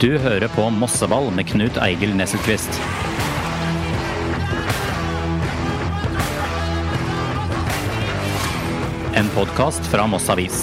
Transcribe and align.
Du 0.00 0.14
hører 0.16 0.48
på 0.48 0.62
Mosseball 0.72 1.26
med 1.36 1.44
Knut 1.50 1.76
Eigil 1.84 2.14
Nesselquist. 2.16 2.72
En 9.12 9.28
podkast 9.34 9.84
fra 9.92 10.06
Moss 10.08 10.30
Avis. 10.32 10.62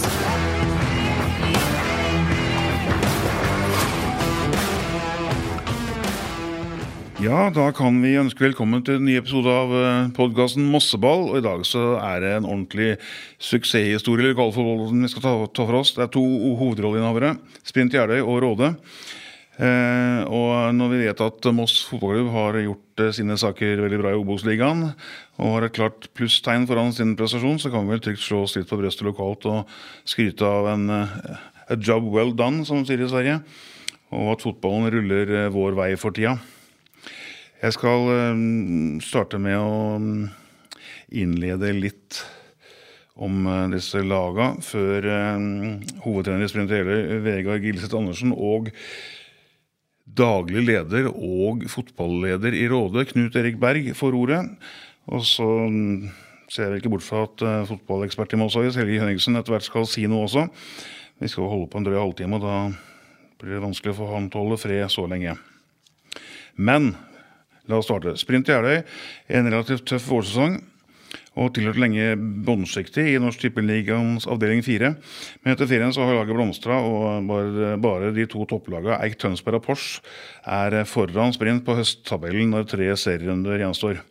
Ja, 7.21 7.51
da 7.53 7.67
kan 7.77 8.01
vi 8.01 8.15
ønske 8.17 8.47
velkommen 8.47 8.81
til 8.81 8.97
en 8.97 9.05
ny 9.05 9.19
episode 9.21 9.53
av 9.53 9.75
podkasten 10.17 10.65
Mosseball. 10.73 11.27
Og 11.29 11.37
i 11.43 11.45
dag 11.45 11.61
så 11.69 11.85
er 11.99 12.25
det 12.25 12.33
en 12.39 12.49
ordentlig 12.49 12.95
suksesshistorie 13.37 14.31
i 14.31 14.33
lokalfotballen 14.33 15.05
vi 15.05 15.13
skal 15.13 15.27
ta, 15.27 15.35
ta, 15.45 15.69
for 15.69 15.83
oss. 15.83 15.93
Det 15.93 16.07
er 16.07 16.11
to 16.17 16.25
hovedrolleinnehavere, 16.57 17.35
Sprint 17.61 17.93
Gjerdøy 17.93 18.23
og 18.23 18.41
Råde. 18.47 18.73
Eh, 19.57 20.19
og 20.29 20.69
når 20.77 20.91
vi 20.91 20.99
vet 21.01 21.21
at 21.25 21.47
Moss 21.55 21.79
fotballklubb 21.89 22.27
har 22.29 22.59
gjort 22.61 23.01
eh, 23.01 23.13
sine 23.17 23.37
saker 23.41 23.79
veldig 23.81 23.99
bra 24.03 24.11
i 24.13 24.19
Obos-ligaen, 24.19 24.83
og 25.41 25.55
har 25.55 25.65
et 25.65 25.73
klart 25.73 26.05
plusstegn 26.17 26.67
foran 26.69 26.93
sin 26.93 27.15
prestasjon, 27.17 27.57
så 27.61 27.71
kan 27.73 27.87
vi 27.87 27.95
vel 27.95 28.03
trygt 28.05 28.21
slå 28.21 28.43
oss 28.45 28.53
litt 28.57 28.69
på 28.69 28.77
brystet 28.77 29.07
lokalt 29.09 29.49
og 29.49 29.73
skryte 30.05 30.45
av 30.45 30.69
en 30.75 30.85
uh, 30.93 31.17
a 31.73 31.79
job 31.81 32.05
well 32.13 32.35
done, 32.37 32.67
som 32.69 32.83
de 32.83 32.91
sier 32.91 33.01
i 33.01 33.09
Sverige. 33.09 33.39
Og 34.13 34.35
at 34.35 34.45
fotballen 34.45 34.93
ruller 34.93 35.49
vår 35.51 35.73
vei 35.81 35.89
for 35.99 36.15
tida. 36.15 36.37
Jeg 37.57 37.73
skal 37.75 38.05
starte 39.03 39.41
med 39.41 39.57
å 39.57 39.97
um, 39.97 40.27
innlede 41.09 41.73
litt 41.73 42.21
om 43.17 43.49
disse 43.73 43.99
laga, 44.05 44.51
før 44.61 45.09
hovedtrener 46.05 46.45
i 46.45 46.49
Sprint 46.51 46.71
Hele, 46.71 47.17
Vegard 47.25 47.65
Gilseth 47.65 47.97
Andersen, 47.97 48.29
og 48.37 48.69
daglig 50.17 50.63
leder 50.67 51.09
og 51.11 51.65
fotballeder 51.71 52.55
i 52.55 52.67
Råde, 52.71 53.05
Knut 53.09 53.35
Erik 53.35 53.59
Berg, 53.61 53.89
får 53.97 54.15
ordet. 54.17 54.41
Og 55.07 55.25
så 55.27 55.47
ser 56.51 56.71
jeg 56.71 56.81
ikke 56.81 56.93
bort 56.95 57.05
fra 57.05 57.25
at 57.27 57.43
uh, 57.43 57.67
fotballekspert 57.67 58.35
i 58.35 58.39
Moss 58.39 58.55
Helge 58.55 59.01
Henningsen, 59.01 59.35
etter 59.35 59.55
hvert 59.55 59.67
skal 59.67 59.87
si 59.89 60.05
noe 60.07 60.27
også. 60.27 60.47
Vi 61.19 61.31
skal 61.31 61.49
holde 61.49 61.69
på 61.71 61.79
en 61.79 61.87
drøy 61.87 61.97
halvtime, 61.99 62.39
og 62.39 62.45
da 62.45 62.57
blir 63.41 63.57
det 63.57 63.65
vanskelig 63.65 63.95
for 63.97 64.13
han 64.13 64.29
til 64.31 64.39
å 64.39 64.45
holde 64.45 64.61
fred 64.61 64.87
så 64.93 65.05
lenge. 65.09 65.35
Men 66.57 66.93
la 67.67 67.79
oss 67.79 67.89
starte. 67.89 68.15
Sprint 68.17 68.49
Jeløy, 68.49 68.81
en 69.27 69.51
relativt 69.51 69.85
tøff 69.89 70.07
vårsesong 70.09 70.59
og 71.37 71.53
tilhørt 71.55 71.79
lenge 71.79 72.15
båndsjiktet 72.17 73.11
i 73.11 73.17
Norsk 73.21 73.43
Tippeligaens 73.43 74.25
avdeling 74.29 74.63
4. 74.65 74.89
Men 75.43 75.53
etter 75.53 75.69
ferien 75.69 75.93
så 75.93 76.07
har 76.07 76.17
laget 76.17 76.35
blomstra, 76.37 76.79
og 76.81 77.27
bare, 77.29 77.75
bare 77.81 78.11
de 78.15 78.25
to 78.29 78.45
topplagene 78.49 78.97
Eik 79.05 79.19
Tønsberg 79.21 79.59
og 79.59 79.65
Pors 79.67 79.87
er 80.43 80.81
foran 80.89 81.35
sprint 81.35 81.65
på 81.67 81.77
høsttabellen 81.77 82.51
når 82.53 82.69
tre 82.73 82.91
serierunder 82.97 83.61
gjenstår. 83.61 84.01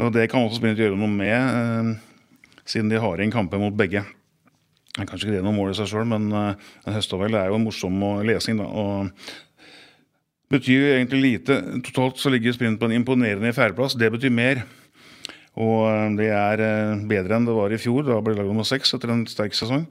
Og 0.00 0.12
Det 0.12 0.26
kan 0.30 0.42
også 0.42 0.58
Sprint 0.58 0.80
gjøre 0.80 0.98
noe 0.98 1.10
med, 1.10 1.30
eh, 1.30 2.60
siden 2.66 2.90
de 2.90 2.98
har 2.98 3.20
inn 3.20 3.30
kamper 3.30 3.60
mot 3.62 3.76
begge. 3.76 4.02
Kanskje 4.94 5.28
ikke 5.28 5.36
det 5.36 5.44
noe 5.44 5.54
mål 5.54 5.70
i 5.70 5.78
seg 5.78 5.90
sjøl, 5.90 6.06
men 6.10 6.30
eh, 6.32 6.54
en 6.86 6.96
høsttabell 6.96 7.34
er 7.38 7.50
jo 7.50 7.58
en 7.60 7.66
morsom 7.66 8.02
lesing. 8.26 8.58
da, 8.58 8.64
og 8.64 9.10
betyr 10.54 10.96
egentlig 10.96 11.20
lite. 11.22 11.60
Totalt 11.86 12.18
så 12.20 12.30
ligger 12.30 12.54
Sprint 12.54 12.80
på 12.80 12.88
en 12.88 12.96
imponerende 12.98 13.52
fjerdeplass. 13.54 13.96
Det 13.98 14.10
betyr 14.12 14.30
mer. 14.34 14.64
Og 15.60 15.86
eh, 15.86 16.08
det 16.18 16.30
er 16.34 16.62
eh, 16.64 17.04
bedre 17.10 17.38
enn 17.38 17.46
det 17.48 17.56
var 17.56 17.74
i 17.74 17.80
fjor. 17.80 18.02
Da 18.06 18.18
ble 18.24 18.36
lag 18.38 18.48
nummer 18.48 18.66
seks 18.66 18.94
etter 18.96 19.12
en 19.14 19.24
sterk 19.30 19.56
sesong. 19.56 19.86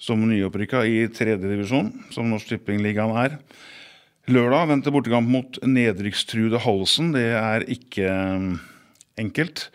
Som 0.00 0.24
nyopprykka 0.28 0.82
i 0.88 1.04
tredjedivisjon, 1.12 1.90
som 2.14 2.30
Norsk 2.32 2.54
Tippingligaen 2.54 3.16
er. 3.20 3.36
Lørdag 4.30 4.70
venter 4.70 4.94
bortekamp 4.94 5.28
mot 5.28 5.58
nedrykkstruede 5.64 6.60
Halsen. 6.64 7.12
Det 7.16 7.26
er 7.36 7.66
ikke 7.68 8.06
eh, 8.08 8.46
enkelt. 9.20 9.68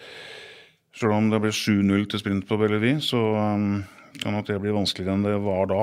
Selv 0.96 1.18
om 1.18 1.28
det 1.30 1.42
blir 1.44 1.54
7-0 1.54 2.08
til 2.10 2.22
sprint 2.22 2.48
på 2.48 2.58
Bellevue, 2.58 3.02
så 3.04 3.20
kan 4.22 4.32
nok 4.32 4.46
det 4.48 4.62
bli 4.64 4.72
vanskeligere 4.72 5.18
enn 5.18 5.26
det 5.26 5.34
var 5.44 5.68
da. 5.68 5.82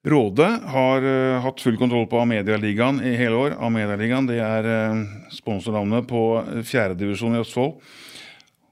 Rådet 0.00 0.62
har 0.64 1.04
uh, 1.04 1.40
hatt 1.44 1.60
full 1.60 1.76
kontroll 1.76 2.06
på 2.08 2.22
Amedialigaen 2.22 3.02
i 3.04 3.12
hele 3.20 3.36
år. 3.36 3.56
Amedialigaen 3.60 4.24
det 4.30 4.38
er 4.40 4.64
uh, 4.64 5.02
sponsornavnet 5.28 6.06
på 6.08 6.22
fjerdedivisjon 6.64 7.36
i 7.36 7.42
Østfold. 7.42 7.74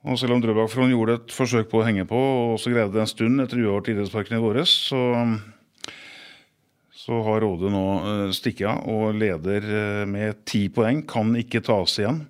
Og 0.09 0.17
selv 0.17 0.33
om 0.33 0.41
Drøbak 0.41 0.71
Front 0.73 0.95
gjorde 0.95 1.19
et 1.19 1.35
forsøk 1.37 1.69
på 1.69 1.83
å 1.83 1.85
henge 1.85 2.07
på, 2.09 2.17
og 2.17 2.55
også 2.55 2.73
greide 2.73 2.95
det 2.95 3.03
en 3.03 3.11
stund 3.11 3.45
etter 3.45 3.61
uavgjort 3.61 3.91
idrettsparken 3.93 4.39
i 4.39 4.41
våres, 4.41 4.73
så, 4.89 5.03
så 6.97 7.21
har 7.29 7.45
Rådet 7.45 7.75
nå 7.77 7.85
uh, 8.07 8.25
stikket 8.33 8.71
av 8.71 8.89
og 8.89 9.21
leder 9.21 9.69
med 10.09 10.41
ti 10.49 10.65
poeng. 10.73 11.05
Kan 11.13 11.37
ikke 11.37 11.61
tas 11.69 11.99
igjen. 12.01 12.23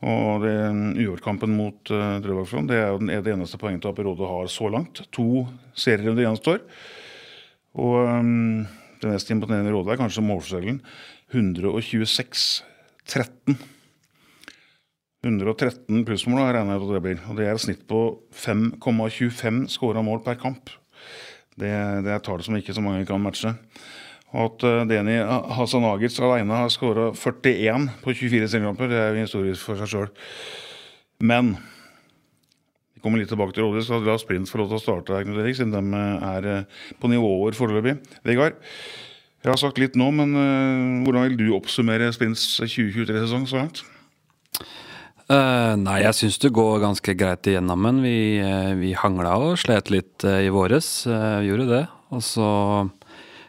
Og 0.00 0.48
Uavgjortkampen 0.48 1.52
mot 1.52 1.92
uh, 1.92 2.16
Drøbak 2.24 2.48
Front 2.48 2.72
det 2.72 2.80
er 2.80 2.96
det 3.28 3.36
eneste 3.36 3.60
poengtapet 3.60 4.08
Rådet 4.08 4.32
har 4.32 4.50
så 4.56 4.72
langt. 4.72 5.04
To 5.12 5.44
serierunder 5.76 6.30
gjenstår. 6.30 6.64
Og 7.80 7.94
um, 8.04 8.66
det 9.00 9.08
mest 9.10 9.30
imponerende 9.32 9.72
rådet 9.72 9.92
er 9.94 10.02
kanskje 10.02 10.26
målforskjellen. 10.26 10.78
126-13. 11.32 13.56
113 15.22 16.04
plussmål 16.06 16.40
har 16.42 16.48
jeg 16.50 16.56
regna 16.58 16.76
ut 16.76 16.86
at 16.88 16.94
det 16.96 17.04
blir. 17.06 17.18
Og 17.30 17.34
det 17.38 17.44
er 17.46 17.54
et 17.54 17.64
snitt 17.64 17.84
på 17.88 18.00
5,25 18.36 19.66
skåra 19.72 20.00
mål 20.04 20.20
per 20.26 20.36
kamp. 20.40 20.64
Det, 21.56 21.72
det 22.04 22.12
er 22.12 22.24
tall 22.24 22.40
som 22.44 22.56
ikke 22.58 22.76
så 22.76 22.82
mange 22.84 23.08
kan 23.08 23.22
matche. 23.22 23.50
Og 24.32 24.42
at 24.46 24.58
uh, 24.64 24.86
Deni 24.88 25.16
Hasanagic 25.56 26.14
alene 26.20 26.54
har 26.62 26.70
skåra 26.72 27.04
41 27.16 27.88
på 28.04 28.08
24 28.16 28.48
seriekamper, 28.48 28.86
det 28.88 28.98
er 28.98 29.08
jo 29.12 29.24
historisk 29.26 29.62
for 29.68 29.74
seg 29.80 29.88
sjøl. 29.92 30.10
Men 31.22 31.44
kommer 33.02 33.20
litt 33.20 33.30
tilbake 33.32 33.54
til 33.56 33.66
rådet, 33.66 33.86
så 33.86 34.00
la 34.02 34.18
Sprint 34.20 34.50
få 34.50 34.62
lov 34.62 34.72
til 34.72 34.78
å 34.78 34.82
starte, 34.82 35.18
her, 35.18 35.54
siden 35.54 35.74
de 35.74 35.82
eh, 35.98 36.26
er 36.32 36.50
eh, 36.52 36.84
på 37.02 37.10
nivåer 37.10 37.56
foreløpig. 37.58 37.98
Vegard, 38.26 38.60
jeg 39.42 39.50
har 39.50 39.58
sagt 39.58 39.80
litt 39.82 39.98
nå, 39.98 40.06
men 40.14 40.36
uh, 40.38 41.02
hvordan 41.02 41.24
vil 41.26 41.40
du 41.40 41.48
oppsummere 41.56 42.12
Sprints 42.14 42.44
2023-sesong 42.62 43.48
så 43.50 43.58
langt? 43.58 43.80
Uh, 45.26 45.74
nei, 45.80 45.96
jeg 46.04 46.14
syns 46.14 46.38
det 46.42 46.52
går 46.54 46.78
ganske 46.84 47.14
greit 47.18 47.48
igjennom 47.50 47.88
den. 47.88 47.98
Vi, 48.04 48.38
uh, 48.38 48.70
vi 48.78 48.92
hangla 48.94 49.34
og 49.42 49.56
slet 49.58 49.90
litt 49.90 50.22
uh, 50.28 50.38
i 50.44 50.52
våres, 50.54 50.92
vi 51.08 51.50
gjorde 51.50 51.66
det. 51.72 51.82
Og 52.14 52.22
så 52.22 52.48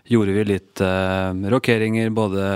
gjorde 0.09 0.33
vi 0.33 0.47
litt 0.47 0.81
rokeringer 1.53 2.09
både 2.15 2.47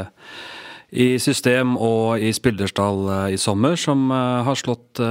i 0.91 1.17
system 1.19 1.75
og 1.75 2.21
i 2.23 2.29
spillerstall 2.31 3.31
i 3.33 3.39
sommer 3.41 3.75
som 3.75 4.07
har 4.11 4.55
slått 4.55 5.01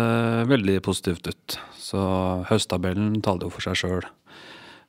veldig 0.48 0.78
positivt 0.86 1.28
ut. 1.28 1.56
Så 1.76 2.00
høsttabellen 2.48 3.18
taler 3.20 3.44
jo 3.44 3.52
for 3.52 3.66
seg 3.66 3.76
sjøl. 3.82 4.06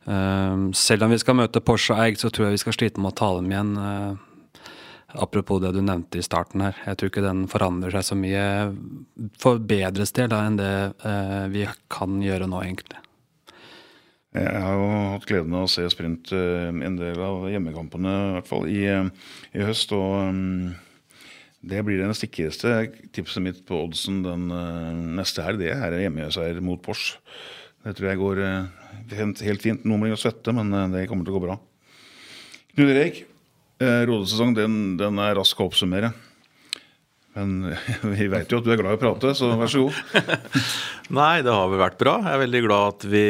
Ehm, 0.07 0.71
selv 0.73 1.03
om 1.03 1.11
vi 1.11 1.19
skal 1.19 1.35
møte 1.35 1.63
Porsche 1.63 1.95
og 1.95 2.05
Eig, 2.05 2.19
så 2.19 2.31
tror 2.31 2.47
jeg 2.47 2.57
vi 2.57 2.63
skal 2.63 2.77
slite 2.77 3.03
med 3.03 3.11
å 3.11 3.17
ta 3.19 3.31
dem 3.35 3.51
igjen. 3.51 3.73
Eh, 3.81 4.69
apropos 5.23 5.59
det 5.63 5.73
du 5.75 5.81
nevnte 5.83 6.19
i 6.19 6.25
starten 6.25 6.63
her. 6.63 6.77
Jeg 6.85 6.99
tror 6.99 7.11
ikke 7.11 7.25
den 7.25 7.43
forandrer 7.51 7.95
seg 7.95 8.07
så 8.07 8.17
mye 8.19 8.45
for 9.39 9.59
bedres 9.59 10.15
del 10.15 10.35
enn 10.35 10.59
det 10.59 10.71
eh, 11.07 11.43
vi 11.51 11.67
kan 11.91 12.21
gjøre 12.23 12.47
nå, 12.47 12.63
egentlig. 12.63 13.03
Jeg 14.35 14.59
har 14.59 14.75
jo 14.75 14.87
hatt 15.13 15.27
gleden 15.29 15.55
av 15.55 15.65
å 15.65 15.71
se 15.71 15.85
sprint 15.89 16.33
eh, 16.35 16.67
en 16.67 16.97
del 16.99 17.21
av 17.23 17.45
hjemmekampene, 17.47 18.11
i 18.11 18.33
hvert 18.35 18.49
fall 18.49 18.67
i, 18.69 18.83
i 19.55 19.63
høst. 19.69 19.95
og 19.95 20.19
um 20.27 20.75
det 21.67 21.81
blir 21.83 21.97
det 21.99 22.13
sikreste 22.15 22.69
tipset 23.11 23.43
mitt 23.43 23.63
på 23.67 23.79
oddsen 23.87 24.21
den 24.23 24.45
uh, 24.53 24.93
neste 25.17 25.43
her. 25.43 25.57
Det 25.59 25.71
er 25.73 25.95
hjemmeseier 25.99 26.61
mot 26.63 26.79
Pors. 26.79 27.17
Det 27.83 27.95
tror 27.97 28.07
jeg 28.11 28.19
går 28.21 28.41
helt 29.17 29.65
fint. 29.65 29.83
Noen 29.83 30.05
blir 30.05 30.19
svette, 30.21 30.53
men 30.55 30.69
det 30.93 31.07
kommer 31.09 31.25
til 31.25 31.33
å 31.33 31.39
gå 31.39 31.43
bra. 31.47 31.57
Knut 32.77 32.93
Erik, 32.93 33.19
rådesesong 33.81 34.53
den, 34.55 34.77
den, 35.01 35.19
er 35.19 35.35
rask 35.35 35.59
å 35.59 35.67
oppsummere. 35.67 36.13
Men 37.37 37.75
vi 38.17 38.27
vet 38.31 38.51
jo 38.51 38.61
at 38.61 38.65
du 38.65 38.71
er 38.73 38.79
glad 38.79 38.95
i 38.95 38.99
å 38.99 39.01
prate, 39.01 39.33
så 39.37 39.51
vær 39.59 39.69
så 39.71 39.85
god. 39.85 40.23
Nei, 41.19 41.43
det 41.45 41.53
har 41.53 41.69
vel 41.71 41.83
vært 41.83 41.99
bra. 42.01 42.17
Jeg 42.23 42.33
er 42.33 42.43
veldig 42.45 42.63
glad 42.65 42.95
at 42.95 43.05
vi 43.11 43.27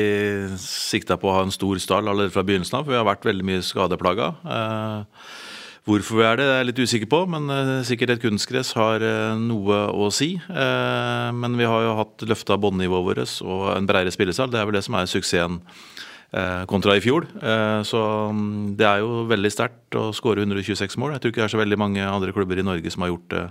sikta 0.62 1.19
på 1.19 1.30
å 1.30 1.36
ha 1.39 1.44
en 1.45 1.54
stor 1.54 1.81
stall 1.83 2.07
allerede 2.07 2.33
fra 2.33 2.45
begynnelsen 2.48 2.80
av, 2.80 2.88
for 2.88 2.95
vi 2.95 3.01
har 3.01 3.09
vært 3.09 3.27
veldig 3.27 3.48
mye 3.48 3.65
skadeplaga. 3.65 4.31
Uh, 4.48 5.27
Hvorfor 5.88 6.18
vi 6.19 6.24
er 6.27 6.36
det, 6.36 6.44
det 6.44 6.51
er 6.51 6.57
jeg 6.59 6.68
litt 6.68 6.80
usikker 6.83 7.09
på, 7.13 7.19
men 7.31 7.45
uh, 7.48 7.69
sikkert 7.88 8.18
et 8.18 8.24
kunstgress 8.25 8.74
har 8.75 9.04
uh, 9.04 9.38
noe 9.39 9.86
å 9.95 10.09
si. 10.12 10.33
Men 10.48 11.56
vi 11.59 11.69
har 11.69 11.86
jo 11.86 11.94
hatt 12.01 12.25
løfta 12.27 12.57
båndnivået 12.59 13.07
vårt 13.07 13.38
og 13.45 13.69
en 13.71 13.88
bredere 13.88 14.12
spillesal. 14.12 14.51
Det 14.51 14.59
er 14.59 14.68
vel 14.68 14.75
det 14.80 14.83
som 14.88 15.00
er 15.00 15.07
suksessen 15.12 15.62
kontra 16.68 16.98
i 16.98 17.00
fjor. 17.00 17.24
så 17.88 18.00
um, 18.27 18.74
det 18.75 18.83
er 18.83 19.00
jo 19.00 19.21
veldig 19.30 19.48
sterkt 19.48 19.95
å 19.95 20.09
skåre 20.12 20.44
126 20.44 20.98
mål. 21.00 21.13
Jeg 21.15 21.24
tror 21.24 21.31
ikke 21.31 21.39
det 21.39 21.45
er 21.45 21.54
så 21.54 21.62
veldig 21.62 21.77
mange 21.80 22.04
andre 22.04 22.33
klubber 22.36 22.59
i 22.59 22.65
Norge 22.68 22.92
som 22.92 23.06
har 23.06 23.13
gjort 23.13 23.30
det 23.31 23.45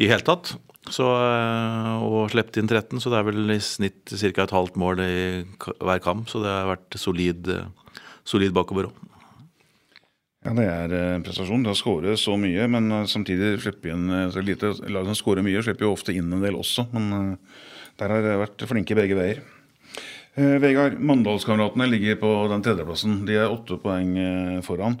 i 0.00 0.10
hele 0.10 0.26
tatt. 0.26 0.54
Så, 0.92 1.06
og 1.08 2.28
sluppet 2.28 2.58
inn 2.60 2.68
13, 2.68 3.00
så 3.00 3.08
det 3.08 3.20
er 3.20 3.26
vel 3.30 3.54
i 3.54 3.60
snitt 3.64 4.10
ca. 4.10 4.44
et 4.44 4.52
halvt 4.52 4.76
mål 4.80 5.00
i 5.00 5.14
hver 5.56 6.02
kamp. 6.04 6.28
Så 6.28 6.42
det 6.44 6.52
har 6.52 6.68
vært 6.74 6.98
solid, 7.00 7.48
solid 8.28 8.52
bakover 8.56 8.90
òg. 8.90 9.04
Ja, 10.44 10.52
det 10.52 10.64
er 10.68 10.92
eh, 10.92 11.20
prestasjon. 11.24 11.62
Det 11.64 11.72
å 11.72 11.78
skåre 11.78 12.18
så 12.20 12.34
mye, 12.36 12.66
men 12.68 12.90
eh, 12.92 13.06
samtidig 13.08 13.62
slippe 13.64 13.88
inn 13.94 14.10
eh, 14.12 14.26
så 14.32 14.42
lite 14.44 14.74
lag 14.92 15.08
som 15.08 15.16
skårer 15.16 15.46
mye, 15.46 15.62
slipper 15.64 15.86
jo 15.86 15.94
ofte 15.94 16.12
inn 16.12 16.28
en 16.36 16.44
del 16.44 16.58
også. 16.60 16.84
Men 16.92 17.06
eh, 17.16 17.62
der 18.02 18.12
har 18.12 18.26
det 18.26 18.34
vært 18.42 18.66
flinke 18.68 18.98
begge 18.98 19.16
veier. 19.16 19.40
Eh, 20.36 20.58
Vegard, 20.60 20.98
Mandalskameratene 21.00 21.88
ligger 21.88 22.20
på 22.20 22.34
den 22.52 22.66
tredjeplassen. 22.66 23.22
De 23.24 23.38
er 23.40 23.48
åtte 23.48 23.80
poeng 23.80 24.12
eh, 24.20 24.60
foran. 24.66 24.98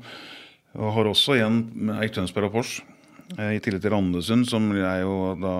Og 0.80 0.96
har 0.96 1.12
også 1.12 1.36
igjen 1.36 1.92
Eik 2.00 2.16
Tønsberg 2.16 2.48
og 2.48 2.56
Pors. 2.56 2.78
Eh, 3.38 3.56
I 3.56 3.60
tillegg 3.62 3.82
til 3.84 3.94
Randesund, 3.94 4.46
som 4.50 4.70
er 4.76 5.02
jo 5.02 5.34
da 5.40 5.56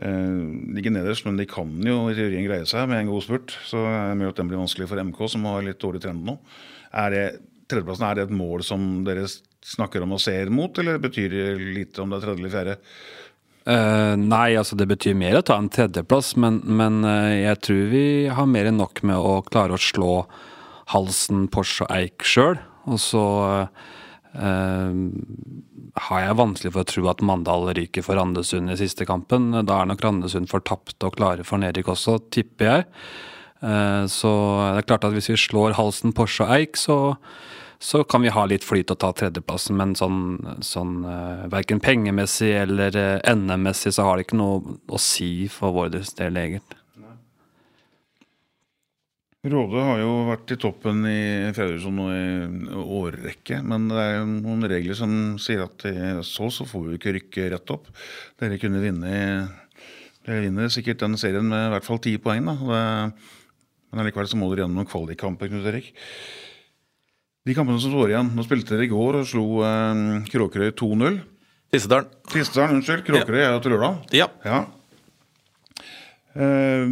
eh, 0.00 0.40
ligger 0.76 0.94
nederst, 0.94 1.26
men 1.26 1.38
de 1.40 1.48
kan 1.50 1.70
jo 1.84 2.02
i 2.10 2.16
teorien 2.16 2.46
greie 2.46 2.66
seg 2.68 2.88
med 2.90 3.02
en 3.02 3.12
god 3.12 3.26
spurt. 3.26 3.54
Så 3.66 3.82
er 3.84 4.14
det 4.14 4.32
at 4.32 4.42
den 4.42 4.50
blir 4.50 4.62
vanskelig 4.62 4.90
for 4.90 5.02
MK, 5.02 5.22
som 5.34 5.48
har 5.50 5.64
litt 5.66 5.80
dårlig 5.82 6.02
trend 6.04 6.26
nå. 6.26 6.36
Er 7.04 7.14
det, 7.14 7.24
tredjeplassen, 7.70 8.06
er 8.08 8.18
det 8.18 8.28
et 8.28 8.36
mål 8.36 8.66
som 8.66 8.90
dere 9.06 9.26
snakker 9.66 10.04
om 10.04 10.16
og 10.16 10.22
ser 10.22 10.52
mot, 10.54 10.78
eller 10.80 11.02
betyr 11.02 11.34
det 11.34 11.48
lite 11.60 12.02
om 12.02 12.12
det 12.12 12.20
er 12.20 12.28
tredje 12.28 12.42
eller 12.42 12.54
fjerde? 12.54 12.76
Eh, 13.70 14.14
nei, 14.16 14.46
altså 14.56 14.78
det 14.78 14.88
betyr 14.90 15.18
mer 15.18 15.36
å 15.38 15.44
ta 15.46 15.58
en 15.60 15.68
tredjeplass, 15.70 16.32
men, 16.40 16.62
men 16.64 17.02
jeg 17.04 17.60
tror 17.66 17.82
vi 17.92 18.06
har 18.32 18.48
mer 18.48 18.70
enn 18.70 18.80
nok 18.80 19.04
med 19.06 19.20
å 19.20 19.42
klare 19.46 19.76
å 19.76 19.82
slå 19.82 20.14
Halsen, 20.90 21.46
Porsche 21.52 21.86
og 21.86 21.94
Eik 21.94 22.26
sjøl. 22.26 22.58
Og 22.90 23.00
så 23.02 23.24
eh, 23.46 23.88
har 24.34 26.20
jeg 26.22 26.38
vanskelig 26.38 26.70
for 26.72 26.84
å 26.84 26.88
tro 26.88 27.08
at 27.10 27.22
Mandal 27.26 27.72
ryker 27.76 28.04
for 28.06 28.18
Randesund 28.18 28.70
i 28.70 28.78
siste 28.78 29.06
kampen. 29.08 29.50
Da 29.66 29.80
er 29.80 29.90
nok 29.90 30.04
Randesund 30.04 30.50
fortapt 30.52 31.02
og 31.06 31.16
klare 31.18 31.46
for 31.46 31.62
nedrykk 31.62 31.90
også, 31.96 32.18
tipper 32.30 32.68
jeg. 32.68 32.86
Eh, 33.60 34.04
så 34.08 34.32
det 34.74 34.82
er 34.82 34.88
klart 34.88 35.06
at 35.08 35.16
hvis 35.16 35.30
vi 35.32 35.38
slår 35.40 35.76
Halsen, 35.78 36.14
Porsche 36.16 36.46
og 36.46 36.54
Eik, 36.56 36.80
så 36.80 37.00
så 37.80 38.02
kan 38.04 38.20
vi 38.20 38.28
ha 38.28 38.42
litt 38.44 38.60
flyt 38.60 38.90
og 38.92 38.98
ta 39.00 39.08
tredjeplassen, 39.16 39.72
men 39.78 39.94
sånn, 39.96 40.18
sånn 40.60 40.98
uh, 41.00 41.46
verken 41.48 41.80
pengemessig 41.80 42.50
eller 42.60 42.92
NM-messig 43.24 43.94
så 43.96 44.04
har 44.04 44.18
det 44.18 44.26
ikke 44.26 44.36
noe 44.36 44.74
å 44.84 45.00
si 45.00 45.48
for 45.48 45.72
vår 45.72 45.94
del, 45.96 46.36
egentlig. 46.36 46.76
Råde 49.40 49.80
har 49.80 50.02
jo 50.02 50.08
vært 50.28 50.52
i 50.52 50.56
toppen 50.60 50.98
i 51.08 51.20
Fredriksson 51.56 51.96
nå 51.96 52.08
i 52.12 52.74
årrekke, 52.76 53.62
men 53.64 53.86
det 53.88 54.02
er 54.02 54.10
jo 54.18 54.26
noen 54.34 54.66
regler 54.68 54.98
som 54.98 55.14
sier 55.40 55.62
at 55.64 55.86
Østfold 55.88 56.52
så 56.52 56.66
får 56.68 56.82
vi 56.90 56.98
ikke 56.98 57.14
rykke 57.16 57.46
rett 57.54 57.72
opp. 57.72 57.88
Dere 58.40 58.60
kunne 58.60 58.82
vinne 58.84 59.14
Dere 60.20 60.42
vinner 60.44 60.68
sikkert 60.68 61.00
den 61.00 61.16
serien 61.16 61.48
med 61.48 61.70
i 61.70 61.70
hvert 61.72 61.86
fall 61.86 62.02
ti 62.04 62.12
poeng, 62.20 62.50
da. 62.50 62.54
Det, 62.60 63.30
men 63.90 64.02
allikevel 64.02 64.28
så 64.28 64.36
må 64.36 64.50
dere 64.50 64.66
gjennom 64.66 64.82
noen 64.82 64.90
kvalikkamper, 64.90 65.48
Knut 65.48 65.70
Erik. 65.72 65.88
De 67.48 67.56
kampene 67.56 67.80
som 67.80 67.94
står 67.94 68.12
igjen 68.12 68.28
Nå 68.36 68.44
spilte 68.44 68.74
dere 68.76 68.84
i 68.84 68.90
går 68.90 69.22
og 69.22 69.24
slo 69.26 69.46
eh, 69.64 70.02
Kråkerøy 70.28 70.74
2-0. 70.76 71.16
Tistedalen. 71.72 72.12
Tistedalen, 72.28 72.76
unnskyld. 72.76 73.06
Kråkerøy 73.08 73.40
er 73.40 73.54
jo 73.54 73.64
til 73.64 73.72
lørdag. 73.72 74.04
Ja. 74.20 74.28
Ja. 74.44 74.60
Eh, 76.36 76.84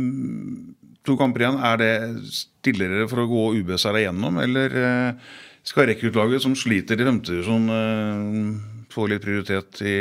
to 1.08 1.16
kamper 1.18 1.44
igjen. 1.44 1.60
Er 1.64 1.80
det 1.80 1.92
stillere 2.32 3.06
for 3.10 3.22
å 3.22 3.28
gå 3.30 3.44
ubeseira 3.60 4.02
gjennom, 4.04 4.40
eller 4.42 4.76
eh, 4.82 5.30
skal 5.66 5.88
rekruttlaget 5.90 6.44
som 6.44 6.56
sliter 6.58 7.00
i 7.00 7.08
femtedivisjon, 7.08 7.70
eh, 7.74 8.84
få 8.92 9.08
litt 9.10 9.24
prioritet 9.24 9.82
i, 9.84 9.96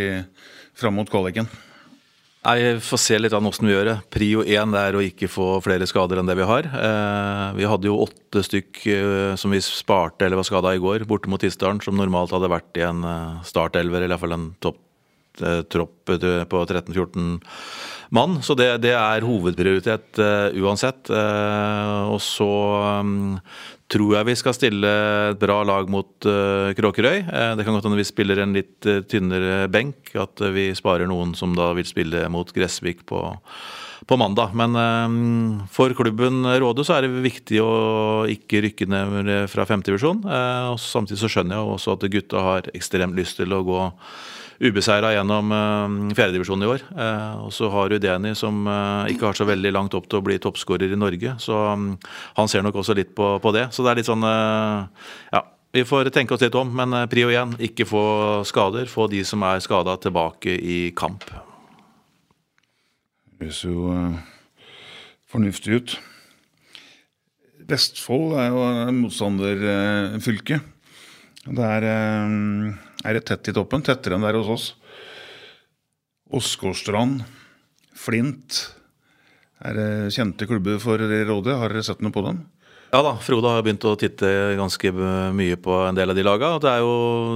fram 0.78 1.00
mot 1.00 1.10
kvaliken? 1.12 1.50
Nei, 2.48 2.78
får 2.80 3.00
se 3.02 3.18
litt 3.20 3.34
an 3.36 3.48
åssen 3.50 3.68
vi 3.68 3.74
gjør 3.74 3.90
det. 3.90 3.96
Prio 4.14 4.44
én 4.48 4.76
er 4.80 4.96
å 4.96 5.04
ikke 5.04 5.28
få 5.28 5.58
flere 5.66 5.88
skader 5.90 6.22
enn 6.22 6.30
det 6.30 6.38
vi 6.40 6.48
har. 6.48 6.70
Eh, 6.70 7.46
vi 7.58 7.68
hadde 7.68 7.90
jo 7.90 8.00
åtte 8.06 8.44
stykk 8.46 8.84
som 9.42 9.52
vi 9.52 9.60
sparte 9.66 10.28
eller 10.28 10.40
var 10.40 10.48
skada 10.48 10.72
i 10.76 10.82
går, 10.84 11.04
borte 11.10 11.32
mot 11.32 11.42
Tisdalen, 11.44 11.82
som 11.84 11.98
normalt 12.00 12.32
hadde 12.36 12.52
vært 12.54 12.80
i 12.80 12.86
en 12.88 13.04
startelver, 13.48 14.06
eller 14.06 14.16
iallfall 14.16 14.38
en 14.38 14.52
topp 14.64 14.84
tropp 15.70 16.10
på 16.10 16.60
13-14 16.66 17.36
mann. 18.10 18.40
Så 18.44 18.56
det, 18.58 18.70
det 18.86 18.94
er 18.98 19.26
hovedprioritet 19.26 20.22
uh, 20.22 20.50
uansett. 20.64 21.10
Uh, 21.12 22.14
og 22.14 22.22
så 22.24 22.50
um, 23.02 23.40
tror 23.92 24.18
jeg 24.18 24.28
vi 24.28 24.38
skal 24.40 24.56
stille 24.56 24.92
et 25.32 25.42
bra 25.42 25.62
lag 25.68 25.90
mot 25.92 26.28
uh, 26.28 26.74
Kråkerøy. 26.78 27.24
Det 27.28 27.66
kan 27.66 27.76
godt 27.76 27.88
hende 27.88 28.00
vi 28.00 28.08
spiller 28.08 28.44
en 28.44 28.56
litt 28.58 28.88
tynnere 29.12 29.66
benk. 29.72 30.14
At 30.20 30.44
vi 30.56 30.70
sparer 30.78 31.10
noen 31.10 31.36
som 31.38 31.56
da 31.58 31.72
vil 31.78 31.88
spille 31.88 32.28
mot 32.34 32.52
Gressvik 32.56 33.06
på, 33.08 33.22
på 34.08 34.20
mandag. 34.20 34.56
Men 34.60 35.68
for 35.74 35.96
klubben 35.98 36.44
Råde 36.60 36.88
så 36.88 36.98
er 36.98 37.08
det 37.08 37.26
viktig 37.26 37.62
å 37.64 37.76
ikke 38.32 38.64
rykke 38.68 38.90
ned 38.92 39.32
fra 39.52 39.68
femtedivisjon. 39.70 40.24
Uh, 40.28 40.74
samtidig 40.80 41.22
så 41.24 41.32
skjønner 41.32 41.60
jeg 41.60 41.78
også 41.78 41.96
at 41.96 42.10
gutta 42.18 42.50
har 42.52 42.74
ekstremt 42.76 43.20
lyst 43.20 43.40
til 43.40 43.56
å 43.56 43.64
gå 43.68 43.86
ubeseira 44.64 45.12
gjennom 45.14 45.52
uh, 45.54 46.14
fjerdedivisjon 46.18 46.64
i 46.66 46.70
år. 46.70 46.86
Uh, 46.92 47.46
og 47.46 47.52
så 47.54 47.70
har 47.74 47.92
du 47.92 48.00
Deni 48.02 48.34
som 48.38 48.64
uh, 48.66 49.06
ikke 49.12 49.30
har 49.30 49.38
så 49.38 49.48
veldig 49.48 49.74
langt 49.76 49.98
opp 49.98 50.08
til 50.10 50.22
å 50.22 50.26
bli 50.26 50.40
toppskårer 50.42 50.94
i 50.94 51.00
Norge. 51.00 51.36
Så 51.42 51.54
um, 51.54 51.92
han 52.40 52.50
ser 52.52 52.66
nok 52.66 52.80
også 52.82 52.98
litt 52.98 53.14
på, 53.18 53.36
på 53.44 53.54
det. 53.56 53.68
Så 53.76 53.86
det 53.86 53.94
er 53.94 54.02
litt 54.02 54.10
sånn 54.10 54.26
Ja. 54.26 55.44
Vi 55.76 55.84
får 55.86 56.08
tenke 56.16 56.32
oss 56.34 56.42
litt 56.42 56.56
om, 56.58 56.70
men 56.74 56.96
prio 57.12 57.28
igjen, 57.30 57.52
ikke 57.62 57.86
få 57.86 58.04
skader. 58.48 58.88
Få 58.90 59.06
de 59.12 59.20
som 59.28 59.44
er 59.46 59.60
skada, 59.62 59.98
tilbake 60.02 60.56
i 60.56 60.78
kamp. 60.98 61.28
Det 63.28 63.44
høres 63.44 63.60
jo 63.68 63.92
fornuftig 65.30 65.76
ut. 65.78 65.98
Vestfold 67.68 68.40
er 68.40 68.50
jo 68.56 68.64
motstanderfylke. 69.04 70.62
Det 71.46 71.70
er 71.78 71.88
det 73.16 73.24
tett 73.30 73.48
i 73.48 73.54
toppen, 73.56 73.86
tettere 73.86 74.18
enn 74.18 74.26
det 74.26 74.34
er 74.34 74.40
hos 74.42 74.52
oss. 74.52 74.68
Åsgårdstrand, 76.36 77.24
Flint. 77.96 78.76
Er 79.64 79.74
det 79.74 79.90
kjente 80.14 80.46
klubber 80.50 80.76
for 80.84 81.00
rådet? 81.00 81.56
Har 81.56 81.72
dere 81.72 81.86
sett 81.88 82.04
noe 82.04 82.12
på 82.12 82.26
dem? 82.26 82.44
Ja 82.88 83.02
da, 83.04 83.18
Frode 83.20 83.50
har 83.52 83.64
begynt 83.66 83.84
å 83.84 83.98
titte 84.00 84.28
ganske 84.56 84.92
mye 85.36 85.58
på 85.60 85.74
en 85.90 85.98
del 85.98 86.14
av 86.14 86.16
de 86.16 86.24
laga. 86.24 86.54
Det 86.64 86.70
er 86.72 86.84
jo, 86.86 86.94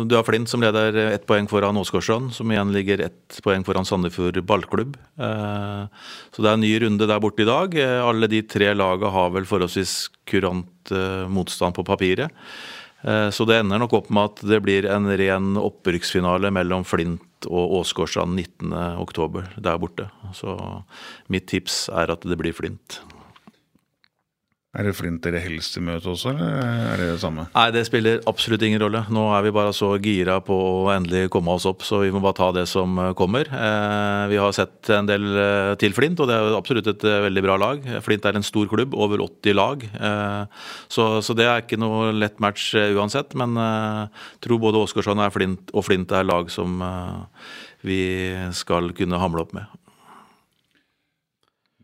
du 0.08 0.16
har 0.16 0.24
Flint 0.24 0.48
som 0.48 0.64
leder 0.64 0.96
ett 1.10 1.26
poeng 1.28 1.50
foran 1.52 1.76
Åsgårdstrand, 1.82 2.32
som 2.32 2.52
igjen 2.54 2.72
ligger 2.72 3.04
ett 3.08 3.40
poeng 3.44 3.66
foran 3.68 3.88
Sandefjord 3.88 4.40
ballklubb. 4.48 4.96
Så 5.20 6.40
det 6.40 6.48
er 6.48 6.56
en 6.56 6.64
ny 6.64 6.72
runde 6.86 7.08
der 7.10 7.20
borte 7.20 7.44
i 7.44 7.50
dag. 7.50 7.76
Alle 7.80 8.32
de 8.32 8.40
tre 8.48 8.72
laga 8.78 9.12
har 9.12 9.34
vel 9.36 9.50
forholdsvis 9.50 9.96
kurant 10.32 10.94
motstand 11.32 11.76
på 11.76 11.84
papiret. 11.88 12.32
Så 13.02 13.46
det 13.50 13.56
ender 13.58 13.80
nok 13.82 13.96
opp 13.98 14.10
med 14.14 14.30
at 14.30 14.42
det 14.46 14.60
blir 14.62 14.86
en 14.86 15.10
ren 15.18 15.56
opprykksfinale 15.58 16.52
mellom 16.54 16.84
Flint 16.86 17.48
og 17.50 17.80
Åsgårdstrand 17.80 18.38
19.10 18.38 19.58
der 19.58 19.80
borte. 19.82 20.06
Så 20.38 20.54
mitt 21.34 21.48
tips 21.50 21.88
er 21.90 22.14
at 22.14 22.28
det 22.30 22.38
blir 22.38 22.54
Flint. 22.54 23.00
Er 24.72 24.88
det 24.88 24.94
Flint 24.96 25.20
dere 25.20 25.42
helst 25.44 25.74
vil 25.76 25.84
møte 25.84 26.08
også, 26.08 26.32
eller 26.32 26.94
er 26.94 27.02
det 27.02 27.08
det 27.10 27.18
samme? 27.20 27.44
Nei, 27.52 27.66
det 27.76 27.82
spiller 27.90 28.22
absolutt 28.30 28.62
ingen 28.64 28.80
rolle. 28.80 29.02
Nå 29.12 29.26
er 29.36 29.44
vi 29.44 29.52
bare 29.58 29.74
så 29.76 29.90
gira 30.00 30.38
på 30.48 30.56
å 30.56 30.86
endelig 30.94 31.26
komme 31.34 31.52
oss 31.58 31.66
opp, 31.68 31.84
så 31.84 32.00
vi 32.06 32.12
må 32.16 32.22
bare 32.24 32.38
ta 32.38 32.48
det 32.56 32.64
som 32.72 32.96
kommer. 33.20 33.52
Eh, 33.52 34.22
vi 34.32 34.40
har 34.40 34.56
sett 34.56 34.88
en 34.96 35.10
del 35.10 35.28
eh, 35.28 35.74
til 35.82 35.92
Flint, 35.98 36.24
og 36.24 36.32
det 36.32 36.40
er 36.40 36.56
absolutt 36.56 36.88
et 36.88 37.04
eh, 37.04 37.20
veldig 37.28 37.44
bra 37.44 37.60
lag. 37.60 37.92
Flint 38.06 38.30
er 38.32 38.40
en 38.40 38.48
stor 38.48 38.72
klubb, 38.72 38.96
over 38.96 39.20
80 39.28 39.60
lag. 39.60 39.84
Så, 40.88 41.10
så 41.20 41.36
det 41.36 41.50
er 41.50 41.66
ikke 41.66 41.82
noe 41.82 42.16
lett 42.16 42.40
match 42.40 42.72
uansett, 42.72 43.36
men 43.36 43.60
jeg 43.60 44.08
tror 44.48 44.64
både 44.70 44.86
Åsgårdstrand 44.86 45.28
og 45.28 45.36
Flint, 45.36 45.76
og 45.76 45.84
Flint 45.84 46.16
er 46.16 46.32
lag 46.32 46.48
som 46.54 46.80
vi 47.84 48.00
skal 48.56 48.94
kunne 48.96 49.20
hamle 49.20 49.44
opp 49.44 49.52
med. 49.58 49.68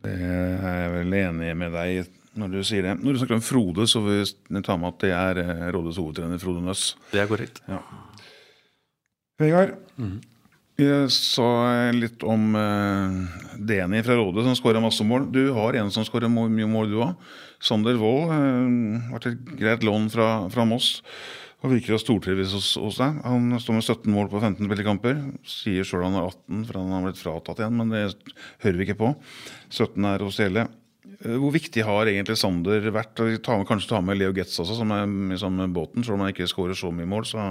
Det 0.07 0.15
er 0.15 0.85
jeg 0.85 0.93
vel 1.01 1.17
enig 1.25 1.57
med 1.59 1.75
deg 1.75 1.97
i 1.97 2.05
når 2.39 2.55
du 2.55 2.59
sier 2.65 2.85
det. 2.85 2.95
Når 3.01 3.15
du 3.15 3.21
snakker 3.21 3.37
om 3.37 3.45
Frode, 3.45 3.87
så 3.89 4.01
vil 4.05 4.23
vi 4.23 4.63
ta 4.65 4.77
med 4.79 4.93
at 4.93 5.03
det 5.03 5.13
er 5.15 5.41
Rådes 5.41 5.75
Rådets 5.75 6.01
hovedtrener 6.01 6.41
Frode 6.41 6.63
Nøss. 6.65 6.89
Det 7.11 7.21
er 7.23 7.29
korrekt. 7.29 7.61
Ja. 7.69 7.81
Vegard, 9.37 9.75
mm. 10.01 10.15
jeg 10.81 11.09
sa 11.13 11.47
litt 11.93 12.23
om 12.25 12.55
uh, 12.57 13.57
Deni 13.69 14.01
fra 14.05 14.15
Råde 14.17 14.45
som 14.45 14.55
skåra 14.57 14.81
masse 14.81 15.05
mål. 15.05 15.27
Du 15.33 15.43
har 15.53 15.77
en 15.77 15.91
som 15.93 16.05
skårer 16.07 16.31
mye 16.31 16.69
mål, 16.69 16.89
du 16.89 17.01
òg. 17.05 17.27
Sander 17.61 17.99
Wold. 18.01 18.31
Uh, 18.33 19.11
vært 19.13 19.29
et 19.29 19.51
greit 19.59 19.85
lån 19.85 20.09
fra, 20.13 20.31
fra 20.53 20.65
Moss. 20.65 20.95
Og 21.65 21.71
virker 21.73 21.95
å 21.95 22.01
stortrives 22.01 22.51
hos, 22.53 22.71
hos, 22.77 22.97
deg. 23.01 23.21
Han 23.25 23.61
står 23.61 23.79
med 23.79 23.85
17 23.85 24.11
mål 24.13 24.27
på 24.29 24.41
15 24.41 24.65
spillekamper. 24.65 25.21
Sier 25.45 25.85
sjøl 25.85 26.05
han 26.05 26.17
har 26.17 26.27
18, 26.29 26.65
for 26.67 26.81
han 26.81 26.91
har 26.93 27.05
blitt 27.07 27.21
fratatt 27.21 27.61
igjen, 27.63 27.79
men 27.79 27.93
det 27.93 28.03
hører 28.65 28.77
vi 28.77 28.85
ikke 28.85 28.99
på. 28.99 29.13
17 29.73 30.09
er 30.11 30.25
hos 30.25 30.37
hele. 30.41 30.67
Hvor 31.17 31.53
viktig 31.55 31.81
har 31.87 32.09
egentlig 32.09 32.37
Sander 32.37 32.83
vært? 32.93 33.17
Ta, 33.43 33.57
kanskje 33.65 33.89
ta 33.89 34.01
med 34.05 34.19
Leo 34.19 34.35
Getz 34.35 34.53
også, 34.61 34.75
som 34.77 34.91
er 34.93 35.07
liksom, 35.33 35.59
båten. 35.73 36.05
Selv 36.05 36.17
om 36.17 36.25
han 36.25 36.33
ikke 36.33 36.49
skårer 36.49 36.77
så 36.77 36.91
mye 36.93 37.09
mål, 37.09 37.25
så, 37.25 37.49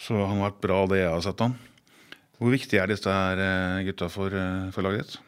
så 0.00 0.18
han 0.18 0.40
har 0.40 0.48
vært 0.48 0.62
bra, 0.66 0.82
det 0.90 1.02
jeg 1.04 1.12
har 1.12 1.24
sett 1.28 1.44
han. 1.46 1.54
Hvor 2.38 2.54
viktig 2.54 2.78
er 2.78 2.90
disse 2.90 3.14
her 3.14 3.82
gutta 3.86 4.10
for, 4.10 4.34
for 4.74 4.86
laget 4.86 5.06
ditt? 5.06 5.18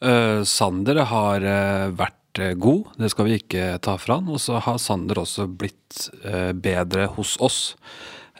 Uh, 0.00 0.42
Sander 0.48 1.02
har 1.10 1.44
uh, 1.44 1.90
vært 1.92 2.40
eh, 2.40 2.54
god, 2.56 2.94
det 2.96 3.10
skal 3.12 3.26
vi 3.28 3.36
ikke 3.38 3.74
ta 3.84 3.98
fra 4.00 4.18
han. 4.18 4.30
Og 4.32 4.42
så 4.42 4.58
har 4.62 4.78
Sander 4.82 5.22
også 5.22 5.46
blitt 5.46 6.08
eh, 6.24 6.50
bedre 6.56 7.10
hos 7.18 7.36
oss. 7.42 7.60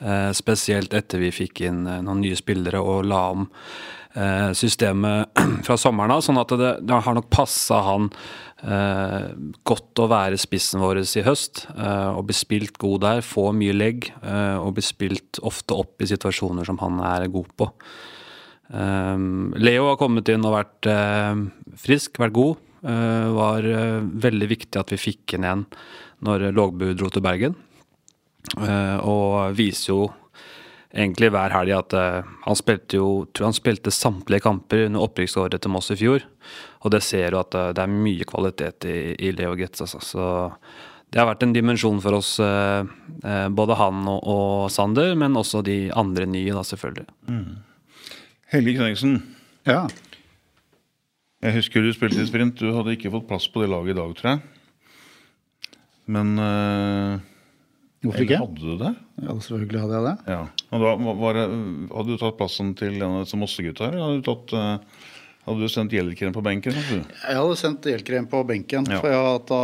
Eh, 0.01 0.31
spesielt 0.33 0.95
etter 0.97 1.21
vi 1.21 1.29
fikk 1.29 1.61
inn 1.69 1.83
eh, 1.85 2.01
noen 2.01 2.23
nye 2.25 2.37
spillere 2.39 2.81
og 2.81 3.05
la 3.05 3.21
om 3.35 3.43
eh, 3.45 4.00
systemet 4.59 5.41
fra 5.67 5.77
sommeren 5.79 6.17
av. 6.17 6.23
Sånn 6.27 6.41
at 6.41 6.53
det, 6.59 6.71
det 6.83 7.01
har 7.07 7.17
nok 7.17 7.29
passa 7.31 7.79
han 7.87 8.09
eh, 8.65 9.31
godt 9.67 10.03
å 10.03 10.09
være 10.11 10.41
spissen 10.41 10.83
vår 10.83 11.03
i 11.05 11.27
høst. 11.27 11.67
og 11.71 12.25
bli 12.27 12.37
spilt 12.37 12.79
god 12.83 13.05
der, 13.07 13.23
få 13.23 13.51
mye 13.57 13.77
legg 13.77 14.11
og 14.21 14.75
bli 14.77 14.85
spilt 14.85 15.39
ofte 15.47 15.79
opp 15.79 16.03
i 16.03 16.11
situasjoner 16.11 16.67
som 16.67 16.81
han 16.83 16.99
er 17.07 17.31
god 17.31 17.53
på. 17.57 17.71
Um, 18.71 19.51
Leo 19.59 19.89
har 19.89 19.97
kommet 19.99 20.29
inn 20.31 20.45
og 20.47 20.55
vært 20.55 20.87
uh, 20.87 21.35
frisk, 21.79 22.21
vært 22.23 22.37
god. 22.37 22.61
Uh, 22.81 23.27
var 23.35 23.67
veldig 24.25 24.47
viktig 24.49 24.79
at 24.81 24.93
vi 24.95 25.01
fikk 25.01 25.35
inn 25.37 25.45
igjen 25.45 25.67
når 26.25 26.51
Lågbu 26.55 26.93
dro 26.95 27.11
til 27.13 27.25
Bergen. 27.25 27.59
og 28.61 29.53
viser 29.57 29.93
jo 29.93 30.01
egentlig 30.91 31.31
hver 31.31 31.55
helg 31.55 31.75
at 31.77 31.95
han 31.95 32.59
spilte 32.59 32.99
jo 32.99 33.09
tror 33.31 33.51
han 33.51 33.57
spilte 33.57 33.93
samtlige 33.95 34.43
kamper 34.43 34.87
under 34.89 35.05
opprykksåret 35.07 35.63
til 35.63 35.73
Moss 35.75 35.93
i 35.95 35.99
fjor. 36.01 36.25
Og 36.83 36.95
det 36.95 37.03
ser 37.07 37.31
du 37.31 37.41
at 37.41 37.55
det 37.77 37.83
er 37.83 37.93
mye 37.93 38.27
kvalitet 38.27 38.87
i, 38.91 38.99
i 39.15 39.33
Leo 39.37 39.55
Getz. 39.59 39.85
Altså. 39.85 40.01
Så 40.03 40.25
det 41.11 41.19
har 41.21 41.29
vært 41.31 41.43
en 41.47 41.55
dimensjon 41.55 41.99
for 42.03 42.19
oss, 42.21 42.37
både 42.39 43.79
han 43.79 44.05
og, 44.11 44.21
og, 44.23 44.71
Sander, 44.71 45.17
men 45.19 45.39
også 45.39 45.63
de 45.67 45.79
andre 45.99 46.27
nye, 46.31 46.55
da, 46.55 46.63
selvfølgelig. 46.67 47.07
Mm. 47.27 47.59
Helge 48.55 48.77
Kneggsen. 48.79 49.19
Ja. 49.69 49.85
Jeg 51.41 51.57
husker 51.57 51.83
du 51.83 51.93
spilte 51.97 52.21
i 52.21 52.29
sprint. 52.29 52.61
Du 52.61 52.75
hadde 52.77 52.95
ikke 52.97 53.13
fått 53.13 53.29
plass 53.29 53.47
på 53.51 53.63
det 53.63 53.71
laget 53.73 53.95
i 53.95 53.99
dag, 53.99 54.15
tror 54.19 54.31
jeg. 54.35 54.41
Men 56.11 56.33
uh, 56.37 57.23
Hvorfor 58.01 58.25
ikke? 58.25 58.41
Hadde 58.41 58.65
du 58.65 58.77
det? 58.81 58.91
Ja, 59.21 59.35
selvfølgelig 59.45 59.81
hadde 59.83 59.97
jeg 59.99 60.07
det. 60.07 60.33
Ja. 60.33 60.43
Og 60.73 60.85
da 60.85 60.93
var 61.21 61.37
det, 61.37 61.47
Hadde 61.93 62.07
du 62.09 62.21
tatt 62.21 62.39
plassen 62.39 62.71
til 62.79 62.95
en 62.97 63.17
av 63.21 63.25
disse 63.27 63.41
Mosse-gutta? 63.41 63.91
Hadde 63.93 64.21
du 64.21 64.29
tatt... 64.29 64.55
Uh, 64.57 65.09
hadde 65.49 65.65
du 65.65 65.73
sendt 65.73 65.95
gjeldkrem 65.97 66.35
på 66.37 66.43
benken? 66.45 66.75
Jeg 66.77 67.35
hadde 67.35 67.55
sendt 67.57 67.87
gjeldkrem 67.89 68.27
på 68.31 68.43
benken. 68.47 68.85
Ja. 68.93 69.01
For 69.01 69.09
jeg, 69.09 69.21
hadde, 69.25 69.61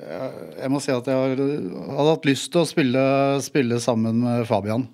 jeg, 0.00 0.30
jeg, 0.62 0.70
må 0.72 0.80
si 0.82 0.94
at 0.94 1.10
jeg 1.12 1.34
hadde 1.36 2.06
hatt 2.08 2.28
lyst 2.28 2.48
til 2.50 2.62
å 2.62 2.68
spille, 2.68 3.04
spille 3.44 3.78
sammen 3.84 4.22
med 4.24 4.46
Fabian. 4.48 4.86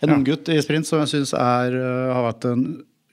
En 0.00 0.12
ja. 0.12 0.18
unggutt 0.18 0.48
i 0.52 0.60
sprint 0.64 0.88
som 0.88 1.02
jeg 1.02 1.12
syns 1.14 1.32
uh, 1.34 1.72
har 2.12 2.28
vært 2.28 2.46
en 2.52 2.64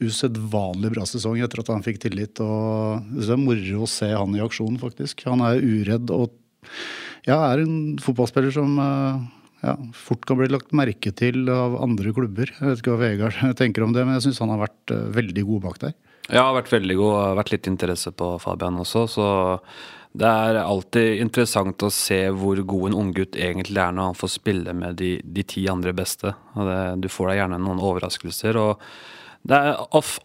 usedvanlig 0.03 0.91
bra 0.94 1.08
sesong 1.10 1.39
etter 1.41 1.63
at 1.63 1.72
han 1.74 1.84
fikk 1.86 2.03
tillit. 2.03 2.44
og 2.44 3.08
Det 3.17 3.34
er 3.34 3.41
moro 3.41 3.88
å 3.88 3.89
se 3.89 4.12
han 4.12 4.36
i 4.38 4.44
aksjon, 4.44 4.77
faktisk. 4.84 5.25
Han 5.32 5.44
er 5.48 5.63
uredd 5.63 6.12
og 6.13 6.36
ja, 7.27 7.38
er 7.51 7.63
en 7.63 7.98
fotballspiller 8.01 8.53
som 8.55 8.77
uh, 8.79 9.19
ja, 9.63 9.75
fort 9.98 10.25
kan 10.27 10.39
bli 10.39 10.50
lagt 10.51 10.75
merke 10.75 11.12
til 11.15 11.48
av 11.51 11.77
andre 11.84 12.13
klubber. 12.15 12.51
Jeg 12.55 12.63
vet 12.63 12.84
ikke 12.84 12.96
hva 12.96 13.03
Vegard 13.03 13.39
tenker 13.62 13.86
om 13.86 13.96
det, 13.96 14.05
men 14.07 14.17
jeg 14.17 14.29
syns 14.29 14.41
han 14.46 14.53
har 14.55 14.63
vært 14.65 14.96
veldig 15.17 15.46
god 15.51 15.65
bak 15.67 15.81
der. 15.86 15.98
Ja, 16.27 16.50
har 16.50 16.57
vært 16.57 16.74
veldig 16.74 16.98
god. 17.00 17.13
Har 17.22 17.38
vært 17.39 17.53
litt 17.53 17.69
interesse 17.69 18.12
på 18.15 18.34
Fabian 18.43 18.79
også. 18.81 19.05
Så 19.12 19.27
det 20.17 20.27
er 20.27 20.60
alltid 20.60 21.22
interessant 21.24 21.84
å 21.86 21.91
se 21.93 22.19
hvor 22.36 22.60
god 22.67 22.89
en 22.89 22.98
unggutt 23.03 23.38
egentlig 23.38 23.79
er 23.84 23.93
når 23.96 24.12
han 24.12 24.17
får 24.17 24.34
spille 24.34 24.74
med 24.75 24.98
de, 25.00 25.17
de 25.24 25.46
ti 25.48 25.67
andre 25.72 25.93
beste. 25.96 26.34
Det, 26.55 26.79
du 27.03 27.07
får 27.12 27.31
deg 27.31 27.39
gjerne 27.41 27.62
noen 27.63 27.84
overraskelser. 27.84 28.60
og 28.60 28.84
det 29.48 29.56
er 29.56 29.77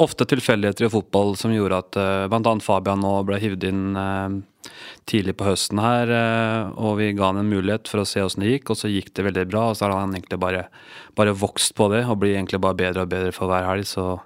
ofte 0.02 0.26
tilfeldigheter 0.26 0.88
i 0.88 0.90
fotball 0.90 1.36
som 1.38 1.52
gjorde 1.54 1.78
at 1.78 1.98
uh, 1.98 2.24
bl.a. 2.30 2.54
Fabian 2.62 3.04
nå 3.04 3.12
ble 3.28 3.38
hivd 3.38 3.66
inn 3.68 3.82
uh, 3.94 4.34
tidlig 5.06 5.36
på 5.38 5.46
høsten 5.46 5.78
her. 5.78 6.10
Uh, 6.10 6.72
og 6.74 6.96
vi 6.98 7.12
ga 7.14 7.28
han 7.30 7.38
en 7.38 7.52
mulighet 7.52 7.86
for 7.90 8.02
å 8.02 8.08
se 8.08 8.24
åssen 8.24 8.42
det 8.42 8.56
gikk, 8.56 8.72
og 8.72 8.80
så 8.80 8.90
gikk 8.90 9.12
det 9.14 9.28
veldig 9.28 9.44
bra. 9.52 9.68
Og 9.70 9.78
så 9.78 9.86
har 9.86 9.94
han 9.94 10.16
egentlig 10.16 10.40
bare, 10.42 10.64
bare 11.18 11.34
vokst 11.38 11.76
på 11.78 11.86
det 11.92 12.02
og 12.08 12.18
blir 12.24 12.34
egentlig 12.34 12.58
bare 12.64 12.78
bedre 12.80 13.04
og 13.04 13.12
bedre 13.12 13.34
for 13.36 13.52
hver 13.52 13.68
helg. 13.68 13.86
så 13.86 14.16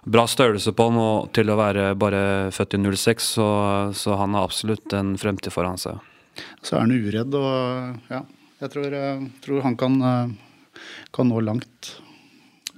bra 0.00 0.22
størrelse 0.30 0.72
på 0.72 0.86
han, 0.88 1.00
og 1.02 1.32
til 1.36 1.50
å 1.50 1.58
være 1.58 1.88
bare 1.98 2.22
født 2.54 2.78
i 2.78 2.80
06, 2.86 3.26
så, 3.34 3.48
så 3.92 4.14
han 4.16 4.38
har 4.38 4.46
absolutt 4.46 4.94
en 4.96 5.10
fremtid 5.20 5.52
foran 5.52 5.76
seg. 5.78 5.98
Så 6.62 6.78
er 6.78 6.86
han 6.86 6.94
uredd, 6.94 7.34
og 7.36 8.14
ja, 8.14 8.22
jeg 8.62 8.72
tror, 8.72 8.94
jeg 8.94 9.26
tror 9.44 9.66
han 9.66 9.76
kan, 9.76 9.98
kan 11.12 11.28
nå 11.28 11.42
langt. 11.44 11.90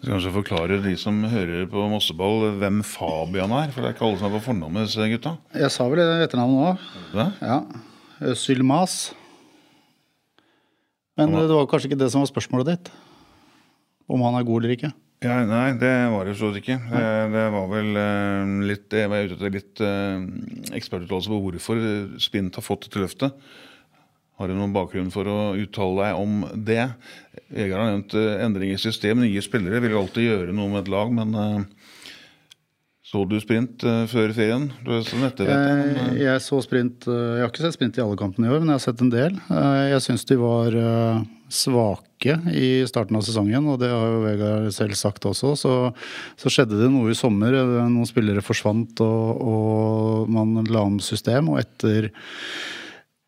Skal 0.03 0.17
kanskje 0.17 0.31
forklare 0.35 0.77
de 0.83 0.93
som 0.99 1.21
hører 1.31 1.69
på 1.71 1.83
Mosseball, 1.87 2.49
hvem 2.59 2.81
Fabian 2.83 3.53
er? 3.55 3.69
For 3.71 3.85
det 3.85 3.93
er 3.93 3.95
ikke 3.95 4.03
alle 4.09 4.19
som 4.19 4.27
er 4.27 4.33
på 4.35 4.41
fornavnet, 4.49 4.97
gutta? 5.13 5.33
Jeg 5.55 5.71
sa 5.71 5.87
vel 5.87 6.01
det 6.03 6.25
etternavnet 6.25 6.81
òg. 7.13 7.37
Ja. 7.39 7.61
Sylmas. 8.35 8.97
Men 11.15 11.31
det 11.37 11.55
var 11.55 11.71
kanskje 11.71 11.93
ikke 11.93 12.01
det 12.01 12.11
som 12.11 12.25
var 12.25 12.33
spørsmålet 12.33 12.73
ditt? 12.73 12.91
Om 14.11 14.27
han 14.27 14.41
er 14.41 14.49
god 14.49 14.65
eller 14.65 14.75
ikke? 14.75 14.91
Ja, 15.23 15.39
nei, 15.47 15.69
det 15.79 15.95
var 16.11 16.27
det 16.27 16.35
slett 16.41 16.59
ikke. 16.59 16.81
Det, 16.91 17.07
det, 17.37 17.47
var 17.55 17.71
vel 17.71 17.95
uh, 17.95 18.59
litt 18.73 18.99
Jeg 18.99 19.13
var 19.13 19.23
ute 19.23 19.39
etter 19.39 19.55
litt 19.55 19.87
uh, 19.87 20.19
ekspertuttalelse 20.75 21.31
på 21.31 21.43
hvorfor 21.45 21.87
Spint 22.27 22.59
har 22.59 22.67
fått 22.67 22.89
dette 22.89 23.07
løftet. 23.07 23.39
Har 24.41 24.49
du 24.49 24.57
noen 24.57 24.73
bakgrunn 24.75 25.11
for 25.13 25.29
å 25.29 25.39
uttale 25.61 26.07
deg 26.09 26.21
om 26.23 26.39
det? 26.67 26.87
Jeger 27.53 27.77
har 27.77 27.91
nevnt 27.91 28.15
uh, 28.17 28.41
endring 28.43 28.73
i 28.73 28.81
system. 28.81 29.21
Nye 29.23 29.45
spillere 29.45 29.83
vil 29.85 29.99
alltid 29.99 30.29
gjøre 30.29 30.57
noe 30.57 30.73
med 30.73 30.83
et 30.83 30.93
lag, 30.93 31.13
men 31.15 31.37
uh, 31.37 31.91
så 33.07 33.27
du 33.29 33.37
sprint 33.43 33.85
uh, 33.85 34.07
før 34.09 34.33
ferien? 34.33 34.71
Etter, 34.89 35.53
jeg, 35.53 36.17
jeg 36.23 36.43
så 36.47 36.63
sprint 36.65 37.05
Jeg 37.11 37.45
har 37.45 37.53
ikke 37.53 37.67
sett 37.67 37.77
sprint 37.77 38.01
i 38.01 38.05
alle 38.05 38.17
kampene 38.19 38.49
i 38.49 38.55
år, 38.55 38.63
men 38.63 38.73
jeg 38.73 38.81
har 38.81 38.87
sett 38.87 39.05
en 39.05 39.13
del. 39.13 39.39
Jeg 39.93 40.05
syns 40.09 40.27
de 40.33 40.41
var 40.41 40.81
svake 41.53 42.39
i 42.57 42.69
starten 42.89 43.19
av 43.19 43.25
sesongen, 43.27 43.67
og 43.69 43.83
det 43.83 43.91
har 43.93 44.07
jo 44.09 44.23
Vegard 44.25 44.69
selv 44.73 44.97
sagt 44.97 45.27
også. 45.29 45.53
Så, 45.61 45.73
så 46.41 46.53
skjedde 46.53 46.81
det 46.81 46.89
noe 46.91 47.13
i 47.13 47.19
sommer. 47.19 47.53
Noen 47.85 48.09
spillere 48.09 48.45
forsvant, 48.45 49.03
og, 49.05 49.43
og 49.45 50.33
man 50.33 50.63
la 50.73 50.87
om 50.89 50.97
system. 51.05 51.53
Og 51.53 51.61
etter, 51.61 52.09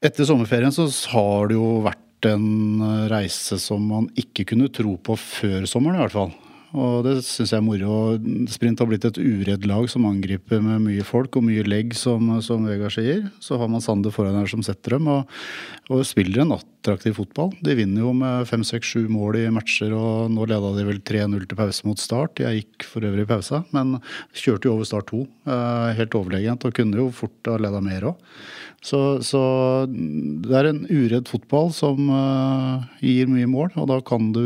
etter 0.05 0.29
sommerferien 0.29 0.75
så 0.75 0.87
har 1.15 1.49
det 1.49 1.57
jo 1.57 1.81
vært 1.85 2.29
en 2.29 3.07
reise 3.13 3.59
som 3.61 3.85
man 3.89 4.09
ikke 4.21 4.47
kunne 4.53 4.71
tro 4.73 4.97
på 4.97 5.17
før 5.21 5.69
sommeren, 5.69 5.99
i 5.99 6.05
hvert 6.05 6.17
fall. 6.17 6.35
Og 6.75 7.05
det 7.07 7.21
syns 7.23 7.53
jeg 7.53 7.61
er 7.61 7.65
moro. 7.65 7.97
Sprint 8.51 8.81
har 8.83 8.89
blitt 8.91 9.05
et 9.07 9.19
uredd 9.21 9.67
lag 9.71 9.87
som 9.91 10.09
angriper 10.09 10.63
med 10.65 10.83
mye 10.89 11.05
folk 11.07 11.39
og 11.39 11.47
mye 11.47 11.63
legg, 11.69 11.95
som, 11.95 12.33
som 12.43 12.67
Vegard 12.67 12.97
sier. 12.97 13.29
Så 13.39 13.61
har 13.61 13.71
man 13.71 13.85
Sander 13.85 14.15
foran 14.15 14.41
her 14.41 14.51
som 14.51 14.65
setter 14.67 14.97
dem, 14.97 15.07
og, 15.13 15.31
og 15.87 16.03
spiller 16.09 16.43
en 16.43 16.57
attraktiv 16.57 17.15
fotball. 17.21 17.53
De 17.63 17.77
vinner 17.79 18.03
jo 18.03 18.11
med 18.19 18.49
fem, 18.51 18.67
seks, 18.67 18.91
sju 18.91 19.07
mål 19.13 19.39
i 19.45 19.47
matcher, 19.55 19.95
og 19.95 20.35
nå 20.35 20.49
leda 20.51 20.75
de 20.75 20.89
vel 20.91 20.99
3-0 21.07 21.47
til 21.47 21.61
pause 21.63 21.87
mot 21.87 22.03
Start. 22.03 22.43
Jeg 22.43 22.65
gikk 22.65 22.89
for 22.91 23.07
øvrig 23.07 23.29
i 23.29 23.31
pausa, 23.31 23.63
men 23.77 24.01
kjørte 24.35 24.67
jo 24.67 24.75
over 24.75 24.91
Start 24.91 25.13
2. 25.15 25.23
Eh, 25.47 25.89
helt 26.01 26.19
overlegent, 26.19 26.67
og 26.67 26.75
kunne 26.75 27.05
jo 27.05 27.11
fort 27.15 27.53
ha 27.53 27.59
leda 27.63 27.85
mer 27.85 28.11
òg. 28.11 28.31
Så, 28.85 28.99
så, 29.25 29.41
det 29.89 30.57
er 30.59 30.67
en 30.69 30.83
uredd 30.91 31.31
fotball 31.31 31.71
som 31.73 32.11
uh, 32.11 32.83
gir 33.01 33.31
mye 33.33 33.49
mål, 33.49 33.71
og 33.81 33.89
da 33.89 33.97
kan 34.05 34.29
du 34.35 34.45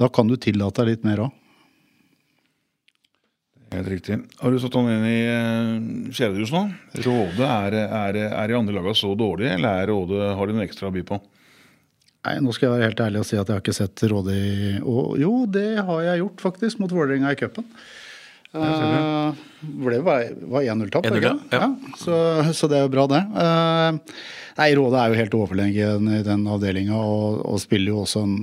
da 0.00 0.08
kan 0.12 0.28
du 0.28 0.36
tillate 0.40 0.82
deg 0.82 0.96
litt 0.96 1.06
mer 1.08 1.26
òg. 1.26 1.42
Helt 3.74 3.88
riktig. 3.90 4.18
Har 4.38 4.52
du 4.52 4.60
satt 4.62 4.76
han 4.78 4.88
inn 4.92 5.06
i 5.10 5.20
uh, 5.26 6.12
kjæledus 6.14 6.52
nå? 6.54 6.62
Råde, 7.02 7.46
er, 7.46 7.74
er, 7.84 8.18
er 8.28 8.50
de 8.50 8.56
andre 8.56 8.76
laga 8.78 8.94
så 8.96 9.10
dårlige, 9.18 9.56
eller 9.58 9.82
er 9.82 9.90
Råde, 9.90 10.20
har 10.38 10.46
de 10.46 10.54
noe 10.54 10.66
ekstra 10.68 10.88
å 10.88 10.94
by 10.94 11.02
på? 11.08 11.18
Nei, 12.26 12.38
Nå 12.42 12.54
skal 12.54 12.68
jeg 12.68 12.74
være 12.76 12.88
helt 12.88 13.02
ærlig 13.04 13.22
og 13.22 13.28
si 13.28 13.36
at 13.38 13.46
jeg 13.46 13.54
har 13.54 13.62
ikke 13.62 13.76
sett 13.76 14.02
Råde 14.10 14.34
i 14.34 14.70
og, 14.80 15.16
Jo, 15.20 15.32
det 15.50 15.68
har 15.82 16.02
jeg 16.08 16.22
gjort, 16.22 16.42
faktisk, 16.48 16.80
mot 16.82 16.94
Vålerenga 16.94 17.34
i 17.34 17.38
cupen. 17.38 17.66
Uh, 18.56 19.44
ble 19.86 20.00
bare, 20.04 20.32
var 20.50 20.66
1-0-tap, 20.66 21.06
ja. 21.10 21.36
ja. 21.52 21.68
Så, 22.00 22.16
så, 22.56 22.68
det 22.70 22.80
er 22.80 22.86
jo 22.86 22.92
bra, 22.92 23.06
det. 23.10 23.22
Uh, 23.36 24.00
Nei, 24.56 24.70
Råde 24.72 24.96
er 24.96 25.12
jo 25.12 25.18
helt 25.18 25.34
overlegen 25.36 26.06
i 26.16 26.22
den 26.24 26.46
avdelinga 26.48 26.96
og, 26.96 27.42
og, 27.44 27.58
spiller 27.60 27.92
jo 27.92 28.04
også 28.06 28.22
en, 28.24 28.36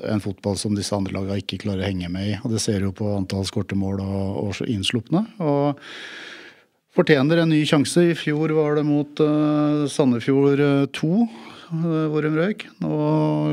en, 0.00 0.22
fotball 0.24 0.56
som 0.56 0.76
disse 0.76 0.96
andre 0.96 1.12
lagene 1.18 1.42
ikke 1.42 1.60
klarer 1.66 1.84
å 1.84 1.90
henge 1.90 2.08
med 2.12 2.30
i. 2.30 2.38
og 2.40 2.54
Det 2.54 2.62
ser 2.64 2.86
jo 2.86 2.94
på 2.96 3.10
antall 3.18 3.44
skårte 3.48 3.76
mål 3.76 4.00
og, 4.00 4.38
og 4.46 4.62
innslupne. 4.64 5.26
Og 5.44 5.82
fortjener 6.96 7.42
en 7.42 7.52
ny 7.52 7.60
sjanse. 7.68 8.06
I 8.14 8.16
fjor 8.16 8.56
var 8.56 8.80
det 8.80 8.86
mot 8.88 9.20
uh, 9.20 9.84
Sandefjord 9.92 10.64
2, 10.96 11.12
uh, 11.12 11.84
hvor 12.14 12.24
de 12.24 12.32
røyk. 12.32 12.64
Nå 12.80 12.96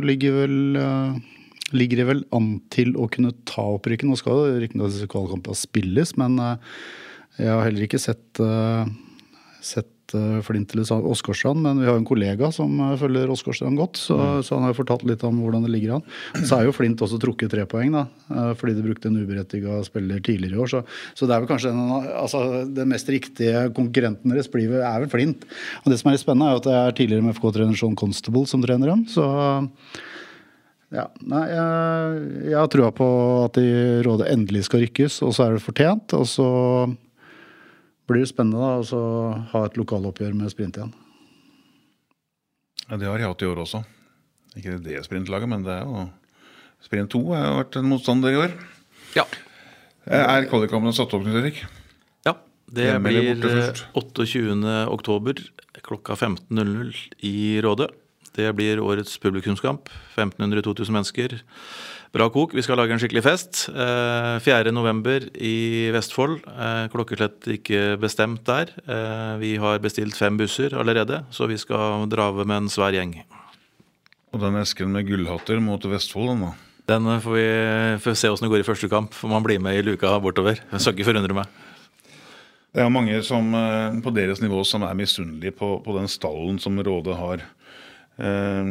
ligger 0.07 0.39
vel 0.39 0.57
uh, 0.79 1.19
ligger 1.75 2.01
de 2.01 2.09
vel 2.11 2.23
an 2.35 2.55
til 2.73 2.95
å 2.99 3.09
kunne 3.11 3.33
ta 3.47 3.65
opprykket. 3.77 4.07
Nå 4.09 4.19
skal 4.19 4.59
riktignok 4.61 4.93
disse 4.93 5.09
kvalkampene 5.11 5.57
spilles, 5.59 6.15
men 6.21 6.39
uh, 6.41 6.55
jeg 7.39 7.51
har 7.51 7.67
heller 7.67 7.87
ikke 7.87 8.01
sett 8.01 8.41
uh, 8.43 8.87
sett 9.65 10.13
uh, 10.13 10.37
Flint 10.45 10.75
eller 10.75 11.07
Åsgårdstrand, 11.09 11.59
men 11.63 11.79
vi 11.81 11.87
har 11.89 11.97
en 11.97 12.05
kollega 12.05 12.51
som 12.53 12.77
følger 13.01 13.31
Åsgårdstrand 13.33 13.79
godt, 13.81 13.97
så, 13.97 14.17
mm. 14.19 14.43
så, 14.45 14.59
han 14.59 14.67
har 14.67 14.77
fortalt 14.77 15.05
litt 15.09 15.25
om 15.25 15.39
hvordan 15.41 15.65
det 15.65 15.71
ligger 15.73 15.95
an. 15.97 16.05
Så 16.45 16.59
er 16.59 16.67
jo 16.67 16.75
Flint 16.75 17.01
også 17.01 17.19
trukket 17.21 17.51
tre 17.51 17.65
poeng, 17.69 17.95
da, 17.97 18.05
fordi 18.59 18.77
de 18.77 18.85
brukte 18.85 19.09
en 19.09 19.17
uberettiga 19.17 19.79
spiller 19.87 20.21
tidligere 20.21 20.59
i 20.59 20.61
år. 20.61 20.71
Så, 20.71 20.83
så, 21.17 21.25
det 21.25 21.33
er 21.33 21.43
vel 21.43 21.49
kanskje 21.49 21.73
den, 21.73 22.09
altså, 22.13 22.43
den 22.77 22.91
mest 22.93 23.09
riktige 23.11 23.67
konkurrenten 23.75 24.35
deres 24.35 24.51
blir, 24.53 24.77
er 24.81 25.01
vel 25.03 25.11
Flint. 25.11 25.47
Og 25.81 25.89
det 25.91 25.97
som 26.01 26.11
er 26.11 26.19
litt 26.19 26.25
spennende, 26.27 26.51
er 26.51 26.59
jo 26.59 26.63
at 26.63 26.69
det 26.69 26.77
er 26.81 26.99
tidligere 27.01 27.29
MFK-trener 27.31 27.81
Sean 27.81 27.97
Constable 27.97 28.45
som 28.51 28.61
trener 28.63 28.93
dem. 28.93 29.07
så 29.09 29.25
ja, 30.93 31.07
nei, 31.25 31.43
jeg, 31.49 32.19
jeg 32.51 32.57
har 32.59 32.69
trua 32.71 32.91
på 32.95 33.07
at 33.45 33.57
de 33.57 34.03
rådet 34.05 34.29
endelig 34.33 34.65
skal 34.67 34.83
rykkes, 34.85 35.21
og 35.25 35.33
så 35.35 35.47
er 35.47 35.55
det 35.55 35.63
fortjent. 35.65 36.13
Og 36.17 36.27
så 36.29 36.47
blir 38.05 38.21
det 38.21 38.29
spennende 38.29 38.61
da, 38.61 38.99
å 38.99 39.01
ha 39.53 39.63
et 39.65 39.79
lokaloppgjør 39.79 40.37
med 40.37 40.53
sprint 40.53 40.77
igjen. 40.77 40.93
Ja, 42.85 42.99
Det 43.01 43.09
har 43.09 43.17
jeg 43.17 43.31
hatt 43.31 43.41
i 43.41 43.49
år 43.49 43.63
også. 43.65 43.81
Ikke 44.55 44.77
det 44.83 45.01
sprintlaget, 45.07 45.49
men 45.51 45.65
det 45.65 45.73
er 45.79 45.89
jo 45.89 46.05
Sprint 46.85 47.09
2 47.15 47.19
har 47.33 47.45
jo 47.47 47.53
vært 47.57 47.75
en 47.79 47.87
motstander 47.89 48.35
i 48.35 48.37
år. 48.37 48.51
Ja. 49.15 49.23
Er 50.05 50.45
kvalikkampene 50.45 50.93
satt 50.93 51.13
opp, 51.17 51.23
Knut 51.25 51.39
Erik? 51.39 51.63
Ja. 52.27 52.35
Det 52.69 52.91
blir 53.01 53.41
28.10. 53.95 55.39
klokka 55.85 56.13
15.00 56.13 56.93
i 57.25 57.33
Rådet. 57.65 57.89
Det 58.35 58.51
blir 58.55 58.83
årets 58.83 59.17
publikumskamp. 59.23 59.89
1500-2000 60.15 60.91
mennesker. 60.91 61.39
Bra 62.15 62.29
kok. 62.31 62.53
Vi 62.55 62.63
skal 62.63 62.77
lage 62.79 62.93
en 62.95 62.99
skikkelig 63.01 63.25
fest. 63.25 63.65
4.11. 63.75 65.09
Eh, 65.11 65.25
i 65.35 65.55
Vestfold. 65.91 66.37
Eh, 66.47 66.85
klokkeslett 66.93 67.49
ikke 67.57 67.97
bestemt 67.99 68.45
der. 68.47 68.71
Eh, 68.87 69.33
vi 69.41 69.49
har 69.59 69.81
bestilt 69.83 70.15
fem 70.15 70.37
busser 70.39 70.77
allerede, 70.79 71.25
så 71.27 71.49
vi 71.51 71.57
skal 71.59 72.07
drave 72.07 72.45
med 72.47 72.61
en 72.61 72.71
svær 72.71 72.95
gjeng. 72.95 73.17
Og 74.31 74.39
den 74.39 74.55
esken 74.61 74.95
med 74.95 75.09
gullhatter 75.09 75.59
mot 75.59 75.83
Vestfold, 75.91 76.31
den 76.31 76.45
da? 76.45 76.53
Den 76.95 77.11
får 77.19 77.35
vi 77.35 77.45
får 77.99 78.15
se 78.15 78.31
åssen 78.31 78.47
det 78.47 78.53
går 78.53 78.63
i 78.63 78.69
første 78.69 78.91
kamp. 78.91 79.11
Får 79.11 79.35
man 79.35 79.43
bli 79.43 79.59
med 79.59 79.75
i 79.75 79.83
luka 79.83 80.15
bortover. 80.23 80.61
Jeg 80.71 80.79
skal 80.79 80.95
ikke 80.95 81.09
forundre 81.11 81.35
meg. 81.35 81.51
Det 82.75 82.83
er 82.83 82.91
mange 82.91 83.19
som, 83.23 83.51
på 84.03 84.15
deres 84.15 84.39
nivå 84.43 84.63
som 84.63 84.83
er 84.87 84.95
misunnelige 84.95 85.55
på, 85.55 85.81
på 85.83 85.99
den 85.99 86.07
stallen 86.11 86.59
som 86.63 86.79
Rådet 86.79 87.19
har. 87.19 87.43
Uh, 88.15 88.63